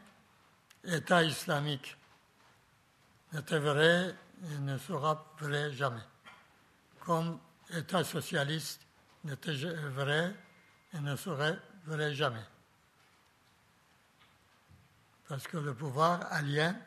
État 0.85 1.23
islamique 1.23 1.97
n'était 3.33 3.59
vrai 3.59 4.15
et 4.45 4.59
ne 4.61 4.79
sera 4.79 5.35
vrai 5.41 5.73
jamais. 5.73 6.05
Comme 7.01 7.39
État 7.71 8.05
socialiste 8.05 8.81
n'était 9.25 9.55
vrai 9.55 10.33
et 10.95 11.01
ne 11.01 11.17
serait 11.17 11.59
vrai 11.87 12.15
jamais. 12.15 12.45
Parce 15.29 15.47
que 15.49 15.57
le 15.57 15.75
pouvoir 15.75 16.21
alien, 16.33 16.79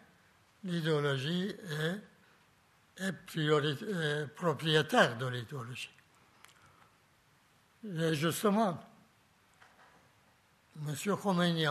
l'idéologie 0.63 1.53
est, 3.00 4.28
propriétaire 4.36 5.18
de 5.18 5.28
l'idéologie. 5.28 5.91
Et 7.84 8.14
justement, 8.14 8.78
M. 10.88 10.95
Khomeini, 11.16 11.66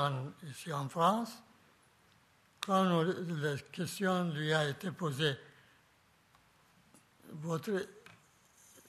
ici 0.51 0.73
en 0.73 0.89
France, 0.89 1.43
quand 2.61 3.03
la 3.03 3.57
question 3.73 4.31
lui 4.31 4.53
a 4.53 4.69
été 4.69 4.91
posée, 4.91 5.37
votre 7.33 7.87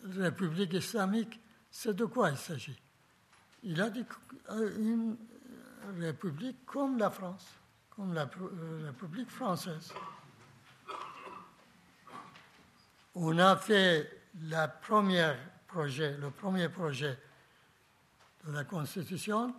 République 0.03 0.73
islamique, 0.73 1.39
c'est 1.69 1.93
de 1.93 2.05
quoi 2.05 2.29
il 2.29 2.37
s'agit? 2.37 2.79
Il 3.63 3.81
a 3.81 3.89
dit 3.89 4.05
une 4.49 5.17
république 5.99 6.65
comme 6.65 6.97
la 6.97 7.09
France, 7.09 7.47
comme 7.89 8.13
la 8.13 8.23
euh, 8.23 8.85
République 8.87 9.29
française. 9.29 9.93
On 13.15 13.37
a 13.39 13.55
fait 13.57 14.09
le 14.41 14.67
premier 16.29 16.69
projet 16.69 17.17
de 18.45 18.51
la 18.51 18.63
Constitution 18.63 19.53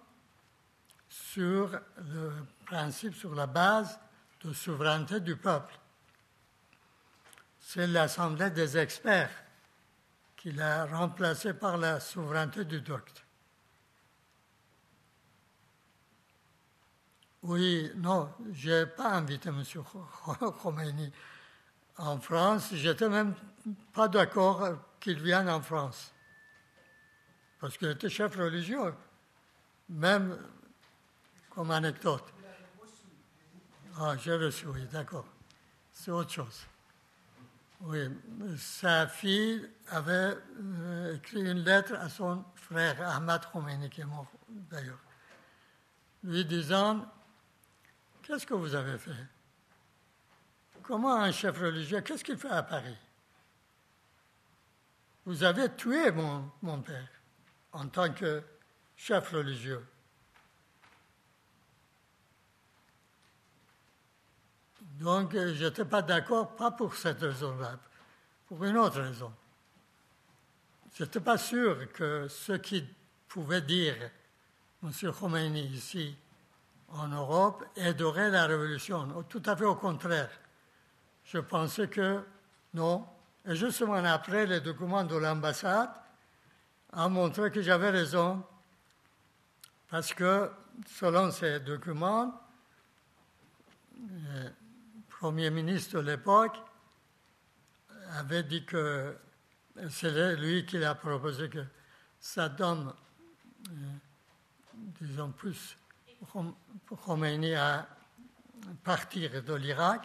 sur 1.08 1.78
le 1.98 2.32
principe, 2.64 3.14
sur 3.14 3.34
la 3.34 3.46
base 3.46 3.98
de 4.42 4.52
souveraineté 4.52 5.20
du 5.20 5.36
peuple. 5.36 5.74
C'est 7.58 7.86
l'Assemblée 7.86 8.50
des 8.50 8.78
experts 8.78 9.30
qui 10.36 10.52
l'a 10.52 10.86
remplacé 10.86 11.52
par 11.52 11.76
la 11.76 12.00
souveraineté 12.00 12.64
du 12.64 12.80
docte. 12.80 13.24
Oui, 17.42 17.90
non, 17.96 18.32
je 18.52 18.70
n'ai 18.70 18.86
pas 18.86 19.12
invité 19.12 19.48
M. 19.48 19.62
Khomeini 20.62 21.12
en 21.98 22.18
France. 22.18 22.70
J'étais 22.72 23.08
même 23.08 23.34
pas 23.92 24.08
d'accord 24.08 24.78
qu'il 25.00 25.20
vienne 25.20 25.48
en 25.48 25.60
France. 25.60 26.12
Parce 27.58 27.76
qu'il 27.76 27.88
était 27.88 28.08
chef 28.08 28.36
religieux. 28.36 28.94
Même 29.88 30.38
comme 31.50 31.70
anecdote. 31.70 32.24
Ah, 33.98 34.16
j'ai 34.16 34.34
reçu, 34.36 34.66
oui, 34.66 34.86
d'accord. 34.90 35.26
C'est 35.92 36.10
autre 36.10 36.30
chose. 36.30 36.66
Oui, 37.82 38.10
sa 38.58 39.06
fille 39.06 39.68
avait 39.88 40.36
euh, 40.58 41.16
écrit 41.16 41.40
une 41.40 41.64
lettre 41.64 41.94
à 41.94 42.10
son 42.10 42.44
frère 42.54 42.96
Ahmad 43.08 43.46
Khomeini, 43.50 43.88
qui 43.88 44.02
est 44.02 44.06
mort 44.06 44.26
d'ailleurs, 44.48 44.98
lui 46.22 46.44
disant 46.44 47.06
Qu'est-ce 48.22 48.46
que 48.46 48.54
vous 48.54 48.74
avez 48.74 48.98
fait? 48.98 49.10
Comment 50.82 51.14
un 51.14 51.32
chef 51.32 51.58
religieux, 51.58 52.00
qu'est-ce 52.00 52.24
qu'il 52.24 52.36
fait 52.36 52.50
à 52.50 52.62
Paris? 52.62 52.96
Vous 55.26 55.44
avez 55.44 55.74
tué 55.74 56.10
mon, 56.10 56.80
père 56.82 57.08
en 57.72 57.86
tant 57.88 58.12
que 58.12 58.42
chef 58.96 59.30
religieux. 59.30 59.84
Donc, 64.98 65.34
euh, 65.34 65.54
je 65.54 65.64
n'étais 65.64 65.84
pas 65.84 66.02
d'accord, 66.02 66.56
pas 66.56 66.70
pour 66.70 66.94
cette 66.94 67.20
raison-là, 67.20 67.78
pour 68.46 68.64
une 68.64 68.76
autre 68.76 69.00
raison. 69.00 69.32
Je 70.94 71.04
n'étais 71.04 71.20
pas 71.20 71.38
sûr 71.38 71.90
que 71.92 72.28
ce 72.28 72.52
qui 72.54 72.84
pouvait 73.28 73.62
dire 73.62 73.94
M. 74.82 74.90
Khomeini 75.12 75.66
ici 75.68 76.14
en 76.88 77.08
Europe 77.08 77.64
aiderait 77.76 78.30
la 78.30 78.46
révolution. 78.46 79.24
Tout 79.28 79.42
à 79.46 79.56
fait 79.56 79.64
au 79.64 79.76
contraire. 79.76 80.28
Je 81.24 81.38
pensais 81.38 81.88
que 81.88 82.22
non. 82.74 83.06
Et 83.46 83.54
justement 83.54 83.94
après, 83.94 84.46
les 84.46 84.60
documents 84.60 85.04
de 85.04 85.16
l'ambassade 85.16 85.90
ont 86.92 87.10
montré 87.10 87.50
que 87.50 87.62
j'avais 87.62 87.90
raison. 87.90 88.44
Parce 89.88 90.14
que, 90.14 90.50
selon 90.86 91.30
ces 91.30 91.60
documents, 91.60 92.40
euh, 93.98 94.48
Premier 95.08 95.50
ministre 95.50 96.00
de 96.00 96.10
l'époque 96.10 96.56
avait 98.16 98.42
dit 98.42 98.64
que 98.64 99.16
c'est 99.90 100.36
lui 100.36 100.64
qui 100.64 100.82
a 100.82 100.94
proposé 100.94 101.48
que 101.48 101.64
Saddam, 102.18 102.92
euh, 103.68 103.72
disons 105.00 105.30
plus, 105.32 105.76
Khomeini 107.04 107.54
à 107.54 107.86
partir 108.84 109.42
de 109.42 109.54
l'Irak, 109.54 110.02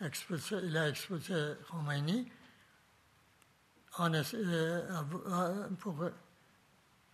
il 0.00 0.76
a 0.76 0.88
expulsé 0.88 1.54
Khomeini 1.70 2.30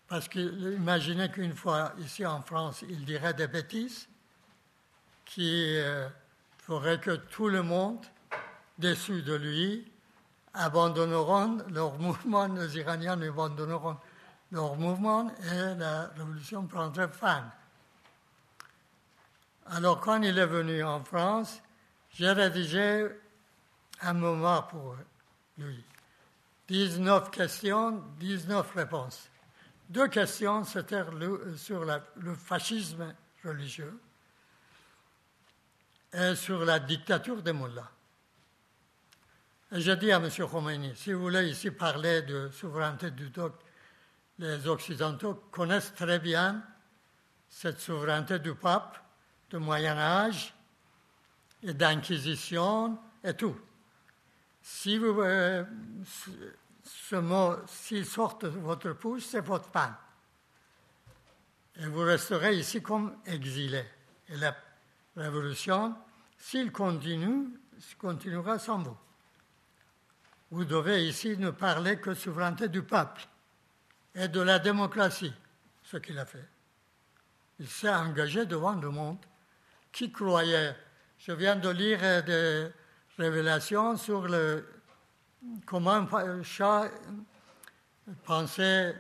parce 0.09 0.29
qu'il 0.29 0.75
imaginait 0.79 1.31
qu'une 1.31 1.55
fois 1.55 1.93
ici 1.99 2.25
en 2.25 2.41
France, 2.43 2.83
il 2.89 3.05
dirait 3.05 3.35
des 3.35 3.49
bêtises 3.49 4.09
qui 5.27 5.77
ferait 6.59 6.99
que 7.01 7.17
tout 7.17 7.49
le 7.49 7.63
monde, 7.63 8.05
déçu 8.79 9.23
de 9.23 9.35
lui, 9.35 9.91
abandonneront 10.55 11.59
leur 11.71 11.99
mouvement, 11.99 12.47
les 12.55 12.79
Iraniens 12.79 13.21
abandonneront 13.21 13.97
leur 14.53 14.77
mouvement 14.77 15.31
et 15.53 15.75
la 15.79 16.09
révolution 16.17 16.67
prendrait 16.67 17.09
fin. 17.09 17.45
Alors 19.67 20.01
quand 20.01 20.21
il 20.23 20.39
est 20.39 20.47
venu 20.47 20.83
en 20.83 21.05
France, 21.05 21.63
j'ai 22.15 22.31
rédigé 22.31 23.09
un 24.01 24.13
moment 24.13 24.63
pour 24.63 24.97
lui. 25.59 25.85
19 26.69 27.31
questions, 27.31 28.03
19 28.19 28.75
réponses. 28.75 29.29
Deux 29.89 30.09
questions, 30.09 30.65
c'était 30.65 31.03
sur 31.57 31.85
le 31.85 32.35
fascisme 32.35 33.15
religieux 33.45 34.01
et 36.13 36.35
sur 36.35 36.65
la 36.65 36.79
dictature 36.79 37.43
des 37.43 37.53
mullahs. 37.53 37.91
Et 39.73 39.81
j'ai 39.81 39.97
dit 39.97 40.11
à 40.11 40.17
M. 40.17 40.29
Khomeini, 40.31 40.97
si 40.97 41.13
vous 41.13 41.21
voulez 41.21 41.49
ici 41.49 41.71
parler 41.71 42.23
de 42.23 42.51
souveraineté 42.51 43.13
du 43.13 43.31
doc, 43.31 43.55
les 44.39 44.67
Occidentaux 44.67 45.35
connaissent 45.51 45.95
très 45.95 46.19
bien 46.19 46.63
cette 47.49 47.79
souveraineté 47.79 48.39
du 48.39 48.55
pape, 48.55 48.99
du 49.49 49.59
Moyen 49.59 49.97
Âge, 49.97 50.55
et 51.63 51.75
d'inquisition 51.75 52.99
et 53.23 53.35
tout. 53.35 53.57
Si 54.63 54.99
vous, 54.99 55.21
euh, 55.21 55.65
ce 56.85 57.17
mot, 57.17 57.57
s'il 57.67 58.05
sort 58.05 58.39
de 58.39 58.49
votre 58.49 58.93
bouche, 58.93 59.25
c'est 59.25 59.41
votre 59.41 59.69
pain. 59.71 59.97
Et 61.77 61.87
vous 61.87 62.03
resterez 62.03 62.57
ici 62.57 62.83
comme 62.83 63.17
exilé. 63.27 63.85
Et 64.29 64.37
la 64.37 64.55
révolution, 65.17 65.97
s'il 66.37 66.73
continue, 66.73 67.49
continuera 67.99 68.59
sans 68.59 68.79
vous. 68.79 68.97
Vous 70.51 70.65
devez 70.65 71.07
ici 71.07 71.37
ne 71.37 71.51
parler 71.51 71.99
que 71.99 72.15
souveraineté 72.15 72.69
du 72.69 72.83
peuple 72.83 73.27
et 74.15 74.29
de 74.29 74.41
la 74.41 74.59
démocratie, 74.59 75.33
ce 75.83 75.97
qu'il 75.97 76.19
a 76.19 76.27
fait. 76.27 76.47
Il 77.61 77.69
s'est 77.69 77.95
engagé 77.95 78.47
devant 78.47 78.73
le 78.73 78.91
monde. 78.91 79.19
Qui 79.93 80.13
croyait 80.13 80.77
Je 81.21 81.33
viens 81.33 81.57
de 81.57 81.69
lire 81.69 82.25
des 82.25 82.69
révélations 83.19 83.99
sur 83.99 84.27
le, 84.27 84.67
comment 85.67 86.09
Shah 86.43 86.89
pensait 88.25 88.97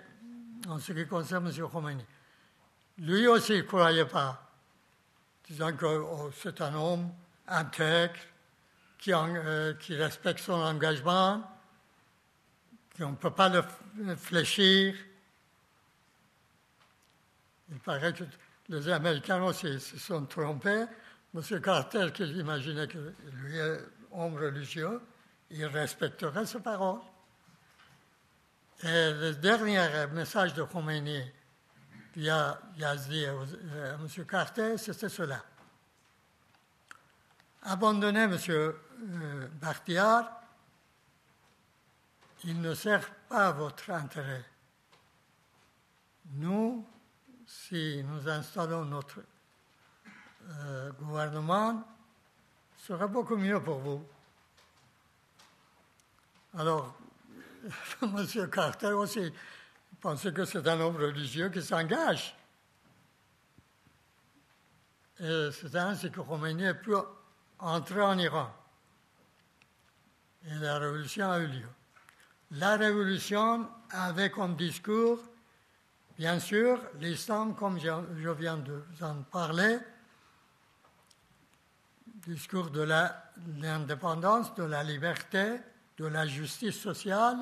en 0.69 0.79
ce 0.79 0.93
qui 0.93 1.07
concerne 1.07 1.49
M. 1.49 1.67
Khomeini. 1.67 2.05
Lui 2.99 3.27
aussi 3.27 3.55
ne 3.55 3.63
croyait 3.63 4.05
pas 4.05 4.51
disant 5.49 5.75
que 5.75 5.87
oh, 5.87 6.31
c'est 6.37 6.61
un 6.61 6.75
homme 6.75 7.11
intègre, 7.49 8.21
qui, 8.99 9.15
euh, 9.15 9.73
qui, 9.81 9.97
respecte 9.97 10.41
son 10.41 10.61
engagement, 10.61 11.43
qu'on 12.99 13.13
ne 13.13 13.17
peut 13.17 13.31
pas 13.31 13.49
le, 13.49 13.63
fléchir. 14.15 14.95
Il 17.71 17.79
paraît 17.79 18.13
que 18.13 18.25
les 18.69 18.91
Américains 18.91 19.43
aussi 19.43 19.81
se 19.81 19.97
sont 19.97 20.27
trompés. 20.27 20.85
M. 21.35 21.61
Carter, 21.61 22.11
qui 22.13 22.25
imaginait 22.25 22.89
que 22.89 23.15
lui 23.35 23.57
est 23.57 23.81
homme 24.13 24.35
religieux, 24.35 25.01
il 25.51 25.65
respecterait 25.67 26.47
ses 26.47 26.61
paroles. 26.61 27.01
Et 28.83 29.13
le 29.13 29.35
dernier 29.35 30.07
message 30.13 30.55
de 30.55 30.63
Khomeini, 30.63 31.23
y 32.17 32.29
a, 32.29 32.61
à 32.83 32.95
M. 32.95 34.09
Carter, 34.29 34.77
c'était 34.79 35.09
cela. 35.09 35.43
Abandonnez 37.63 38.23
M. 38.23 38.39
Euh, 38.49 39.49
Bartiard, 39.61 40.31
il 42.45 42.61
ne 42.61 42.75
sert 42.75 43.09
pas 43.29 43.49
à 43.49 43.53
votre 43.53 43.91
intérêt. 43.91 44.45
Nous, 46.33 46.87
si 47.47 48.03
nous 48.05 48.29
installons 48.29 48.85
notre 48.85 49.23
euh, 50.51 50.91
gouvernement, 50.93 51.83
sera 52.77 53.07
beaucoup 53.07 53.37
mieux 53.37 53.63
pour 53.63 53.79
vous. 53.79 54.05
Alors, 56.57 56.97
M. 58.03 58.51
Carter 58.51 58.93
aussi 58.93 59.33
pensait 60.01 60.33
que 60.33 60.45
c'est 60.45 60.67
un 60.67 60.81
homme 60.81 60.97
religieux 60.97 61.51
qui 61.51 61.63
s'engage. 61.63 62.35
Et 65.21 65.51
c'est 65.53 65.75
ainsi 65.77 66.11
que 66.11 66.21
Khomeini 66.21 66.67
a 66.67 66.75
pu 66.75 66.95
entrer 67.59 68.01
en 68.01 68.19
Iran. 68.19 68.51
Et 70.47 70.55
la 70.55 70.79
révolution 70.79 71.31
a 71.31 71.39
eu 71.39 71.47
lieu. 71.47 71.69
La 72.53 72.77
révolution 72.77 73.69
avait 73.91 74.31
comme 74.31 74.57
discours, 74.57 75.21
bien 76.19 76.41
sûr, 76.41 76.81
l'islam, 76.99 77.55
comme 77.55 77.79
je 77.79 78.31
viens 78.31 78.57
de 78.57 78.73
vous 78.73 79.05
en 79.05 79.23
parler, 79.23 79.79
discours 82.27 82.71
de 82.71 82.83
l'indépendance, 83.61 84.55
de 84.55 84.65
la 84.65 84.83
liberté, 84.83 85.57
de 85.99 86.07
la 86.07 86.27
justice 86.27 86.79
sociale, 86.79 87.39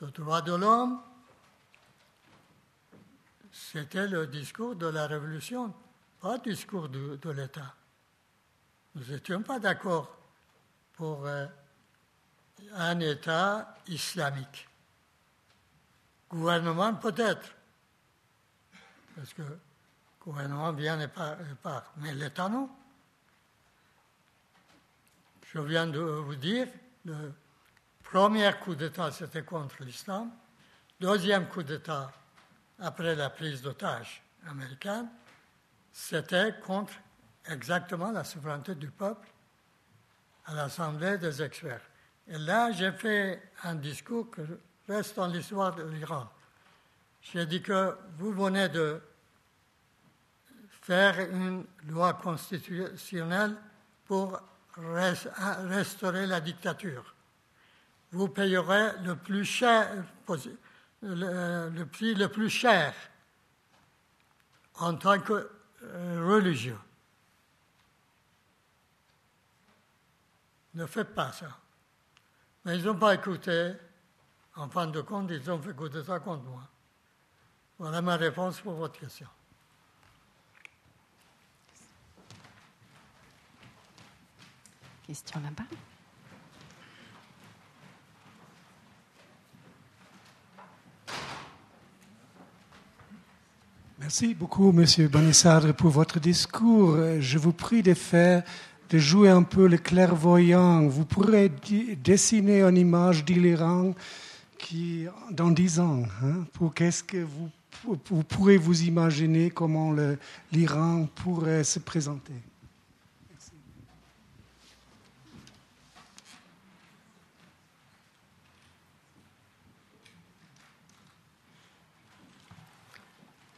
des 0.00 0.06
droits 0.08 0.42
de 0.42 0.54
l'homme, 0.54 1.00
c'était 3.52 4.06
le 4.06 4.26
discours 4.26 4.76
de 4.76 4.86
la 4.86 5.06
révolution, 5.06 5.74
pas 6.20 6.34
le 6.34 6.42
discours 6.52 6.88
de, 6.88 7.30
l'État. 7.30 7.74
Nous 8.94 9.04
n'étions 9.04 9.42
pas 9.42 9.58
d'accord 9.58 10.14
pour 10.94 11.26
euh, 11.26 11.46
un 12.74 13.00
État 13.00 13.76
islamique. 13.86 14.68
Gouvernement 16.28 16.94
peut-être, 16.94 17.54
parce 19.14 19.32
que 19.32 19.42
le 19.42 19.58
gouvernement 20.20 20.72
vient 20.72 21.00
et 21.00 21.08
part, 21.08 21.92
mais 21.98 22.14
l'État 22.14 22.48
non. 22.48 22.68
Je 25.52 25.60
viens 25.60 25.86
de 25.86 26.00
vous 26.00 26.34
dire, 26.34 26.66
le 27.04 27.32
premier 28.02 28.50
coup 28.64 28.74
d'État 28.74 29.12
c'était 29.12 29.44
contre 29.44 29.84
l'islam, 29.84 30.30
deuxième 30.98 31.46
coup 31.48 31.62
d'État 31.62 32.12
après 32.80 33.14
la 33.14 33.30
prise 33.30 33.62
d'otage 33.62 34.22
américaine, 34.48 35.08
c'était 35.92 36.58
contre 36.60 36.94
exactement 37.48 38.10
la 38.10 38.24
souveraineté 38.24 38.74
du 38.74 38.90
peuple 38.90 39.28
à 40.46 40.54
l'Assemblée 40.54 41.16
des 41.16 41.40
experts. 41.40 41.82
Et 42.26 42.38
là, 42.38 42.72
j'ai 42.72 42.90
fait 42.90 43.40
un 43.62 43.76
discours 43.76 44.28
qui 44.32 44.42
reste 44.88 45.14
dans 45.14 45.28
l'histoire 45.28 45.74
de 45.76 45.84
l'Iran. 45.84 46.28
J'ai 47.22 47.46
dit 47.46 47.62
que 47.62 47.96
vous 48.18 48.32
venez 48.32 48.68
de 48.68 49.00
faire 50.82 51.20
une 51.20 51.64
loi 51.86 52.14
constitutionnelle 52.14 53.56
pour 54.06 54.40
restaurer 54.76 56.26
la 56.26 56.40
dictature. 56.40 57.14
Vous 58.12 58.28
payerez 58.28 58.92
le 59.04 59.16
plus 59.16 59.44
cher 59.44 60.04
prix 61.92 62.14
le 62.14 62.26
plus 62.26 62.50
cher 62.50 62.94
en 64.74 64.94
tant 64.94 65.18
que 65.20 65.50
euh, 65.82 66.26
religieux. 66.26 66.78
Ne 70.74 70.86
faites 70.86 71.14
pas 71.14 71.32
ça. 71.32 71.58
Mais 72.64 72.78
ils 72.78 72.84
n'ont 72.84 72.98
pas 72.98 73.14
écouté. 73.14 73.72
En 74.56 74.68
fin 74.68 74.86
de 74.86 75.00
compte, 75.00 75.30
ils 75.30 75.50
ont 75.50 75.60
fait 75.60 75.70
écouter 75.70 76.02
ça 76.02 76.18
contre 76.18 76.44
moi. 76.44 76.62
Voilà 77.78 78.00
ma 78.02 78.16
réponse 78.16 78.60
pour 78.60 78.74
votre 78.74 78.98
question. 78.98 79.28
Question 85.06 85.40
là-bas. 85.40 85.62
Merci 94.00 94.34
beaucoup, 94.34 94.72
Monsieur 94.72 95.06
Banissadre, 95.06 95.74
pour 95.74 95.90
votre 95.90 96.18
discours. 96.18 96.96
Je 97.20 97.38
vous 97.38 97.52
prie 97.52 97.82
de 97.82 97.94
faire, 97.94 98.42
de 98.90 98.98
jouer 98.98 99.30
un 99.30 99.44
peu 99.44 99.68
le 99.68 99.78
clairvoyant. 99.78 100.86
Vous 100.88 101.04
pourrez 101.04 101.52
dessiner 102.02 102.62
une 102.62 102.76
image 102.76 103.24
d'Iran 103.24 103.94
qui, 104.58 105.06
dans 105.30 105.50
dix 105.50 105.78
ans, 105.78 106.02
hein, 106.24 106.44
pour 106.52 106.74
qu'est-ce 106.74 107.04
que 107.04 107.18
vous, 107.18 107.48
vous 107.84 108.24
pourrez 108.24 108.56
vous 108.56 108.82
imaginer 108.82 109.50
comment 109.50 109.94
l'Iran 110.50 111.08
pourrait 111.14 111.64
se 111.64 111.78
présenter. 111.78 112.34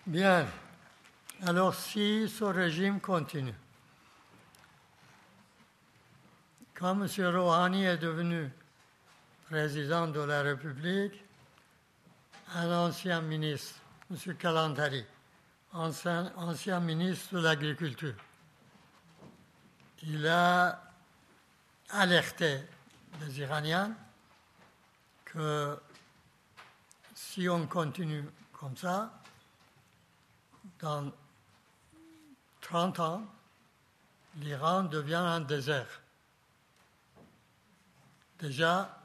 Bien. 0.09 0.47
Alors 1.43 1.75
si 1.75 2.31
ce 2.31 2.45
régime 2.45 2.99
continue, 2.99 3.53
quand 6.73 6.99
M. 6.99 7.07
Rouhani 7.37 7.85
est 7.85 7.99
devenu 7.99 8.51
président 9.51 10.07
de 10.07 10.21
la 10.21 10.41
République, 10.41 11.23
un 12.55 12.87
ancien 12.87 13.21
ministre, 13.21 13.75
M. 14.11 14.35
Kalantari, 14.37 15.05
ancien, 15.75 16.33
ancien 16.37 16.81
ministre 16.81 17.35
de 17.35 17.41
l'Agriculture, 17.41 18.15
il 20.05 20.27
a 20.27 20.83
alerté 21.91 22.61
les 23.21 23.41
Iraniens 23.41 23.95
que 25.27 25.79
si 27.15 27.47
on 27.47 27.67
continue 27.67 28.25
comme 28.55 28.75
ça, 28.75 29.18
dans 30.81 31.13
30 32.61 33.01
ans, 33.01 33.27
l'Iran 34.37 34.85
devient 34.85 35.15
un 35.15 35.41
désert. 35.41 36.03
Déjà, 38.39 39.01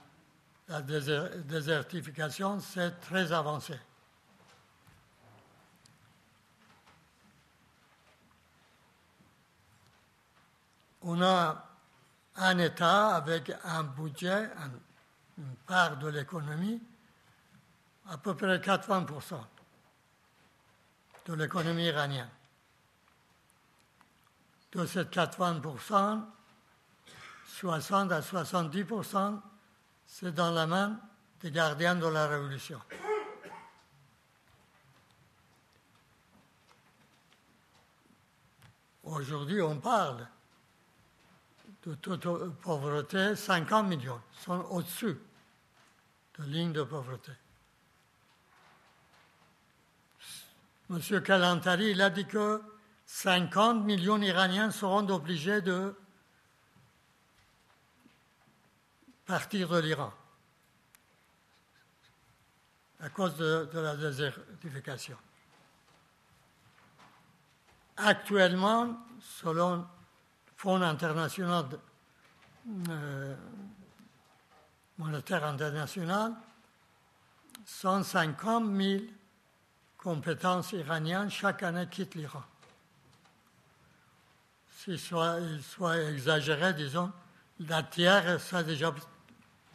la 0.67 0.81
désertification, 0.81 2.59
c'est 2.59 2.99
très 3.01 3.31
avancé. 3.31 3.79
On 11.01 11.21
a 11.21 11.67
un 12.35 12.57
État 12.59 13.15
avec 13.15 13.51
un 13.63 13.83
budget, 13.83 14.49
une 15.37 15.55
part 15.67 15.97
de 15.97 16.07
l'économie, 16.07 16.81
à 18.07 18.17
peu 18.17 18.35
près 18.35 18.57
80% 18.57 19.35
de 21.25 21.33
l'économie 21.33 21.85
iranienne. 21.85 22.29
De 24.71 24.85
ces 24.85 25.03
80%, 25.03 26.21
60 27.47 28.11
à 28.11 28.19
70%, 28.21 29.39
c'est 30.05 30.33
dans 30.33 30.51
la 30.51 30.65
main 30.65 30.99
des 31.41 31.51
gardiens 31.51 31.95
de 31.95 32.07
la 32.07 32.27
révolution. 32.27 32.79
Aujourd'hui, 39.03 39.61
on 39.61 39.79
parle 39.79 40.25
de 41.85 41.93
toute 41.95 42.27
pauvreté, 42.61 43.35
50 43.35 43.87
millions 43.87 44.21
sont 44.31 44.65
au-dessus 44.71 45.19
de 46.39 46.43
ligne 46.45 46.71
de 46.71 46.83
pauvreté. 46.83 47.33
M. 50.89 51.21
Kalantari, 51.21 51.91
il 51.91 52.01
a 52.01 52.09
dit 52.09 52.25
que 52.25 52.61
50 53.05 53.83
millions 53.83 54.17
d'Iraniens 54.17 54.71
seront 54.71 55.07
obligés 55.09 55.61
de 55.61 55.95
partir 59.25 59.69
de 59.69 59.79
l'Iran 59.79 60.13
à 62.99 63.09
cause 63.09 63.35
de, 63.35 63.69
la 63.73 63.97
désertification. 63.97 65.17
Actuellement, 67.97 68.97
selon 69.19 69.75
le 69.77 69.83
Fonds 70.55 70.81
international 70.81 71.65
euh, 72.89 73.35
monétaire 74.97 75.43
international, 75.43 76.33
150 77.65 78.73
000 78.73 79.03
compétences 80.03 80.73
iraniennes 80.73 81.31
chaque 81.31 81.63
année 81.63 81.87
quittent 81.89 82.15
l'Iran. 82.15 82.43
S'il 84.77 84.99
soit, 84.99 85.39
exagéré, 86.09 86.73
disons, 86.73 87.11
la 87.59 87.83
tiers, 87.83 88.41
c'est 88.41 88.65
déjà 88.65 88.93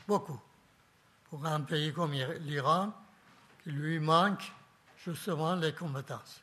beaucoup. 0.07 0.39
Pour 1.31 1.47
un 1.47 1.63
pays 1.63 1.95
comme 1.95 2.13
l'Iran, 2.13 2.93
qui 3.63 3.71
lui 3.71 3.99
manque 3.99 4.53
justement 5.03 5.55
les 5.55 5.73
compétences. 5.73 6.43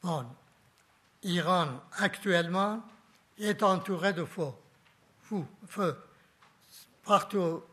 Bon, 0.00 0.24
Iran 1.24 1.82
actuellement 1.96 2.84
est 3.36 3.64
entouré 3.64 4.12
de 4.12 4.24
feux, 4.24 4.52
feu. 5.66 6.00
Partout 7.02 7.64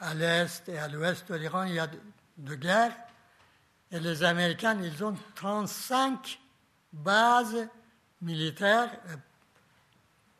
à 0.00 0.14
l'est 0.14 0.68
et 0.68 0.78
à 0.78 0.88
l'ouest 0.88 1.30
de 1.30 1.36
l'Iran, 1.36 1.64
il 1.64 1.74
y 1.74 1.78
a 1.78 1.88
de, 2.38 2.54
guerres. 2.54 2.96
Et 3.90 4.00
les 4.00 4.22
Américains, 4.22 4.80
ils 4.82 5.04
ont 5.04 5.16
35 5.34 6.38
bases 6.92 7.68
militaires, 8.22 8.90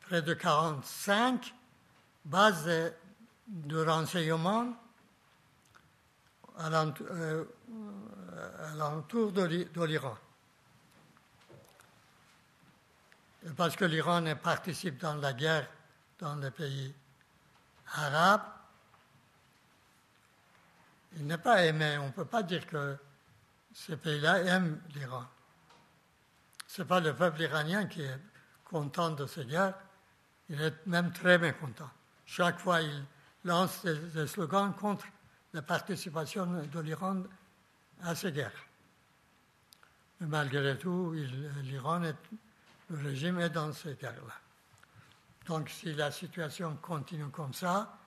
près 0.01 0.21
de 0.21 0.33
45 0.33 1.53
bases 2.25 2.93
de, 3.47 3.85
renseignement 3.85 4.73
à 6.57 6.69
l'entour 6.69 7.07
euh, 9.37 9.41
de 9.41 9.85
l'Iran. 9.85 10.17
Parce 13.57 13.75
que 13.75 13.85
l'Iran 13.85 14.23
participe 14.35 14.99
dans 14.99 15.15
la 15.15 15.33
guerre 15.33 15.67
dans 16.19 16.35
les 16.35 16.51
pays 16.51 16.93
arabes, 17.93 18.43
il 21.17 21.27
n'est 21.27 21.37
pas 21.37 21.65
aimé. 21.65 21.97
On 21.99 22.07
ne 22.07 22.11
peut 22.11 22.25
pas 22.25 22.43
dire 22.43 22.65
que 22.67 22.97
ces 23.73 23.97
pays-là 23.97 24.39
aiment 24.43 24.81
l'Iran. 24.95 25.25
Ce 26.67 26.81
n'est 26.81 26.87
pas 26.87 26.99
le 26.99 27.13
peuple 27.13 27.41
iranien 27.41 27.85
qui 27.85 28.01
est 28.01 28.19
content 28.63 29.11
de 29.11 29.25
ces 29.25 29.45
guerres, 29.45 29.73
il 30.49 30.61
est 30.61 30.85
même 30.87 31.11
très 31.11 31.37
mécontent. 31.37 31.89
Chaque 32.25 32.59
fois, 32.59 32.81
il 32.81 33.03
lance 33.43 33.83
des, 33.83 34.27
slogans 34.27 34.73
contre 34.73 35.05
la 35.53 35.61
participation 35.61 36.45
de 36.45 36.79
l'Iran 36.79 37.23
à 38.03 38.15
ces 38.15 38.31
guerres. 38.31 38.65
Mais 40.19 40.27
malgré 40.27 40.77
tout, 40.77 41.13
l'Iran, 41.63 41.99
le 41.99 42.97
régime 42.97 43.39
est 43.39 43.49
dans 43.49 43.73
ces 43.73 43.95
guerres-là. 43.95 44.35
Donc, 45.47 45.69
si 45.69 45.93
la 45.93 46.11
situation 46.11 46.77
continue 46.77 47.29
comme 47.29 47.53
ça, 47.53 47.97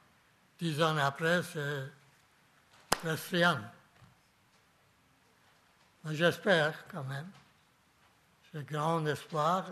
dix 0.59 0.83
ans 0.83 0.97
après, 0.97 1.43
c'est 1.43 1.91
Mais 3.05 3.17
j'espère 6.13 6.87
quand 6.89 7.05
même, 7.05 7.31
j'ai 8.53 8.63
grand 8.63 9.05
espoir 9.05 9.67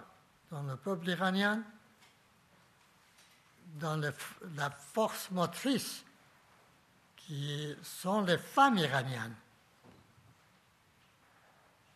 dans 0.50 0.62
le 0.62 0.76
peuple 0.76 1.08
iranien, 1.08 1.62
dans 3.76 3.96
la 3.96 4.70
force 4.70 5.30
motrice 5.30 6.04
qui 7.16 7.74
sont 7.82 8.20
les 8.20 8.36
femmes 8.36 8.76
iraniennes, 8.76 9.34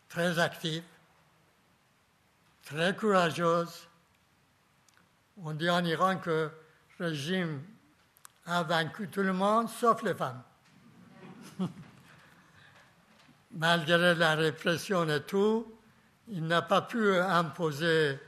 très 0.09 0.39
actives, 0.39 0.83
très 2.63 2.95
courageuses. 2.95 3.87
On 5.43 5.53
dit 5.53 5.69
en 5.69 5.85
Iran 5.85 6.17
que 6.17 6.51
le 6.97 7.05
régime 7.05 7.63
a 8.47 8.63
vaincu 8.63 9.07
tout 9.07 9.21
le 9.21 9.33
monde 9.33 9.69
sauf 9.69 10.01
les 10.01 10.15
femmes. 10.15 10.41
Malgré 13.57 14.13
la 14.13 14.35
répression 14.35 15.09
et 15.09 15.23
tout, 15.23 15.75
il 16.27 16.45
n'a 16.45 16.61
pas 16.61 16.83
pu 16.83 17.17
imposer 17.17 18.19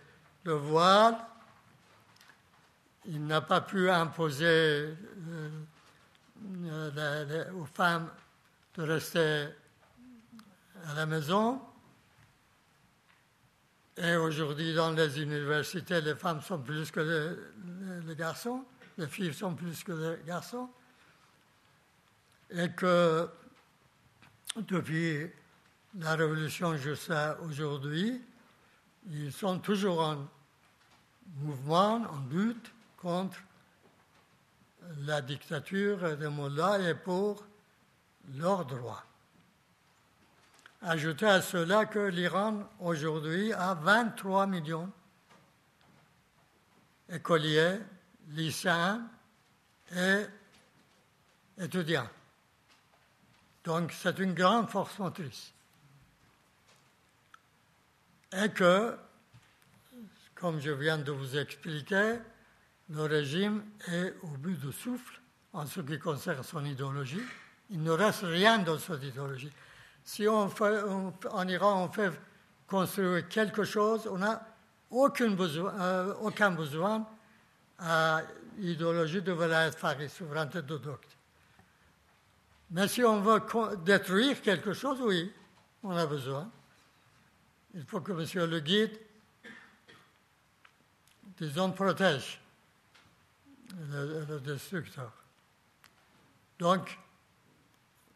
le 0.43 0.53
voile, 0.53 1.15
il 3.05 3.23
n'a 3.27 3.41
pas 3.41 3.61
pu 3.61 3.91
imposer 3.91 4.47
euh, 4.47 5.49
euh, 6.65 7.51
aux 7.53 7.65
femmes 7.65 8.09
de 8.75 8.81
rester 8.81 9.49
à 10.87 10.95
la 10.95 11.05
maison. 11.05 11.61
Et 13.97 14.15
aujourd'hui, 14.15 14.73
dans 14.73 14.91
les 14.91 15.21
universités, 15.21 16.01
les 16.01 16.15
femmes 16.15 16.41
sont 16.41 16.59
plus 16.59 16.89
que 16.89 17.37
les 18.07 18.15
garçons, 18.15 18.65
les 18.97 19.05
filles 19.05 19.33
sont 19.35 19.53
plus 19.53 19.83
que 19.83 19.91
les 19.91 20.25
garçons 20.25 20.71
et 22.49 22.71
que 22.71 23.29
depuis 24.55 25.29
la 25.97 26.15
révolution 26.15 26.75
jusqu'à 26.77 27.37
aujourd'hui, 27.41 28.21
ils 29.09 29.31
sont 29.31 29.59
toujours 29.59 30.01
en 30.01 30.27
mouvement, 31.37 32.01
en 32.01 32.25
lutte 32.31 32.71
contre 32.97 33.37
la 34.99 35.21
dictature 35.21 36.17
des 36.17 36.27
Mollahs 36.27 36.81
et 36.89 36.95
pour 36.95 37.45
leurs 38.35 38.65
droits. 38.65 39.03
Ajoutez 40.81 41.27
à 41.27 41.41
cela 41.41 41.85
que 41.85 41.99
l'Iran 41.99 42.69
aujourd'hui 42.79 43.51
a 43.53 43.73
23 43.73 44.47
millions 44.47 44.89
d'écoliers, 47.09 47.79
lycéens 48.29 49.05
et 49.93 50.25
étudiants 51.57 52.09
Donc 53.69 53.91
c'est 53.91 54.17
une 54.17 54.33
grande 54.33 54.67
force 54.67 54.97
motrice. 54.97 55.53
Et 58.35 58.49
que, 58.49 58.97
comme 60.33 60.59
je 60.59 60.71
viens 60.71 60.97
de 60.97 61.11
vous 61.11 61.37
expliquer, 61.37 62.15
le 62.89 63.03
régime 63.03 63.63
est 63.87 64.15
au 64.23 64.37
but 64.37 64.59
de 64.59 64.71
souffle 64.71 65.21
en 65.53 65.67
ce 65.67 65.81
qui 65.81 65.99
concerne 65.99 66.41
son 66.41 66.65
idéologie. 66.65 67.21
Il 67.69 67.83
ne 67.83 67.91
reste 67.91 68.23
rien 68.23 68.57
dans 68.57 68.79
cette 68.79 69.03
idéologie. 69.03 69.51
Si 70.03 70.27
on 70.27 70.49
en 71.29 71.47
Iran 71.47 71.83
on 71.85 71.93
fait 71.93 72.19
construire 72.65 73.27
quelque 73.27 73.63
chose, 73.65 74.09
on 74.11 74.17
n'a 74.17 74.47
aucun 74.89 75.29
besoin, 75.29 75.79
euh, 75.79 76.13
aucun 76.21 76.49
besoin 76.49 77.07
à 77.77 78.23
l'idéologie 78.57 79.21
de 79.21 79.31
Velayat 79.31 79.73
Farid, 79.73 80.09
souveraineté 80.09 80.63
de 80.63 80.77
docte. 80.79 81.18
Mais 82.71 82.87
si 82.87 83.03
on 83.03 83.21
veut 83.21 83.41
détruire 83.83 84.41
quelque 84.41 84.73
chose, 84.73 84.99
oui, 85.01 85.31
on 85.83 85.95
a 85.95 86.05
besoin. 86.05 86.49
Il 87.73 87.83
faut 87.83 88.01
que 88.01 88.11
monsieur 88.11 88.45
le 88.45 88.59
guide, 88.59 88.99
disons, 91.37 91.71
protège 91.71 92.39
le, 93.89 94.39
destructeur. 94.39 95.11
Donc, 96.59 96.97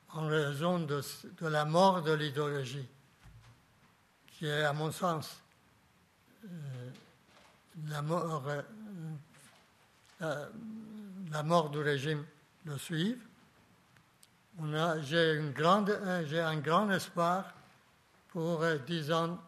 en 0.09 0.27
raison 0.27 0.79
de, 0.79 1.01
la 1.41 1.65
mort 1.65 2.01
de 2.01 2.13
l'idéologie, 2.13 2.87
qui 4.33 4.45
est, 4.45 4.63
à 4.63 4.73
mon 4.73 4.91
sens, 4.91 5.41
euh, 6.45 6.89
la, 7.87 8.01
mort, 8.01 8.47
euh, 8.47 8.61
euh, 10.21 10.49
la 11.31 11.43
mort 11.43 11.69
du 11.69 11.79
régime 11.79 12.25
le 12.65 12.77
suivre, 12.77 13.21
j'ai 15.01 16.39
un 16.39 16.57
grand 16.59 16.89
espoir 16.91 17.53
pour 18.29 18.63
dix 18.87 19.11
ans. 19.11 19.39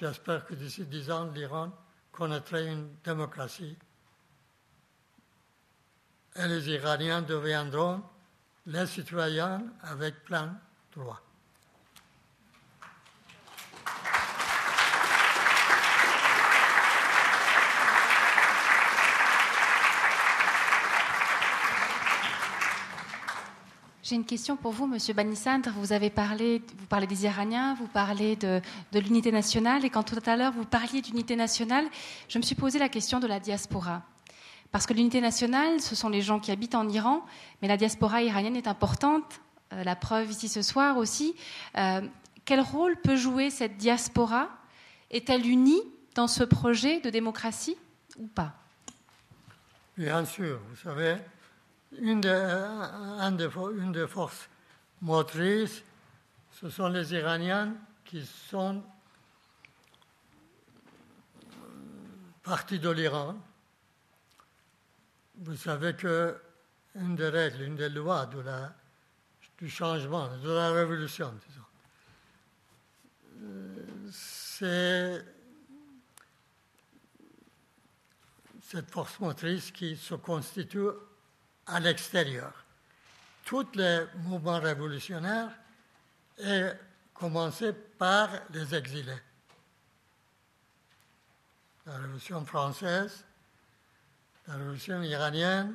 J'espère 0.00 0.44
que 0.46 0.54
d'ici 0.54 0.84
dix 0.84 1.10
ans, 1.10 1.30
l'Iran 1.32 1.70
connaîtrait 2.12 2.66
une 2.66 2.88
démocratie 3.04 3.76
et 6.36 6.48
les 6.48 6.68
Iraniens 6.70 7.22
deviendront 7.22 8.02
les 8.66 8.86
citoyens 8.86 9.62
avec 9.82 10.24
plein 10.24 10.58
droit. 10.92 11.23
J'ai 24.04 24.16
une 24.16 24.26
question 24.26 24.58
pour 24.58 24.72
vous, 24.72 24.86
Monsieur 24.86 25.14
Banissandre. 25.14 25.70
Vous 25.78 25.94
avez 25.94 26.10
parlé, 26.10 26.60
vous 26.76 26.84
parlez 26.84 27.06
des 27.06 27.24
Iraniens, 27.24 27.72
vous 27.72 27.86
parlez 27.86 28.36
de, 28.36 28.60
l'unité 28.92 29.32
nationale, 29.32 29.82
et 29.86 29.88
quand 29.88 30.02
tout 30.02 30.18
à 30.26 30.36
l'heure 30.36 30.52
vous 30.52 30.66
parliez 30.66 31.00
d'unité 31.00 31.36
nationale, 31.36 31.86
je 32.28 32.36
me 32.36 32.42
suis 32.42 32.54
posé 32.54 32.78
la 32.78 32.90
question 32.90 33.18
de 33.18 33.26
la 33.26 33.40
diaspora. 33.40 34.02
Parce 34.72 34.84
que 34.84 34.92
l'unité 34.92 35.22
nationale, 35.22 35.80
ce 35.80 35.94
sont 35.94 36.10
les 36.10 36.20
gens 36.20 36.38
qui 36.38 36.50
habitent 36.50 36.74
en 36.74 36.86
Iran, 36.86 37.24
mais 37.62 37.68
la 37.68 37.78
diaspora 37.78 38.22
iranienne 38.22 38.56
est 38.56 38.68
importante. 38.68 39.40
Euh, 39.72 39.82
la 39.84 39.96
preuve 39.96 40.30
ici 40.30 40.48
ce 40.48 40.60
soir 40.60 40.98
aussi. 40.98 41.34
Euh, 41.78 42.02
quel 42.44 42.60
rôle 42.60 43.00
peut 43.00 43.16
jouer 43.16 43.48
cette 43.48 43.78
diaspora? 43.78 44.50
Est-elle 45.10 45.46
unie 45.46 45.80
dans 46.14 46.28
ce 46.28 46.44
projet 46.44 47.00
de 47.00 47.08
démocratie 47.08 47.78
ou 48.18 48.26
pas? 48.26 48.52
Bien 49.96 50.26
sûr, 50.26 50.60
vous 50.68 50.76
savez, 50.76 51.16
une 51.98 52.20
des, 52.20 54.06
forces 54.08 54.48
motrices, 55.00 55.82
ce 56.52 56.68
sont 56.70 56.88
les 56.88 57.14
Iraniens 57.14 57.74
qui 58.04 58.24
sont 58.24 58.82
partis 62.42 62.78
de 62.78 62.90
l'Iran. 62.90 63.36
Vous 65.36 65.56
savez 65.56 65.94
que 65.94 66.36
une 66.94 67.16
des 67.16 67.28
règles, 67.28 67.62
une 67.62 67.76
des 67.76 67.88
lois 67.88 68.28
du 69.58 69.68
changement, 69.68 70.28
de 70.38 70.50
la 70.50 70.72
révolution, 70.72 71.34
disons, 71.48 71.60
c'est 74.10 75.24
cette 78.62 78.90
force 78.90 79.18
motrice 79.20 79.70
qui 79.70 79.96
se 79.96 80.14
constitue 80.14 80.88
à 81.66 81.80
l'extérieur. 81.80 82.52
Tous 83.44 83.66
les 83.74 84.04
mouvements 84.24 84.60
révolutionnaires 84.60 85.50
ont 86.42 86.72
commencé 87.12 87.72
par 87.72 88.28
les 88.50 88.74
exilés. 88.74 89.22
La 91.86 91.98
Révolution 91.98 92.44
française, 92.46 93.24
la 94.46 94.54
révolution 94.54 95.02
iranienne, 95.02 95.74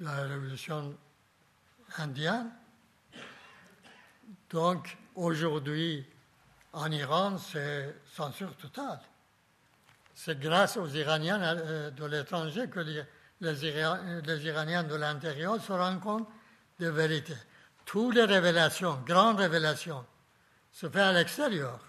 la 0.00 0.14
révolution 0.22 0.96
indienne. 1.98 2.50
Donc 4.48 4.96
aujourd'hui, 5.14 6.06
en 6.72 6.90
Iran, 6.90 7.38
c'est 7.38 7.94
censure 8.12 8.56
totale. 8.56 9.00
C'est 10.22 10.38
grâce 10.38 10.76
aux 10.76 10.86
Iraniens 10.86 11.40
euh, 11.40 11.90
de 11.92 12.04
l'étranger 12.04 12.68
que 12.68 12.80
les, 12.80 13.02
les, 13.40 14.44
Iraniens 14.44 14.82
de 14.82 14.94
l'intérieur 14.94 15.58
se 15.62 15.72
rendent 15.72 16.02
compte 16.02 16.28
de 16.78 16.88
vérité. 16.88 17.32
Toutes 17.86 18.16
les 18.16 18.26
révélations, 18.26 19.02
grandes 19.06 19.38
révélations, 19.38 20.04
se 20.72 20.90
font 20.90 20.98
à 20.98 21.12
l'extérieur, 21.12 21.80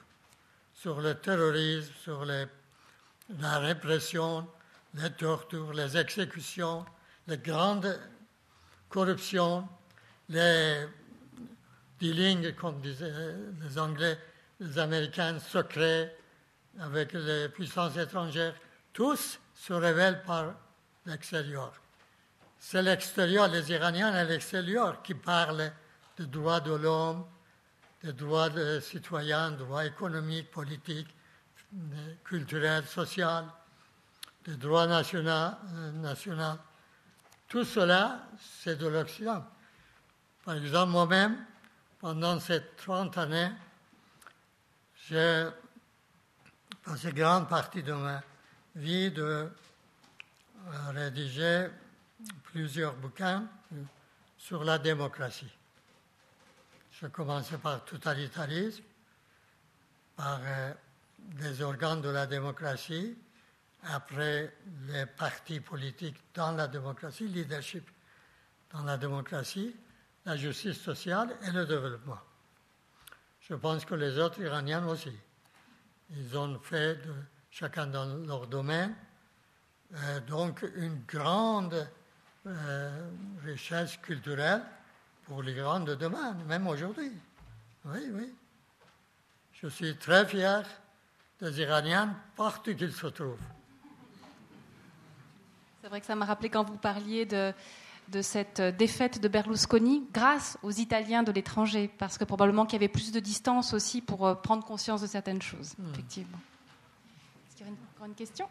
sur 0.73 1.01
le 1.01 1.15
terrorisme, 1.15 1.91
sur 2.01 2.23
la 2.23 3.59
répression, 3.59 4.47
les 4.93 5.09
tortures, 5.09 5.73
les 5.73 5.97
exécutions, 5.97 6.85
les 7.27 7.37
grandes 7.37 7.99
corruptions, 8.87 9.67
les 10.29 10.85
dealings, 11.99 12.55
comme 12.55 12.79
disaient 12.79 13.11
les 13.61 13.77
Anglais, 13.77 14.17
les 14.61 14.79
Américains, 14.79 15.37
secrets 15.39 16.15
avec 16.79 17.13
les 17.13 17.49
puissances 17.49 17.97
étrangères, 17.97 18.55
tous 18.93 19.39
se 19.55 19.73
révèlent 19.73 20.23
par 20.23 20.53
l'extérieur. 21.05 21.73
C'est 22.59 22.81
l'extérieur, 22.81 23.47
les 23.47 23.71
Iraniens 23.71 24.13
à 24.13 24.23
l'extérieur 24.23 25.01
qui 25.01 25.13
parlent 25.15 25.71
des 26.17 26.27
droits 26.27 26.59
de 26.59 26.73
l'homme, 26.73 27.25
des 28.03 28.13
droits 28.13 28.49
des 28.49 28.81
citoyens, 28.81 29.51
droits 29.51 29.85
économiques, 29.85 30.51
politiques, 30.51 31.15
culturel, 32.23 32.85
social, 32.85 33.45
des 34.45 34.55
droits 34.55 34.87
nationaux. 34.87 35.55
Euh, 35.73 36.53
Tout 37.47 37.63
cela, 37.63 38.27
c'est 38.39 38.75
de 38.75 38.87
l'Occident. 38.87 39.45
Par 40.43 40.55
exemple, 40.55 40.91
moi-même, 40.91 41.37
pendant 41.99 42.39
ces 42.39 42.61
30 42.77 43.17
années, 43.17 43.51
j'ai 45.07 45.47
passé 46.83 47.11
grande 47.11 47.47
partie 47.47 47.83
de 47.83 47.93
ma 47.93 48.21
vie 48.75 49.11
de 49.11 49.21
euh, 49.23 49.49
rédiger 50.89 51.67
plusieurs 52.43 52.93
bouquins 52.95 53.47
sur 54.37 54.63
la 54.63 54.77
démocratie. 54.77 55.51
Je 56.91 57.07
commençais 57.07 57.57
par 57.57 57.83
totalitarisme, 57.85 58.83
par 60.15 60.39
euh, 60.43 60.73
des 61.19 61.61
organes 61.61 62.01
de 62.01 62.09
la 62.09 62.25
démocratie, 62.27 63.15
après 63.83 64.53
les 64.87 65.05
partis 65.05 65.59
politiques 65.59 66.17
dans 66.33 66.51
la 66.51 66.67
démocratie, 66.67 67.27
leadership 67.27 67.89
dans 68.71 68.83
la 68.83 68.97
démocratie, 68.97 69.75
la 70.25 70.37
justice 70.37 70.79
sociale 70.79 71.35
et 71.47 71.51
le 71.51 71.65
développement. 71.65 72.19
Je 73.41 73.55
pense 73.55 73.85
que 73.85 73.95
les 73.95 74.17
autres 74.19 74.39
Iraniens 74.39 74.85
aussi. 74.87 75.11
Ils 76.15 76.37
ont 76.37 76.59
fait, 76.59 76.99
chacun 77.49 77.87
dans 77.87 78.05
leur 78.25 78.47
domaine, 78.47 78.93
euh, 79.93 80.19
donc 80.21 80.65
une 80.75 81.01
grande 81.07 81.87
euh, 82.45 83.09
richesse 83.43 83.97
culturelle 83.97 84.61
pour 85.25 85.43
l'Iran 85.43 85.79
de 85.81 85.95
demain, 85.95 86.33
même 86.47 86.67
aujourd'hui. 86.67 87.11
Oui, 87.85 88.09
oui. 88.13 88.33
Je 89.53 89.67
suis 89.67 89.95
très 89.95 90.25
fier 90.25 90.63
des 91.39 91.61
Iraniens 91.61 92.15
partout 92.35 92.75
qu'ils 92.75 92.93
se 92.93 93.07
trouvent. 93.07 93.37
C'est 95.81 95.87
vrai 95.87 95.99
que 95.99 96.05
ça 96.05 96.15
m'a 96.15 96.25
rappelé 96.25 96.49
quand 96.49 96.63
vous 96.63 96.77
parliez 96.77 97.25
de, 97.25 97.53
de 98.11 98.21
cette 98.21 98.61
défaite 98.61 99.21
de 99.21 99.27
Berlusconi 99.27 100.03
grâce 100.13 100.57
aux 100.63 100.71
Italiens 100.71 101.23
de 101.23 101.31
l'étranger, 101.31 101.89
parce 101.97 102.17
que 102.17 102.23
probablement 102.23 102.65
qu'il 102.65 102.73
y 102.73 102.83
avait 102.83 102.87
plus 102.87 103.11
de 103.11 103.19
distance 103.19 103.73
aussi 103.73 104.01
pour 104.01 104.27
euh, 104.27 104.35
prendre 104.35 104.65
conscience 104.65 105.01
de 105.01 105.07
certaines 105.07 105.41
choses, 105.41 105.73
effectivement. 105.93 106.39
Est-ce 107.47 107.57
qu'il 107.57 107.65
y 107.65 107.69
a 107.69 107.73
encore 107.95 108.05
une 108.07 108.15
question? 108.15 108.47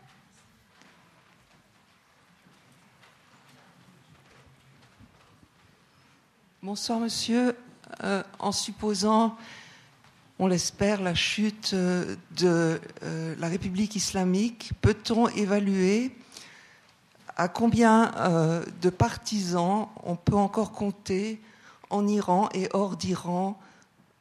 Bonsoir, 6.62 7.00
monsieur. 7.00 7.56
Euh, 8.04 8.22
en 8.38 8.52
supposant, 8.52 9.36
on 10.38 10.46
l'espère, 10.46 11.02
la 11.02 11.14
chute 11.14 11.72
euh, 11.74 12.16
de 12.36 12.80
euh, 13.02 13.34
la 13.38 13.48
République 13.48 13.96
islamique, 13.96 14.72
peut-on 14.80 15.28
évaluer 15.28 16.12
à 17.40 17.48
combien 17.48 18.12
de 18.82 18.90
partisans 18.90 19.88
on 20.02 20.14
peut 20.14 20.36
encore 20.36 20.72
compter 20.72 21.40
en 21.88 22.06
Iran 22.06 22.50
et 22.52 22.68
hors 22.74 22.98
d'Iran 22.98 23.58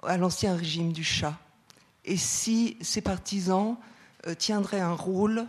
à 0.04 0.16
l'ancien 0.16 0.56
régime 0.56 0.94
du 0.94 1.04
Shah 1.04 1.38
Et 2.06 2.16
si 2.16 2.78
ces 2.80 3.02
partisans 3.02 3.76
tiendraient 4.38 4.80
un 4.80 4.94
rôle 4.94 5.46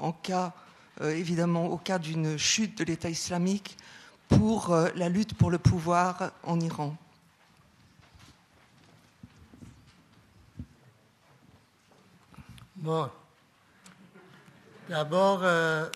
en 0.00 0.10
cas, 0.10 0.52
évidemment, 1.00 1.66
au 1.66 1.76
cas 1.76 2.00
d'une 2.00 2.36
chute 2.36 2.76
de 2.76 2.82
l'État 2.82 3.08
islamique, 3.08 3.76
pour 4.28 4.72
euh, 4.72 4.88
la 4.96 5.08
lutte 5.08 5.34
pour 5.34 5.52
le 5.52 5.58
pouvoir 5.58 6.32
en 6.42 6.58
Iran? 6.58 6.96
Bon. 12.74 13.08
D'abord, 14.88 15.40
euh, 15.44 15.88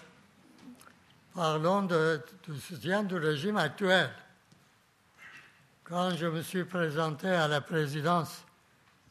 parlons 1.39 1.83
de, 1.83 2.21
du 2.49 2.61
soutien 2.61 3.05
du 3.05 3.15
régime 3.15 3.59
actuel. 3.59 4.11
Quand 5.85 6.11
je 6.17 6.27
me 6.27 6.43
suis 6.43 6.65
présenté 6.65 7.29
à 7.29 7.47
la 7.47 7.61
présidence 7.61 8.43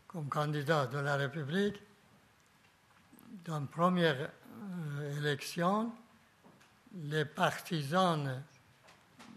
comme 0.10 0.28
candidat 0.28 0.88
de 0.88 0.98
la 0.98 1.16
République, 1.16 1.82
dans 3.46 3.62
la 3.62 3.66
première 3.66 4.18
euh, 4.20 5.18
élection, 5.18 5.90
les 7.06 7.24
partisans 7.24 8.44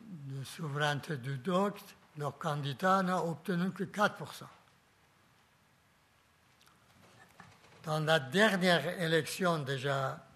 de 0.08 0.42
souveraineté 0.42 1.16
du 1.18 1.38
DOCT, 1.38 1.94
leur 2.18 2.36
candidat 2.38 3.04
n'a 3.04 3.24
obtenu 3.24 3.70
que 3.70 3.84
4%. 3.84 4.42
Dans 7.84 8.00
la 8.00 8.18
dernière 8.18 9.00
élection 9.00 9.60
déjà, 9.60 10.26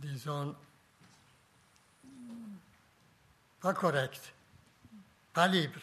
disons, 0.00 0.54
pas 3.60 3.74
correcte, 3.74 4.32
pas 5.32 5.48
libre, 5.48 5.80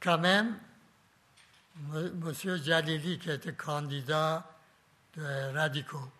quand 0.00 0.18
même, 0.18 0.58
M. 1.92 2.56
Jalili, 2.62 3.18
qui 3.18 3.30
était 3.30 3.52
candidat 3.52 4.48
de 5.14 5.54
radicaux, 5.54 6.10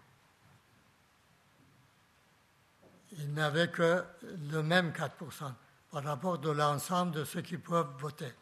il 3.19 3.32
n'avait 3.32 3.70
que 3.70 4.05
le 4.51 4.62
même 4.62 4.90
4% 4.90 5.53
par 5.90 6.05
rapport 6.05 6.39
de 6.39 6.51
l'ensemble 6.51 7.12
de 7.12 7.24
ceux 7.24 7.40
qui 7.40 7.57
peuvent 7.57 7.94
voter. 7.98 8.32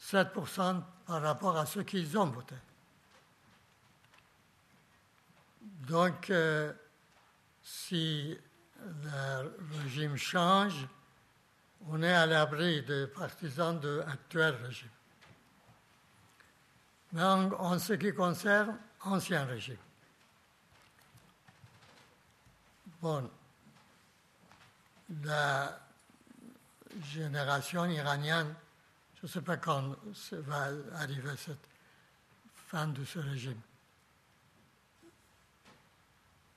7% 0.00 0.82
par 1.06 1.22
rapport 1.22 1.56
à 1.56 1.64
ceux 1.64 1.82
qui 1.82 2.06
ont 2.16 2.26
voté. 2.26 2.56
Donc, 5.86 6.30
euh, 6.30 6.72
si 7.62 8.36
le 8.80 9.82
régime 9.82 10.16
change, 10.16 10.86
on 11.88 12.02
est 12.02 12.12
à 12.12 12.26
l'abri 12.26 12.82
des 12.82 13.06
partisans 13.06 13.78
de 13.78 14.02
l'actuel 14.06 14.54
régime. 14.54 14.88
Mais 17.12 17.22
en 17.22 17.78
ce 17.78 17.92
qui 17.92 18.12
concerne 18.12 18.78
l'ancien 19.04 19.44
régime, 19.44 19.76
bon, 23.00 23.30
la 25.22 25.78
génération 27.12 27.84
iranienne, 27.86 28.54
je 29.16 29.26
ne 29.26 29.28
sais 29.28 29.42
pas 29.42 29.56
quand 29.56 29.94
va 30.32 30.68
arriver 30.94 31.36
cette 31.36 31.68
fin 32.68 32.88
de 32.88 33.04
ce 33.04 33.18
régime. 33.18 33.60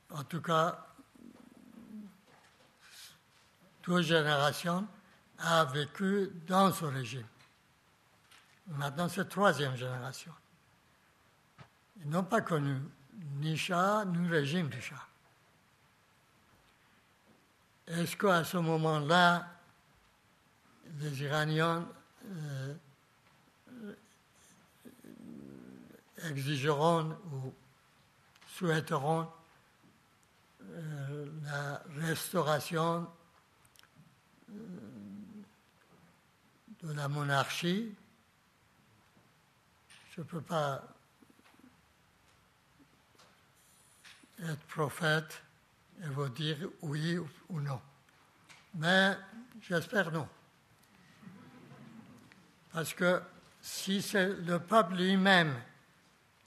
En 0.09 0.23
tout 0.23 0.41
cas, 0.41 0.87
toute 3.81 4.03
génération 4.03 4.87
a 5.39 5.65
vécu 5.65 6.29
dans 6.47 6.71
ce 6.71 6.85
régime. 6.85 7.25
Maintenant, 8.67 9.07
c'est 9.07 9.27
troisième 9.29 9.75
génération. 9.75 10.33
Ils 12.01 12.09
n'ont 12.09 12.23
pas 12.23 12.41
connu 12.41 12.81
ni 13.37 13.57
Shah, 13.57 14.03
ni 14.05 14.27
régime 14.27 14.69
du 14.69 14.81
Shah. 14.81 15.07
Est-ce 17.87 18.17
qu'à 18.17 18.43
ce, 18.43 18.57
moment-là, 18.57 19.47
les 20.99 21.23
Iraniens 21.23 21.87
euh, 22.25 22.75
exigeront 26.29 27.17
ou 27.31 27.53
souhaiteront 28.49 29.31
euh, 30.77 31.25
la 31.43 31.81
restauration 31.95 33.07
euh, 34.51 34.53
de 36.83 36.93
la 36.93 37.07
monarchie 37.07 37.95
Je 40.11 40.21
ne 40.21 40.25
peux 40.25 40.41
pas 40.41 40.83
être 44.43 44.61
prophète 44.67 45.41
et 46.03 46.07
vous 46.09 46.29
dire 46.29 46.57
oui 46.81 47.17
ou 47.49 47.59
non. 47.59 47.81
Mais 48.75 49.17
j'espère 49.61 50.11
non. 50.11 50.29
Parce 52.71 52.93
que 52.93 53.19
si 53.61 54.01
c'est 54.03 54.27
le 54.27 54.59
peuple 54.59 54.93
lui-même 54.95 55.59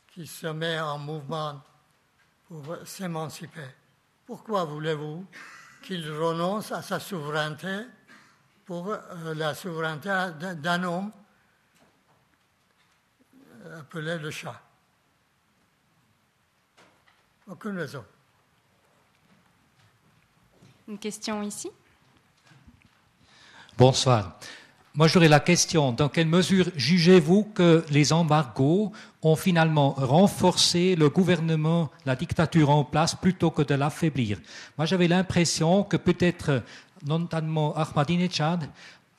qui 0.06 0.24
se 0.26 0.46
met 0.46 0.78
en 0.78 0.98
mouvement 0.98 1.60
pour 2.46 2.76
s'émanciper, 2.84 3.68
pourquoi 4.30 4.64
voulez-vous 4.64 5.26
qu'il 5.82 6.08
renonce 6.08 6.70
à 6.70 6.82
sa 6.82 7.00
souveraineté 7.00 7.80
pour 8.64 8.86
euh, 8.86 9.34
la 9.34 9.56
souveraineté 9.56 10.08
d'un 10.54 10.84
homme 10.84 11.10
appelé 13.76 14.18
le 14.18 14.30
chat? 14.30 14.62
Aucune 17.48 17.76
raison. 17.76 18.04
Une 20.86 20.98
question 21.00 21.42
ici? 21.42 21.72
Bonsoir. 23.76 24.38
Moi, 24.92 25.06
j'aurais 25.06 25.28
la 25.28 25.38
question, 25.38 25.92
dans 25.92 26.08
quelle 26.08 26.26
mesure 26.26 26.66
jugez-vous 26.74 27.44
que 27.54 27.84
les 27.90 28.12
embargos 28.12 28.90
ont 29.22 29.36
finalement 29.36 29.92
renforcé 29.92 30.96
le 30.96 31.08
gouvernement, 31.08 31.90
la 32.04 32.16
dictature 32.16 32.70
en 32.70 32.82
place, 32.82 33.14
plutôt 33.14 33.52
que 33.52 33.62
de 33.62 33.74
l'affaiblir? 33.74 34.40
Moi, 34.76 34.86
j'avais 34.86 35.06
l'impression 35.06 35.84
que 35.84 35.96
peut-être, 35.96 36.64
notamment 37.06 37.76
Ahmadinejad, 37.76 38.68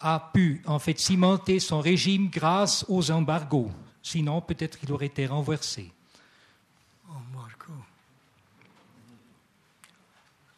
a 0.02 0.32
pu 0.34 0.62
en 0.66 0.80
fait 0.80 1.00
cimenter 1.00 1.60
son 1.60 1.80
régime 1.80 2.28
grâce 2.30 2.84
aux 2.90 3.10
embargos. 3.10 3.72
Sinon, 4.04 4.42
peut-être 4.42 4.78
qu'il 4.78 4.92
aurait 4.92 5.06
été 5.06 5.26
renversé. 5.26 5.92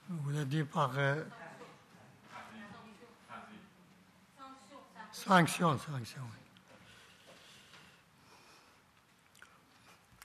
Vous 0.09 0.29
l'avez 0.29 0.45
dit 0.45 0.63
par. 0.63 0.91
Euh, 0.97 1.23
sanction, 5.25 5.77
sanction. 5.77 6.21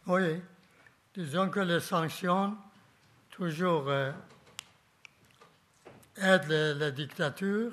Oui, 0.06 0.42
disons 1.14 1.50
que 1.50 1.60
les 1.60 1.80
sanctions 1.80 2.56
toujours 3.30 3.88
euh, 3.88 4.10
aident 6.16 6.78
la, 6.78 6.90
dictature 6.90 7.72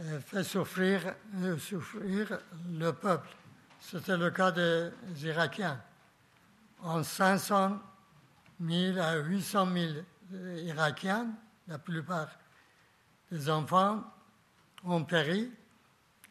et 0.00 0.20
fait 0.20 0.44
souffrir, 0.44 1.14
euh, 1.42 1.58
souffrir 1.58 2.38
le 2.70 2.92
peuple. 2.92 3.28
C'était 3.80 4.16
le 4.16 4.30
cas 4.30 4.52
des 4.52 4.90
Irakiens. 5.22 5.80
En 6.80 7.02
500 7.02 7.78
000 8.60 8.98
à 8.98 9.16
800 9.16 9.68
000 9.72 9.92
irakiens, 10.64 11.26
la 11.66 11.78
plupart 11.78 12.28
des 13.30 13.50
enfants 13.50 14.04
ont 14.84 15.04
péri 15.04 15.50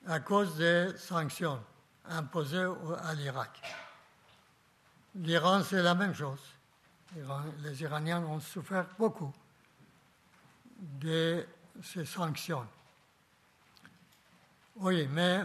à 0.05 0.19
cause 0.19 0.57
des 0.57 0.97
sanctions 0.97 1.61
imposées 2.05 2.67
à 3.03 3.13
l'Irak. 3.13 3.61
L'Iran, 5.15 5.63
c'est 5.63 5.81
la 5.81 5.95
même 5.95 6.13
chose. 6.13 6.39
Les 7.59 7.81
Iraniens 7.81 8.21
ont 8.23 8.39
souffert 8.39 8.85
beaucoup 8.97 9.33
de 10.79 11.45
ces 11.83 12.05
sanctions. 12.05 12.67
Oui, 14.75 15.07
mais 15.11 15.43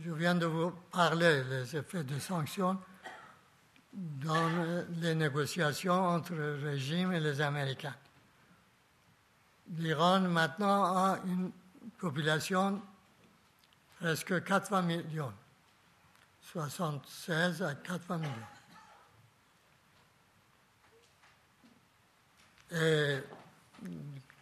je 0.00 0.12
viens 0.12 0.34
de 0.34 0.46
vous 0.46 0.70
parler 0.92 1.42
des 1.44 1.76
effets 1.76 2.04
des 2.04 2.20
sanctions 2.20 2.78
dans 3.92 4.50
les 5.00 5.14
négociations 5.14 5.92
entre 5.92 6.34
le 6.34 6.54
régime 6.62 7.12
et 7.12 7.20
les 7.20 7.40
Américains. 7.40 7.94
L'Iran 9.72 10.20
maintenant 10.20 10.84
a 10.84 11.18
une 11.24 11.50
population 11.98 12.82
presque 13.98 14.44
80 14.44 14.82
millions, 14.82 15.32
76 16.42 17.62
à 17.62 17.74
80 17.74 18.18
millions. 18.18 18.32
Et 22.72 23.20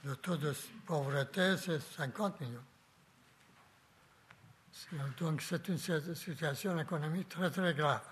le 0.04 0.16
taux 0.16 0.36
de 0.36 0.54
pauvreté, 0.86 1.56
c'est 1.56 1.80
50 1.80 2.40
millions. 2.40 2.64
Donc 5.18 5.40
c'est 5.42 5.68
une 5.68 5.78
situation 5.78 6.78
économique 6.78 7.28
très 7.28 7.50
très 7.50 7.72
grave. 7.74 8.02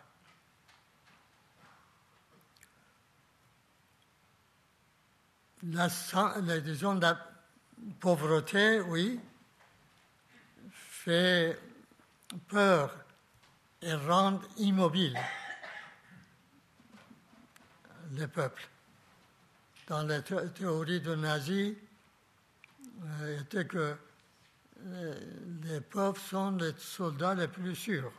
La, 5.62 5.88
disons, 6.60 6.94
la 6.94 7.18
pauvreté, 8.00 8.80
oui, 8.80 9.20
fait 10.70 11.58
peur 12.48 12.96
et 13.82 13.94
rend 13.94 14.40
immobile 14.56 15.18
les 18.12 18.26
peuples. 18.26 18.68
Dans 19.86 20.02
les 20.02 20.22
théories 20.22 21.00
de 21.00 21.14
nazis, 21.14 21.74
euh, 23.04 23.40
était 23.40 23.66
que 23.66 23.96
les 25.62 25.80
pauvres 25.80 26.20
sont 26.20 26.52
les 26.52 26.72
soldats 26.78 27.34
les 27.34 27.48
plus 27.48 27.74
sûrs. 27.74 28.12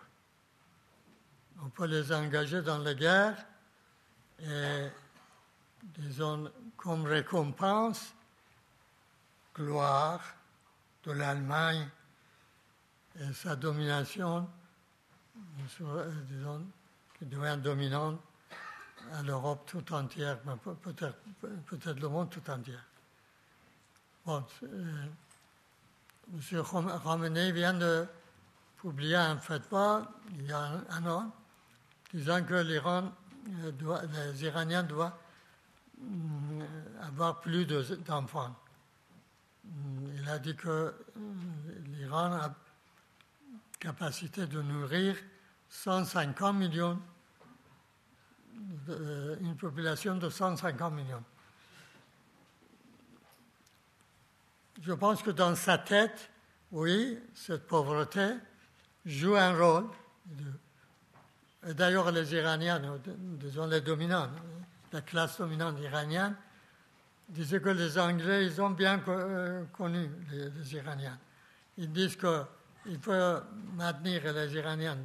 On 1.64 1.70
peut 1.70 1.86
les 1.86 2.12
engager 2.12 2.62
dans 2.62 2.78
la 2.80 2.94
guerre 2.94 3.46
et, 4.44 4.90
disons, 5.84 6.52
comme 6.82 7.06
récompense, 7.06 8.14
gloire 9.56 10.22
de 11.04 11.12
l'Allemagne 11.12 11.88
et 13.20 13.34
sa 13.34 13.56
domination, 13.56 14.48
disons, 16.28 16.66
qui 17.18 17.26
devient 17.26 17.58
dominante 17.62 18.20
à 19.14 19.22
l'Europe 19.22 19.64
tout 19.68 19.94
entière, 19.94 20.40
peut-être 20.40 21.18
peut 21.42 21.94
le 22.00 22.08
monde 22.08 22.30
tout 22.30 22.50
entier. 22.50 22.78
Bon, 24.26 24.44
M. 26.34 26.64
Khamenei 27.04 27.52
vient 27.52 27.74
de 27.74 28.08
publier 28.78 29.16
un 29.16 29.38
fatwa 29.38 30.12
il 30.32 30.48
y 30.48 30.52
a 30.52 30.82
un 30.90 31.06
an 31.06 31.32
disant 32.14 32.44
que 32.44 32.56
l'Iran 32.56 33.12
euh, 33.64 33.72
les 34.14 34.44
Iraniens 34.46 34.84
doivent 34.84 35.14
avoir 37.02 37.42
plus 37.42 37.66
d'enfants. 37.66 38.56
Mm, 39.66 40.08
il 40.18 40.30
a 40.30 40.40
dit 40.40 40.56
que 40.56 40.70
euh, 40.70 40.92
l'Iran 41.88 42.34
a 42.34 42.56
capacité 43.80 44.46
de 44.48 44.62
nourrir 44.62 45.16
150 45.70 46.56
millions, 46.56 47.00
euh, 48.90 49.36
une 49.42 49.56
population 49.56 50.16
de 50.18 50.30
150 50.30 50.94
millions. 50.94 51.24
je 54.82 54.94
pense 54.94 55.22
que 55.22 55.32
dans 55.32 55.56
sa 55.56 55.78
tête, 55.78 56.30
oui, 56.72 57.20
cette 57.34 57.68
pauvreté 57.68 58.36
joue 59.06 59.36
un 59.36 59.58
rôle. 59.58 59.86
D'ailleurs, 61.64 62.12
les 62.12 62.34
Iraniens, 62.34 62.82
disons 63.06 63.68
les 63.68 63.82
dominants, 63.82 64.30
la 64.92 65.02
classe 65.02 65.38
dominante 65.38 65.80
iranienne, 65.80 66.36
disaient 67.30 67.62
que 67.62 67.70
les 67.70 67.98
Anglais, 67.98 68.46
ils 68.46 68.62
ont 68.62 68.72
bien 68.72 69.02
euh, 69.08 69.64
connu 69.74 70.10
les, 70.30 70.76
Iraniens. 70.76 71.18
Ils 71.78 71.92
disent 71.92 72.18
qu'il 72.18 73.00
faut 73.02 73.40
maintenir 73.74 74.34
les 74.34 74.54
Iraniens 74.54 74.98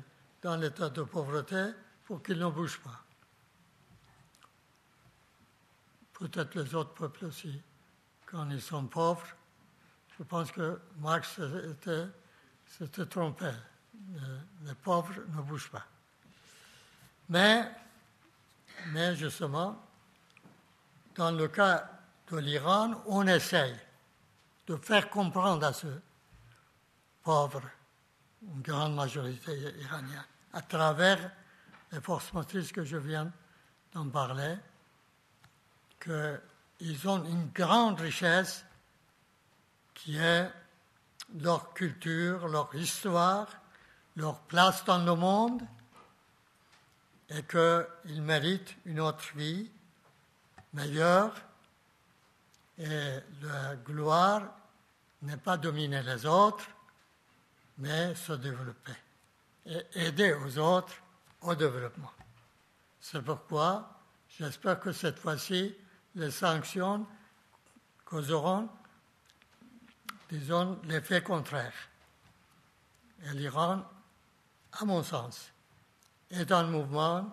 dans 0.42 0.56
l'état 0.56 0.90
de 0.90 1.02
pauvreté 1.02 1.70
pour 2.04 2.22
qu'ils 2.22 2.38
ne 2.38 2.48
bougent 2.48 2.80
pas. 2.80 3.02
Peut-être 6.14 6.54
les 6.54 6.74
autres 6.74 6.94
peuples 6.94 7.26
aussi, 7.26 7.60
quand 8.24 8.48
ils 8.50 8.62
sont 8.62 8.86
pauvres, 8.86 9.26
je 10.18 10.24
pense 10.24 10.50
que 10.50 10.80
Marx 10.98 11.38
s'était 12.66 13.06
trompé. 13.06 13.50
Les 14.64 14.74
pauvres 14.74 15.14
ne 15.28 15.42
bougent 15.42 15.70
pas. 15.70 15.84
Mais, 17.28 17.70
mais 18.92 19.16
justement, 19.16 19.82
dans 21.14 21.30
le 21.30 21.48
cas 21.48 21.90
de 22.30 22.38
l'Iran, 22.38 23.02
on 23.06 23.26
essaye 23.26 23.76
de 24.66 24.76
faire 24.76 25.08
comprendre 25.10 25.64
à 25.64 25.72
ceux 25.72 26.00
pauvres, 27.22 27.62
une 28.42 28.62
grande 28.62 28.94
majorité 28.94 29.52
iranienne, 29.80 30.24
à 30.52 30.62
travers 30.62 31.30
les 31.92 32.00
forces 32.00 32.32
motrices 32.32 32.72
que 32.72 32.84
je 32.84 32.96
viens 32.96 33.32
d'en 33.92 34.08
parler, 34.08 34.56
qu'ils 36.00 37.08
ont 37.08 37.24
une 37.24 37.48
grande 37.50 38.00
richesse 38.00 38.64
qui 39.94 40.16
est 40.18 40.50
leur 41.40 41.72
culture, 41.74 42.46
leur 42.48 42.72
histoire, 42.74 43.48
leur 44.16 44.40
place 44.42 44.84
dans 44.84 45.04
le 45.04 45.14
monde, 45.14 45.62
et 47.28 47.42
qu'ils 47.42 48.22
méritent 48.22 48.76
une 48.84 49.00
autre 49.00 49.24
vie 49.34 49.70
meilleure, 50.72 51.34
et 52.78 53.18
la 53.42 53.76
gloire 53.76 54.42
n'est 55.22 55.36
pas 55.36 55.56
dominer 55.56 56.02
les 56.02 56.26
autres, 56.26 56.66
mais 57.78 58.14
se 58.14 58.32
développer 58.34 58.92
et 59.66 59.84
aider 59.94 60.32
aux 60.34 60.58
autres 60.58 60.94
au 61.42 61.54
développement. 61.54 62.12
C'est 63.00 63.22
pourquoi 63.22 63.98
j'espère 64.38 64.78
que 64.78 64.92
cette 64.92 65.18
fois-ci, 65.18 65.74
les 66.14 66.30
sanctions 66.30 67.06
causeront 68.04 68.68
disons, 70.30 70.78
l'effet 70.84 71.22
contraire. 71.22 71.74
Et 73.24 73.32
l'Iran, 73.32 73.84
à 74.72 74.84
mon 74.84 75.02
sens, 75.02 75.52
est 76.40 76.52
un 76.52 76.64
mouvement, 76.64 77.28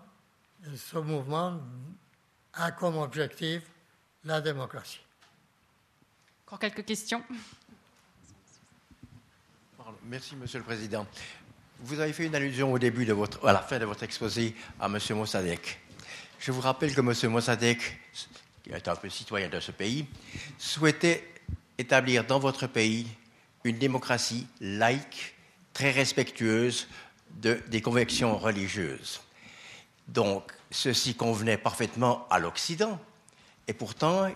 et 0.66 0.78
ce 0.78 0.98
mouvement 0.98 1.60
a 2.54 2.72
comme 2.72 2.98
objectif 2.98 3.64
la 4.24 4.42
démocratie. 4.42 5.02
Encore 6.48 6.60
quelques 6.60 6.86
questions? 6.86 7.24
Merci, 10.06 10.36
Monsieur 10.36 10.60
le 10.60 10.66
Président. 10.66 11.08
Vous 11.80 12.00
avez 12.00 12.14
fait 12.14 12.26
une 12.26 12.36
allusion 12.36 12.72
au 12.72 12.80
début 12.80 13.06
de 13.06 13.14
votre, 13.14 13.46
à 13.48 13.54
la 13.54 13.62
fin 13.62 13.80
de 13.80 13.86
votre 13.86 14.04
exposé 14.04 14.56
à 14.80 14.86
M. 14.86 15.00
Mossadegh. 15.12 15.80
Je 16.40 16.52
vous 16.52 16.62
rappelle 16.62 16.94
que 16.94 17.02
M. 17.02 17.32
Mossadegh, 17.32 17.80
qui 18.64 18.70
est 18.70 18.88
un 18.88 18.96
peu 18.96 19.10
citoyen 19.10 19.50
de 19.50 19.60
ce 19.60 19.72
pays, 19.72 20.06
souhaitait 20.58 21.28
établir 21.78 22.26
dans 22.26 22.40
votre 22.40 22.68
pays 22.68 23.08
une 23.64 23.78
démocratie 23.78 24.48
laïque, 24.62 25.36
très 25.74 25.92
respectueuse 25.92 26.88
des 27.34 27.82
convictions 27.82 28.38
religieuses. 28.38 29.22
Donc, 30.08 30.52
ceci 30.72 31.16
convenait 31.16 31.58
parfaitement 31.58 32.28
à 32.30 32.40
l'Occident. 32.40 33.00
Et 33.68 33.74
pourtant, 33.74 34.30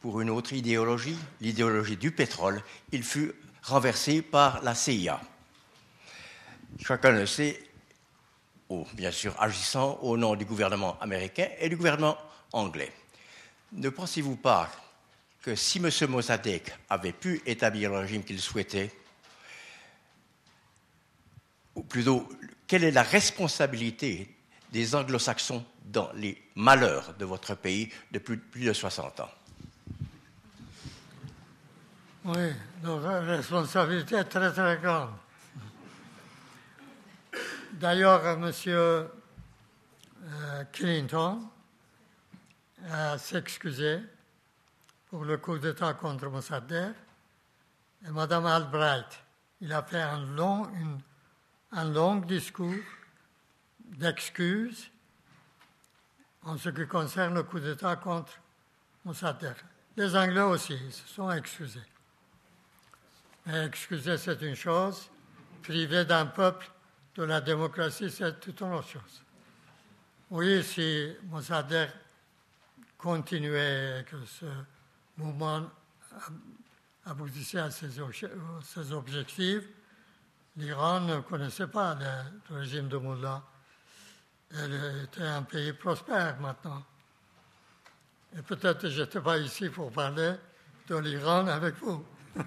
pour 0.00 0.20
une 0.20 0.30
autre 0.30 0.52
idéologie, 0.52 1.16
l'idéologie 1.40 1.96
du 1.96 2.10
pétrole, 2.10 2.62
il 2.92 3.02
fut 3.02 3.32
renversé 3.62 4.22
par 4.22 4.62
la 4.62 4.74
CIA. 4.74 5.20
Chacun 6.78 7.12
le 7.12 7.26
sait, 7.26 7.62
bien 8.94 9.10
sûr 9.10 9.34
agissant 9.40 9.98
au 10.02 10.16
nom 10.16 10.34
du 10.34 10.44
gouvernement 10.44 10.98
américain 11.00 11.48
et 11.58 11.68
du 11.68 11.76
gouvernement 11.76 12.18
anglais. 12.52 12.92
Ne 13.72 13.88
pensez-vous 13.88 14.36
pas 14.36 14.70
que 15.42 15.54
si 15.54 15.78
M. 15.78 15.90
Mossadegh 16.08 16.72
avait 16.88 17.12
pu 17.12 17.42
établir 17.46 17.90
le 17.90 17.98
régime 17.98 18.24
qu'il 18.24 18.40
souhaitait, 18.40 18.90
ou 21.74 21.82
plutôt, 21.82 22.28
quelle 22.66 22.84
est 22.84 22.90
la 22.90 23.02
responsabilité 23.02 24.34
des 24.72 24.94
anglo-saxons 24.94 25.64
dans 25.84 26.10
les 26.14 26.42
malheurs 26.54 27.14
de 27.14 27.24
votre 27.24 27.54
pays 27.54 27.92
depuis 28.10 28.36
plus 28.36 28.64
de 28.64 28.72
60 28.72 29.20
ans? 29.20 29.30
Oui, 32.24 32.52
la 32.82 33.20
responsabilité 33.20 34.16
est 34.16 34.24
très 34.24 34.50
très 34.52 34.78
grande. 34.78 35.10
D'ailleurs, 37.72 38.24
M. 38.26 38.52
Clinton 40.72 41.42
a 42.90 43.18
s'excusé 43.18 44.00
pour 45.10 45.24
le 45.24 45.36
coup 45.36 45.58
d'État 45.58 45.94
contre 45.94 46.28
Mossadegh. 46.28 46.94
Et 48.06 48.10
Mme 48.10 48.46
Albright, 48.46 49.20
il 49.60 49.72
a 49.72 49.82
fait 49.82 50.00
un 50.00 50.24
long, 50.26 50.68
un 51.74 51.90
long 51.92 52.16
discours 52.16 52.72
d'excuses 53.80 54.90
en 56.44 56.56
ce 56.56 56.68
qui 56.68 56.86
concerne 56.86 57.34
le 57.34 57.42
coup 57.42 57.58
d'État 57.58 57.96
contre 57.96 58.38
Mossadegh. 59.04 59.56
Les 59.96 60.14
Anglais 60.16 60.40
aussi 60.40 60.78
se 60.90 61.06
sont 61.08 61.30
excusés. 61.30 61.80
Mais 63.46 63.66
excuser, 63.66 64.16
c'est 64.16 64.40
une 64.42 64.54
chose. 64.54 65.10
Priver 65.62 66.04
d'un 66.04 66.26
peuple 66.26 66.70
de 67.16 67.24
la 67.24 67.40
démocratie, 67.40 68.10
c'est 68.10 68.40
toute 68.40 68.60
une 68.60 68.72
autre 68.72 68.88
chose. 68.88 69.22
Oui, 70.30 70.62
si 70.62 71.12
Mossadegh 71.24 71.90
continuait 72.98 74.00
et 74.00 74.04
que 74.04 74.24
ce 74.24 74.46
mouvement 75.16 75.70
aboutissait 77.04 77.58
à 77.58 77.70
ses, 77.70 78.00
objectifs, 78.92 79.64
l'Iran 80.56 81.00
ne 81.00 81.20
connaissait 81.20 81.66
pas 81.66 81.94
le, 81.94 82.56
régime 82.56 82.88
de 82.88 82.98
Mullah. 82.98 83.42
Elle 84.56 85.04
était 85.04 85.22
un 85.22 85.42
pays 85.42 85.72
prospère 85.72 86.38
maintenant. 86.40 86.84
Et 88.36 88.42
peut-être 88.42 88.82
que 88.82 88.88
je 88.88 89.02
n'étais 89.02 89.20
pas 89.20 89.38
ici 89.38 89.68
pour 89.68 89.90
parler 89.90 90.34
de 90.88 90.96
l'Iran 90.96 91.46
avec 91.46 91.76
vous. 91.76 92.04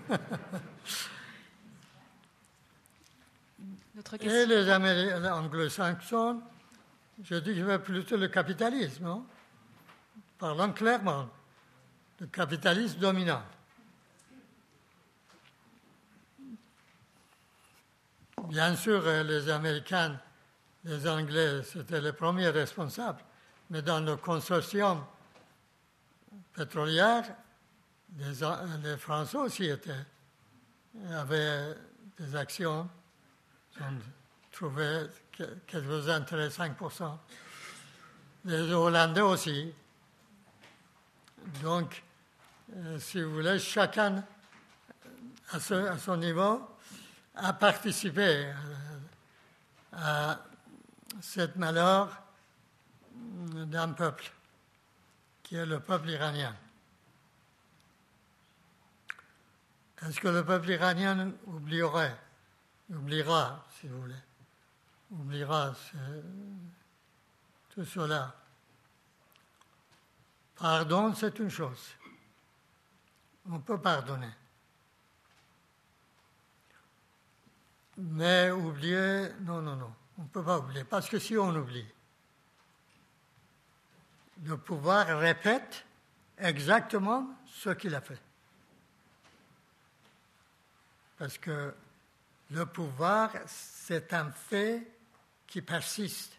Et 4.21 4.45
les 4.45 4.71
anglo-saxons, 4.71 6.41
je 7.23 7.35
dis 7.35 7.49
que 7.49 7.55
je 7.55 7.63
veux 7.63 7.79
plutôt 7.79 8.15
le 8.15 8.27
capitalisme, 8.27 9.03
non? 9.03 9.25
Parlant 10.37 10.71
clairement, 10.71 11.27
le 12.19 12.27
capitalisme 12.27 12.99
dominant. 12.99 13.41
Bien 18.49 18.77
sûr, 18.77 19.01
les 19.23 19.49
Américains, 19.49 20.17
les 20.85 21.05
Anglais, 21.05 21.63
c'était 21.63 21.99
les 21.99 22.13
premiers 22.13 22.47
responsables, 22.47 23.21
mais 23.69 23.81
dans 23.81 23.99
le 23.99 24.15
consortium 24.15 25.03
pétrolier, 26.53 27.21
les, 28.17 28.97
Français 28.97 29.37
aussi 29.37 29.65
étaient, 29.65 30.05
avaient 31.11 31.75
des 32.17 32.35
actions, 32.37 32.89
ils 33.75 33.83
ont 33.83 33.99
trouvé 34.51 35.07
quelques-uns 35.67 36.21
5%. 36.21 37.17
Les 38.45 38.71
Hollandais 38.71 39.21
aussi. 39.21 39.73
Donc, 41.61 42.01
euh, 42.73 42.97
si 42.97 43.21
vous 43.21 43.33
voulez, 43.33 43.59
chacun 43.59 44.23
à, 45.51 45.59
son 45.59 46.15
niveau 46.15 46.76
a 47.37 47.53
participé 47.53 48.45
euh, 48.45 48.53
à, 49.93 50.39
cette 51.21 51.55
malheur 51.55 52.09
d'un 53.13 53.93
peuple, 53.93 54.31
qui 55.43 55.55
est 55.55 55.65
le 55.65 55.79
peuple 55.79 56.09
iranien. 56.09 56.55
Est-ce 60.03 60.19
que 60.19 60.27
le 60.27 60.45
peuple 60.45 60.69
iranien 60.69 61.31
oublierait, 61.47 62.15
oubliera, 62.89 63.65
si 63.79 63.87
vous 63.87 64.01
voulez, 64.01 64.21
oubliera 65.11 65.73
tout 67.69 67.85
cela? 67.85 68.35
Pardon, 70.55 71.13
c'est 71.15 71.39
une 71.39 71.49
chose. 71.49 71.95
On 73.49 73.59
peut 73.59 73.79
pardonner. 73.79 74.31
Mais 77.97 78.51
oublier, 78.51 79.29
non, 79.41 79.61
non, 79.61 79.75
non. 79.75 79.93
On 80.19 80.23
ne 80.23 80.27
peut 80.27 80.43
pas 80.43 80.59
oublier. 80.59 80.83
Parce 80.83 81.09
que 81.09 81.19
si 81.19 81.35
on 81.37 81.55
oublie, 81.55 81.85
le 84.43 84.57
pouvoir 84.57 85.19
répète 85.19 85.85
exactement 86.37 87.27
ce 87.47 87.71
qu'il 87.71 87.95
a 87.95 88.01
fait. 88.01 88.21
Parce 91.17 91.37
que 91.39 91.73
le 92.51 92.65
pouvoir, 92.65 93.31
c'est 93.47 94.13
un 94.13 94.31
fait 94.31 94.87
qui 95.47 95.61
persiste, 95.61 96.37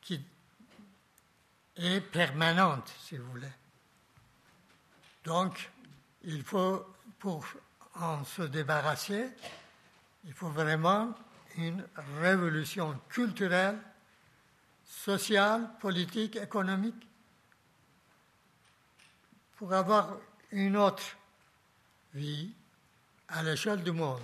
qui 0.00 0.24
est 1.76 2.00
permanente, 2.00 2.92
si 3.00 3.16
vous 3.16 3.30
voulez. 3.30 3.52
Donc, 5.24 5.70
il 6.22 6.44
faut, 6.44 6.86
pour 7.18 7.44
en 7.94 8.24
se 8.24 8.42
débarrasser, 8.42 9.30
il 10.26 10.32
faut 10.32 10.48
vraiment 10.48 11.14
une 11.56 11.84
révolution 12.20 12.98
culturelle, 13.08 13.78
sociale, 14.84 15.70
politique, 15.80 16.36
économique, 16.36 17.08
pour 19.56 19.72
avoir 19.72 20.16
une 20.52 20.76
autre 20.76 21.16
vie 22.12 22.52
à 23.28 23.42
l'échelle 23.42 23.82
du 23.82 23.92
monde. 23.92 24.20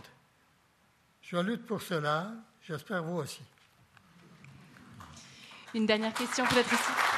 Je 1.23 1.37
lutte 1.39 1.67
pour 1.67 1.81
cela, 1.81 2.33
j'espère 2.63 3.03
vous 3.03 3.19
aussi. 3.19 3.43
Une 5.75 5.87
dernière 5.87 6.13
question 6.13 6.45
peut-être 6.47 6.73
ici. 6.73 7.12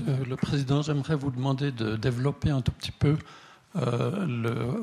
Le 0.00 0.36
Président, 0.36 0.82
j'aimerais 0.82 1.14
vous 1.14 1.30
demander 1.30 1.72
de 1.72 1.96
développer 1.96 2.50
un 2.50 2.60
tout 2.60 2.72
petit 2.72 2.92
peu 2.92 3.16
euh, 3.76 4.24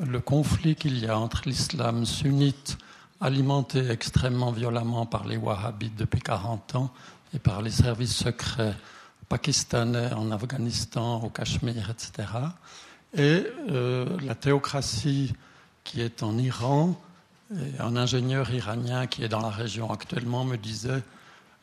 le, 0.06 0.20
conflit 0.20 0.76
qu'il 0.76 1.00
y 1.00 1.08
a 1.08 1.18
entre 1.18 1.44
l'islam 1.46 2.06
sunnite, 2.06 2.78
alimenté 3.22 3.90
extrêmement 3.90 4.52
violemment 4.52 5.06
par 5.06 5.26
les 5.26 5.38
wahhabites 5.38 5.96
depuis 5.96 6.20
40 6.20 6.76
ans, 6.76 6.94
et 7.34 7.40
par 7.40 7.62
les 7.62 7.72
services 7.72 8.16
secrets 8.16 8.76
pakistanais 9.30 10.12
en 10.14 10.32
Afghanistan, 10.32 11.22
au 11.24 11.30
Cachemire, 11.30 11.90
etc., 11.90 12.28
et 13.16 13.46
euh, 13.70 14.06
la 14.26 14.36
théocratie 14.36 15.34
qui 15.84 16.02
est 16.02 16.24
en 16.24 16.38
Iran. 16.38 17.00
Un 17.80 17.98
ingénieur 17.98 18.50
iranien 18.52 19.08
qui 19.08 19.26
est 19.26 19.28
dans 19.28 19.42
la 19.42 19.50
région 19.50 19.92
actuellement 19.92 20.46
me 20.46 20.56
disait 20.56 21.04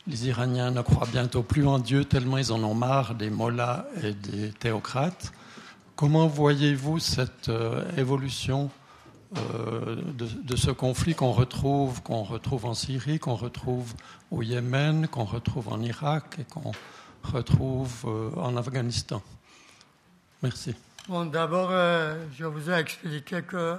les 0.09 0.29
Iraniens 0.29 0.71
ne 0.71 0.81
croient 0.81 1.07
bientôt 1.07 1.43
plus 1.43 1.67
en 1.67 1.79
Dieu 1.79 2.05
tellement 2.05 2.39
ils 2.39 2.51
en 2.51 2.63
ont 2.65 2.75
marre 2.75 3.15
des 3.15 3.31
mollahs 3.31 3.87
et 4.03 4.15
des 4.15 4.51
théocrates. 4.51 5.33
Comment 5.97 6.27
voyez-vous 6.27 6.99
cette 6.99 7.51
euh, 7.51 7.85
évolution 7.97 8.71
euh, 9.37 9.97
de, 10.15 10.57
ce 10.57 10.71
conflit 10.71 11.15
qu'on 11.15 11.33
retrouve, 11.33 12.03
qu'on 12.03 12.23
retrouve 12.23 12.65
en 12.65 12.73
Syrie, 12.73 13.19
qu'on 13.19 13.35
retrouve 13.35 13.93
au 14.31 14.43
Yémen, 14.43 15.09
qu'on 15.09 15.25
retrouve 15.25 15.69
en 15.69 15.83
Irak 15.83 16.37
et 16.41 16.45
qu'on 16.45 16.73
retrouve 17.23 18.05
euh, 18.07 18.31
en 18.37 18.57
Afghanistan? 18.57 19.23
Merci. 20.43 20.75
D'abord, 21.33 21.71
je 22.37 22.45
vous 22.45 22.71
ai 22.71 22.75
expliqué 22.75 23.43
que 23.43 23.77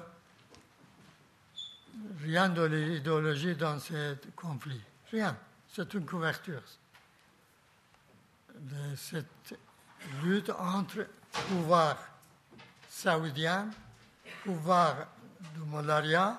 rien 2.23 2.49
de 2.49 2.64
l'idéologie 2.64 3.56
dans 3.56 3.80
ce 3.80 4.15
conflit. 4.35 4.81
Rien 5.11 5.35
c'est 5.80 5.93
une 5.93 6.06
couverture 6.06 6.61
de 8.53 8.95
cette 8.97 9.57
lutte 10.22 10.49
entre 10.49 11.07
pouvoir 11.31 11.95
saoudien, 12.89 13.69
pouvoir 14.43 15.07
du 15.56 15.61
Malaria, 15.61 16.38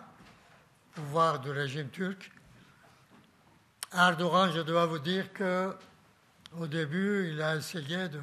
pouvoir 0.94 1.40
du 1.40 1.50
régime 1.52 1.88
turc. 1.88 2.30
Erdogan, 3.94 4.52
je 4.52 4.60
dois 4.60 4.84
vous 4.84 4.98
dire 4.98 5.32
que 5.32 5.74
au 6.58 6.66
début, 6.66 7.30
il 7.32 7.40
a 7.40 7.56
essayé 7.56 8.10
de 8.10 8.20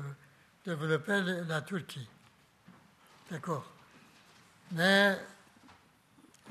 développer 0.64 1.19
la 1.48 1.64
Turquie. 1.64 2.07
D'accord. 3.31 3.65
Mais 4.73 5.19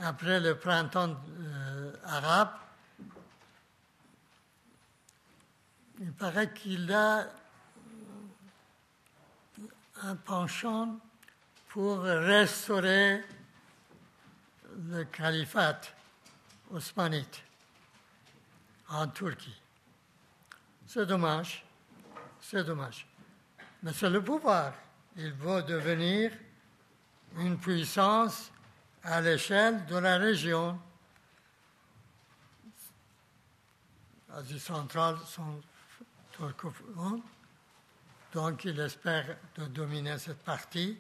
après 0.03 0.41
le 0.41 0.57
printemps 0.57 1.15
euh, 1.41 1.93
arabe, 2.05 2.66
il 6.01 6.13
paraît 6.13 6.53
qu'il 6.53 6.93
a 6.93 7.27
un 10.03 10.17
penchant 10.17 10.99
pour 11.69 12.03
restaurer 12.03 13.25
le 14.89 15.05
califat 15.05 15.81
osmanite 16.71 17.43
en 18.89 19.07
Turquie. 19.09 19.61
C'est 20.87 21.07
dommage, 21.07 21.65
c'est 22.41 22.65
dommage. 22.65 23.07
Mais 23.83 23.93
c'est 23.93 24.11
le 24.11 24.23
pouvoir. 24.23 24.73
Il 25.17 25.33
veut 25.33 25.63
devenir 25.63 26.33
une 27.39 27.59
puissance 27.59 28.51
à 29.03 29.21
l'échelle 29.21 29.85
de 29.87 29.97
la 29.97 30.19
région. 30.19 30.79
L'Asie 34.29 34.61
centrale 34.61 35.17
sont 35.25 35.61
donc 38.33 38.65
il 38.65 38.79
espère 38.81 39.37
de 39.57 39.67
dominer 39.67 40.19
cette 40.19 40.43
partie. 40.43 40.99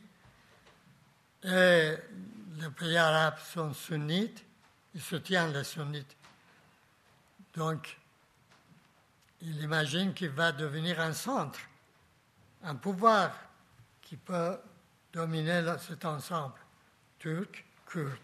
Et 1.42 1.94
les 2.58 2.70
pays 2.76 2.96
arabes 2.96 3.38
sont 3.38 3.72
sunnites, 3.72 4.44
ils 4.94 5.00
soutiennent 5.00 5.52
les 5.52 5.64
sunnites 5.64 6.16
Donc, 7.54 7.98
il 9.42 9.62
imagine 9.62 10.12
qu'il 10.14 10.30
va 10.30 10.52
devenir 10.52 11.00
un 11.00 11.12
centre, 11.12 11.60
un 12.62 12.74
pouvoir 12.74 13.32
qui 14.00 14.16
peut 14.16 14.58
dominer 15.12 15.62
cet 15.78 16.04
ensemble, 16.04 16.54
turc, 17.18 17.64
kurde, 17.86 18.18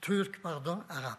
turc, 0.00 0.40
pardon, 0.40 0.82
arabe. 0.88 1.18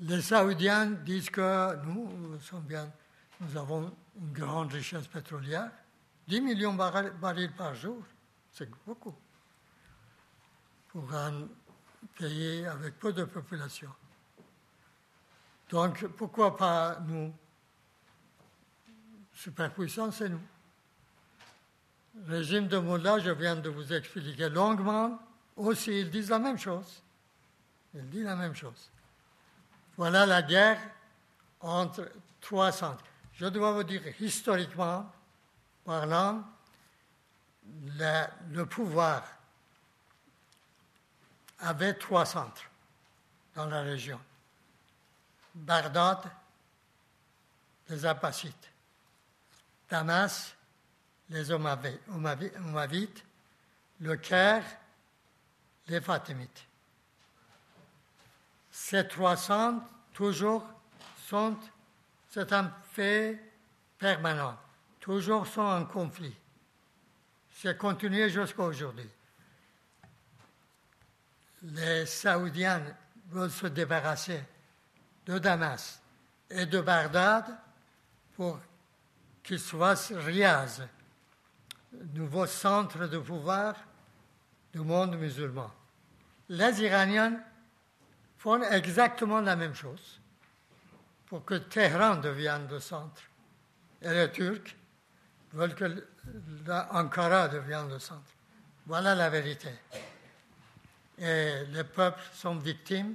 Les 0.00 0.20
Saoudiens 0.20 0.90
disent 0.90 1.30
que 1.30 1.76
nous, 1.86 2.38
sommes 2.40 2.64
bien, 2.64 2.92
nous 3.40 3.56
avons 3.56 3.94
une 4.20 4.32
grande 4.32 4.72
richesse 4.72 5.06
pétrolière, 5.06 5.70
10 6.28 6.40
millions 6.42 6.72
de 6.74 7.10
barils 7.20 7.52
par 7.52 7.74
jour, 7.74 8.02
c'est 8.52 8.68
beaucoup 8.86 9.14
pour 10.88 11.14
un 11.14 11.48
pays 12.18 12.66
avec 12.66 12.98
peu 12.98 13.12
de 13.12 13.24
population. 13.24 13.90
Donc, 15.70 16.06
pourquoi 16.08 16.56
pas 16.56 16.98
nous? 17.06 17.32
Superpuissant, 19.32 20.10
c'est 20.10 20.28
nous. 20.28 20.40
Régime 22.26 22.68
de 22.68 22.78
Moula, 22.78 23.18
je 23.18 23.30
viens 23.30 23.56
de 23.56 23.68
vous 23.68 23.92
expliquer 23.92 24.48
longuement, 24.48 25.18
aussi, 25.56 26.00
ils 26.00 26.10
disent 26.10 26.30
la 26.30 26.38
même 26.38 26.58
chose. 26.58 27.02
Ils 27.94 28.08
disent 28.08 28.24
la 28.24 28.36
même 28.36 28.54
chose. 28.54 28.90
Voilà 29.96 30.26
la 30.26 30.42
guerre 30.42 30.78
entre 31.60 32.10
trois 32.40 32.72
centres. 32.72 33.04
Je 33.34 33.46
dois 33.46 33.72
vous 33.72 33.84
dire, 33.84 34.02
historiquement 34.20 35.10
parlant, 35.84 36.44
le, 37.98 38.64
pouvoir 38.64 39.22
avait 41.60 41.94
trois 41.94 42.26
centres 42.26 42.62
dans 43.54 43.66
la 43.66 43.82
région. 43.82 44.20
Bagdad, 45.54 46.22
les 47.88 48.04
Abbasides. 48.04 48.52
Damas, 49.88 50.54
les 51.30 51.50
Omavites. 51.50 53.24
Le 54.00 54.16
Caire, 54.16 54.64
les 55.88 56.02
Fatimites. 56.02 56.66
Ces 58.88 59.08
trois 59.08 59.36
centres, 59.36 59.84
toujours, 60.12 60.64
sont, 61.26 61.56
c'est 62.28 62.52
un 62.52 62.72
fait 62.92 63.40
permanent, 63.98 64.56
toujours 65.00 65.46
sont 65.46 65.62
en 65.62 65.84
conflit. 65.84 66.36
C'est 67.50 67.76
continué 67.76 68.28
jusqu'à 68.30 68.62
aujourd'hui 68.62 69.08
les 71.62 72.06
Saoudiens 72.06 72.82
veulent 73.30 73.50
se 73.50 73.66
débarrasser 73.66 74.42
de 75.26 75.38
Damas 75.38 76.00
et 76.50 76.66
de 76.66 76.80
Bagdad 76.80 77.44
pour 78.34 78.58
qu'ils 79.42 79.58
soient 79.58 79.94
Riyaz, 80.10 80.82
nouveau 82.14 82.46
centre 82.46 83.06
de 83.06 83.18
pouvoir 83.18 83.74
du 84.72 84.80
monde 84.80 85.16
musulman. 85.16 85.70
Les 86.48 86.82
Iraniens 86.82 87.40
font 88.38 88.62
exactement 88.62 89.40
la 89.40 89.56
même 89.56 89.74
chose 89.74 90.20
pour 91.26 91.44
que 91.44 91.54
Téhéran 91.54 92.16
devienne 92.16 92.68
le 92.68 92.80
centre. 92.80 93.22
Et 94.02 94.10
les 94.10 94.30
Turcs 94.30 94.76
veulent 95.52 95.74
que 95.74 96.06
Ankara 96.90 97.48
devienne 97.48 97.88
le 97.88 97.98
centre. 97.98 98.32
Voilà 98.86 99.14
la 99.14 99.30
vérité 99.30 99.70
et 101.18 101.64
les 101.70 101.84
peuples 101.84 102.22
sont 102.32 102.56
victimes 102.56 103.14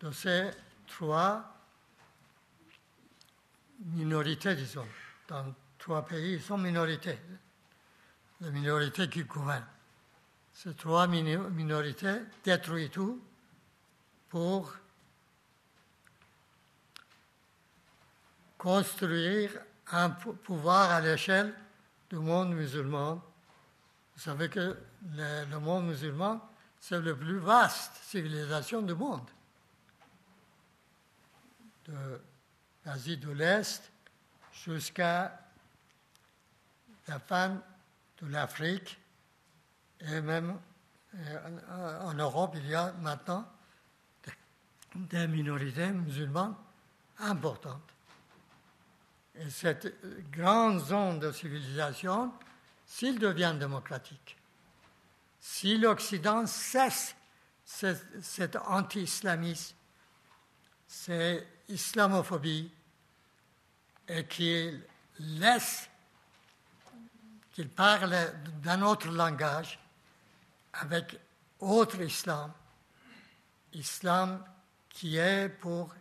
de 0.00 0.10
ces 0.12 0.50
trois 0.86 1.44
minorités, 3.94 4.54
disons. 4.54 4.86
Dans 5.28 5.54
trois 5.78 6.04
pays, 6.04 6.34
ils 6.34 6.42
sont 6.42 6.58
minorités, 6.58 7.18
les 8.40 8.50
minorités 8.50 9.08
qui 9.08 9.24
gouvernent. 9.24 9.66
Ces 10.52 10.74
trois 10.74 11.06
minorités 11.06 12.20
détruisent 12.44 12.90
tout 12.90 13.22
pour 14.32 14.74
construire 18.56 19.50
un 19.88 20.08
pouvoir 20.08 20.90
à 20.90 21.02
l'échelle 21.02 21.54
du 22.08 22.16
monde 22.16 22.54
musulman. 22.54 23.22
Vous 24.14 24.22
savez 24.22 24.48
que 24.48 24.78
le 25.02 25.58
monde 25.58 25.88
musulman 25.88 26.40
c'est 26.80 26.98
la 26.98 27.14
plus 27.14 27.40
vaste 27.40 27.92
civilisation 28.04 28.80
du 28.80 28.94
monde. 28.94 29.28
De 31.84 32.22
l'Asie 32.86 33.18
de 33.18 33.32
l'Est 33.32 33.92
jusqu'à 34.64 35.38
la 37.06 37.18
fin 37.18 37.62
de 38.22 38.28
l'Afrique 38.28 38.98
et 40.00 40.22
même 40.22 40.58
euh, 41.16 42.00
en 42.00 42.14
Europe, 42.14 42.54
il 42.56 42.66
y 42.66 42.74
a 42.74 42.92
maintenant 42.92 43.46
des 44.94 45.26
minorités 45.26 45.90
musulmanes 45.90 46.54
importantes. 47.18 47.92
Et 49.34 49.48
cette 49.48 49.94
grande 50.30 50.80
zone 50.80 51.18
de 51.18 51.32
civilisation, 51.32 52.32
s'il 52.86 53.18
devient 53.18 53.54
démocratique, 53.58 54.36
si 55.40 55.78
l'Occident 55.78 56.46
cesse 56.46 57.16
cet 57.64 58.56
anti-islamisme, 58.56 59.74
cette 60.86 61.46
islamophobie, 61.68 62.70
et 64.08 64.26
qu'il 64.26 64.82
laisse, 65.18 65.88
qu'il 67.52 67.68
parle 67.68 68.14
d'un 68.62 68.82
autre 68.82 69.08
langage, 69.08 69.78
avec 70.74 71.18
autre 71.60 72.00
islam, 72.00 72.52
islam 73.72 74.44
qui 74.92 75.16
est 75.16 75.48
pour 75.48 75.94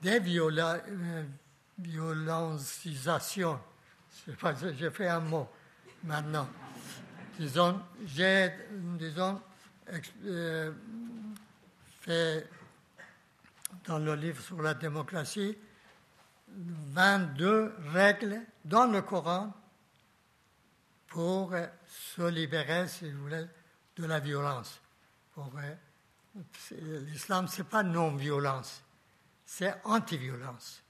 des 0.00 0.20
euh. 0.20 0.80
J'ai 4.76 4.90
fait 4.90 5.08
un 5.08 5.20
mot 5.20 5.48
maintenant 6.04 6.48
disons, 7.38 7.80
j'ai, 8.04 8.52
disons, 8.98 9.40
euh, 10.24 10.72
fait 12.00 12.48
dans 13.84 13.98
le 13.98 14.14
livre 14.14 14.40
sur 14.40 14.62
la 14.62 14.74
démocratie 14.74 15.56
22 16.48 17.74
règles 17.92 18.40
dans 18.64 18.86
le 18.86 19.02
Coran 19.02 19.52
pour 21.08 21.54
se 21.86 22.22
libérer, 22.22 22.88
si 22.88 23.10
vous 23.10 23.22
voulez, 23.22 23.44
de 23.96 24.06
la 24.06 24.20
violence. 24.20 24.80
Euh, 25.38 25.74
l'islam, 26.70 27.48
ce 27.48 27.58
n'est 27.58 27.68
pas 27.68 27.82
non-violence, 27.82 28.82
c'est 29.44 29.74
anti-violence. 29.84 30.82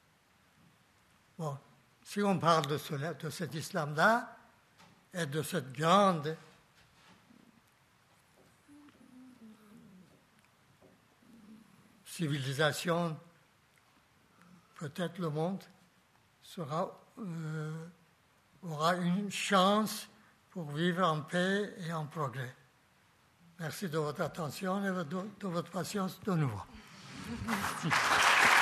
Bon, 1.39 1.59
si 2.02 2.23
on 2.23 2.39
parle 2.39 2.66
de, 2.66 3.31
cet 3.31 3.55
islam-là, 3.55 4.36
et 5.14 5.27
de 5.27 5.43
cette 5.43 5.73
grande 5.73 6.36
civilisation, 12.05 13.19
peut-être 14.77 15.19
le 15.19 15.31
monde 15.31 15.62
euh, 16.59 17.86
aura 18.62 18.97
une 18.97 19.31
chance 19.31 20.09
pour 20.51 20.70
vivre 20.70 21.06
en 21.06 21.23
paix 21.23 21.74
et 21.86 21.93
en 21.93 22.06
progrès. 22.06 22.55
Merci 23.62 23.89
de 23.89 23.97
votre 23.97 24.20
attention 24.22 24.84
et 24.84 24.89
de 24.89 25.47
votre 25.47 25.70
patience 25.70 26.18
de 26.26 26.32
nouveau. 26.32 26.62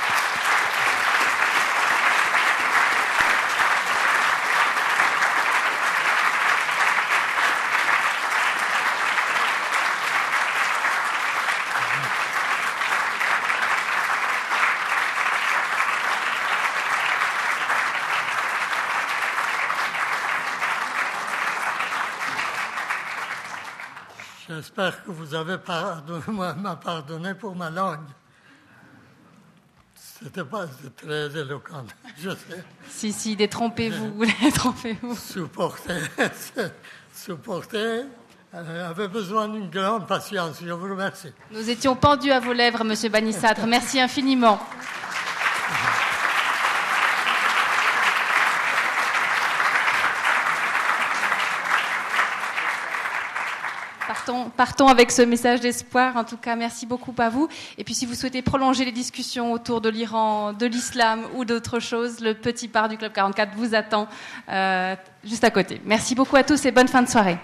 J'espère 24.61 25.03
que 25.05 25.11
vous 25.11 25.35
avez 25.35 25.57
m'a 26.28 26.77
pardonné 26.77 27.32
pour 27.32 27.57
ma 27.57 27.70
langue. 27.70 28.05
C'était 29.95 30.45
pas 30.45 30.66
très 30.99 31.35
éloquent, 31.35 31.82
je 32.19 32.28
sais. 32.28 32.62
Si, 32.87 33.11
si, 33.11 33.37
détrompez-vous, 33.37 34.23
détrompez-vous. 34.43 35.16
Supporter, 35.16 36.03
supporter 37.15 38.03
avait 38.53 39.09
besoin 39.09 39.49
d'une 39.49 39.70
grande 39.70 40.07
patience. 40.07 40.59
Je 40.62 40.73
vous 40.73 40.91
remercie. 40.91 41.32
Nous 41.53 41.70
étions 41.70 41.97
pendus 41.97 42.31
à 42.31 42.41
vos 42.41 42.53
lèvres, 42.53 42.85
Monsieur 42.85 43.09
Banissadre. 43.09 43.66
Merci 43.66 43.99
infiniment. 43.99 44.61
Partons, 54.11 54.49
partons, 54.61 54.89
avec 54.89 55.11
ce 55.11 55.23
message 55.23 55.61
d'espoir. 55.61 56.19
En 56.19 56.24
tout 56.24 56.37
cas, 56.37 56.55
merci 56.55 56.85
beaucoup 56.85 57.15
à 57.16 57.31
vous. 57.31 57.49
Et 57.78 57.82
puis, 57.82 57.95
si 57.95 58.05
vous 58.05 58.12
souhaitez 58.12 58.43
prolonger 58.43 58.85
les 58.85 58.93
discussions 58.93 59.55
autour 59.55 59.81
de 59.81 59.89
l'Iran, 59.89 60.53
de 60.53 60.66
l'islam 60.66 61.23
ou 61.35 61.47
d'autres 61.47 61.81
choses, 61.81 62.20
le 62.20 62.35
petit 62.35 62.69
bar 62.69 62.91
du 62.91 62.99
Club 62.99 63.11
44 63.11 63.53
vous 63.57 63.74
attend 63.74 64.07
euh, 64.51 64.95
juste 65.24 65.45
à 65.45 65.51
côté. 65.51 65.81
Merci 65.87 66.15
beaucoup 66.15 66.37
à 66.37 66.43
tous 66.43 66.62
et 66.66 66.73
bonne 66.73 66.89
fin 66.89 67.01
de 67.01 67.09
soirée. 67.09 67.39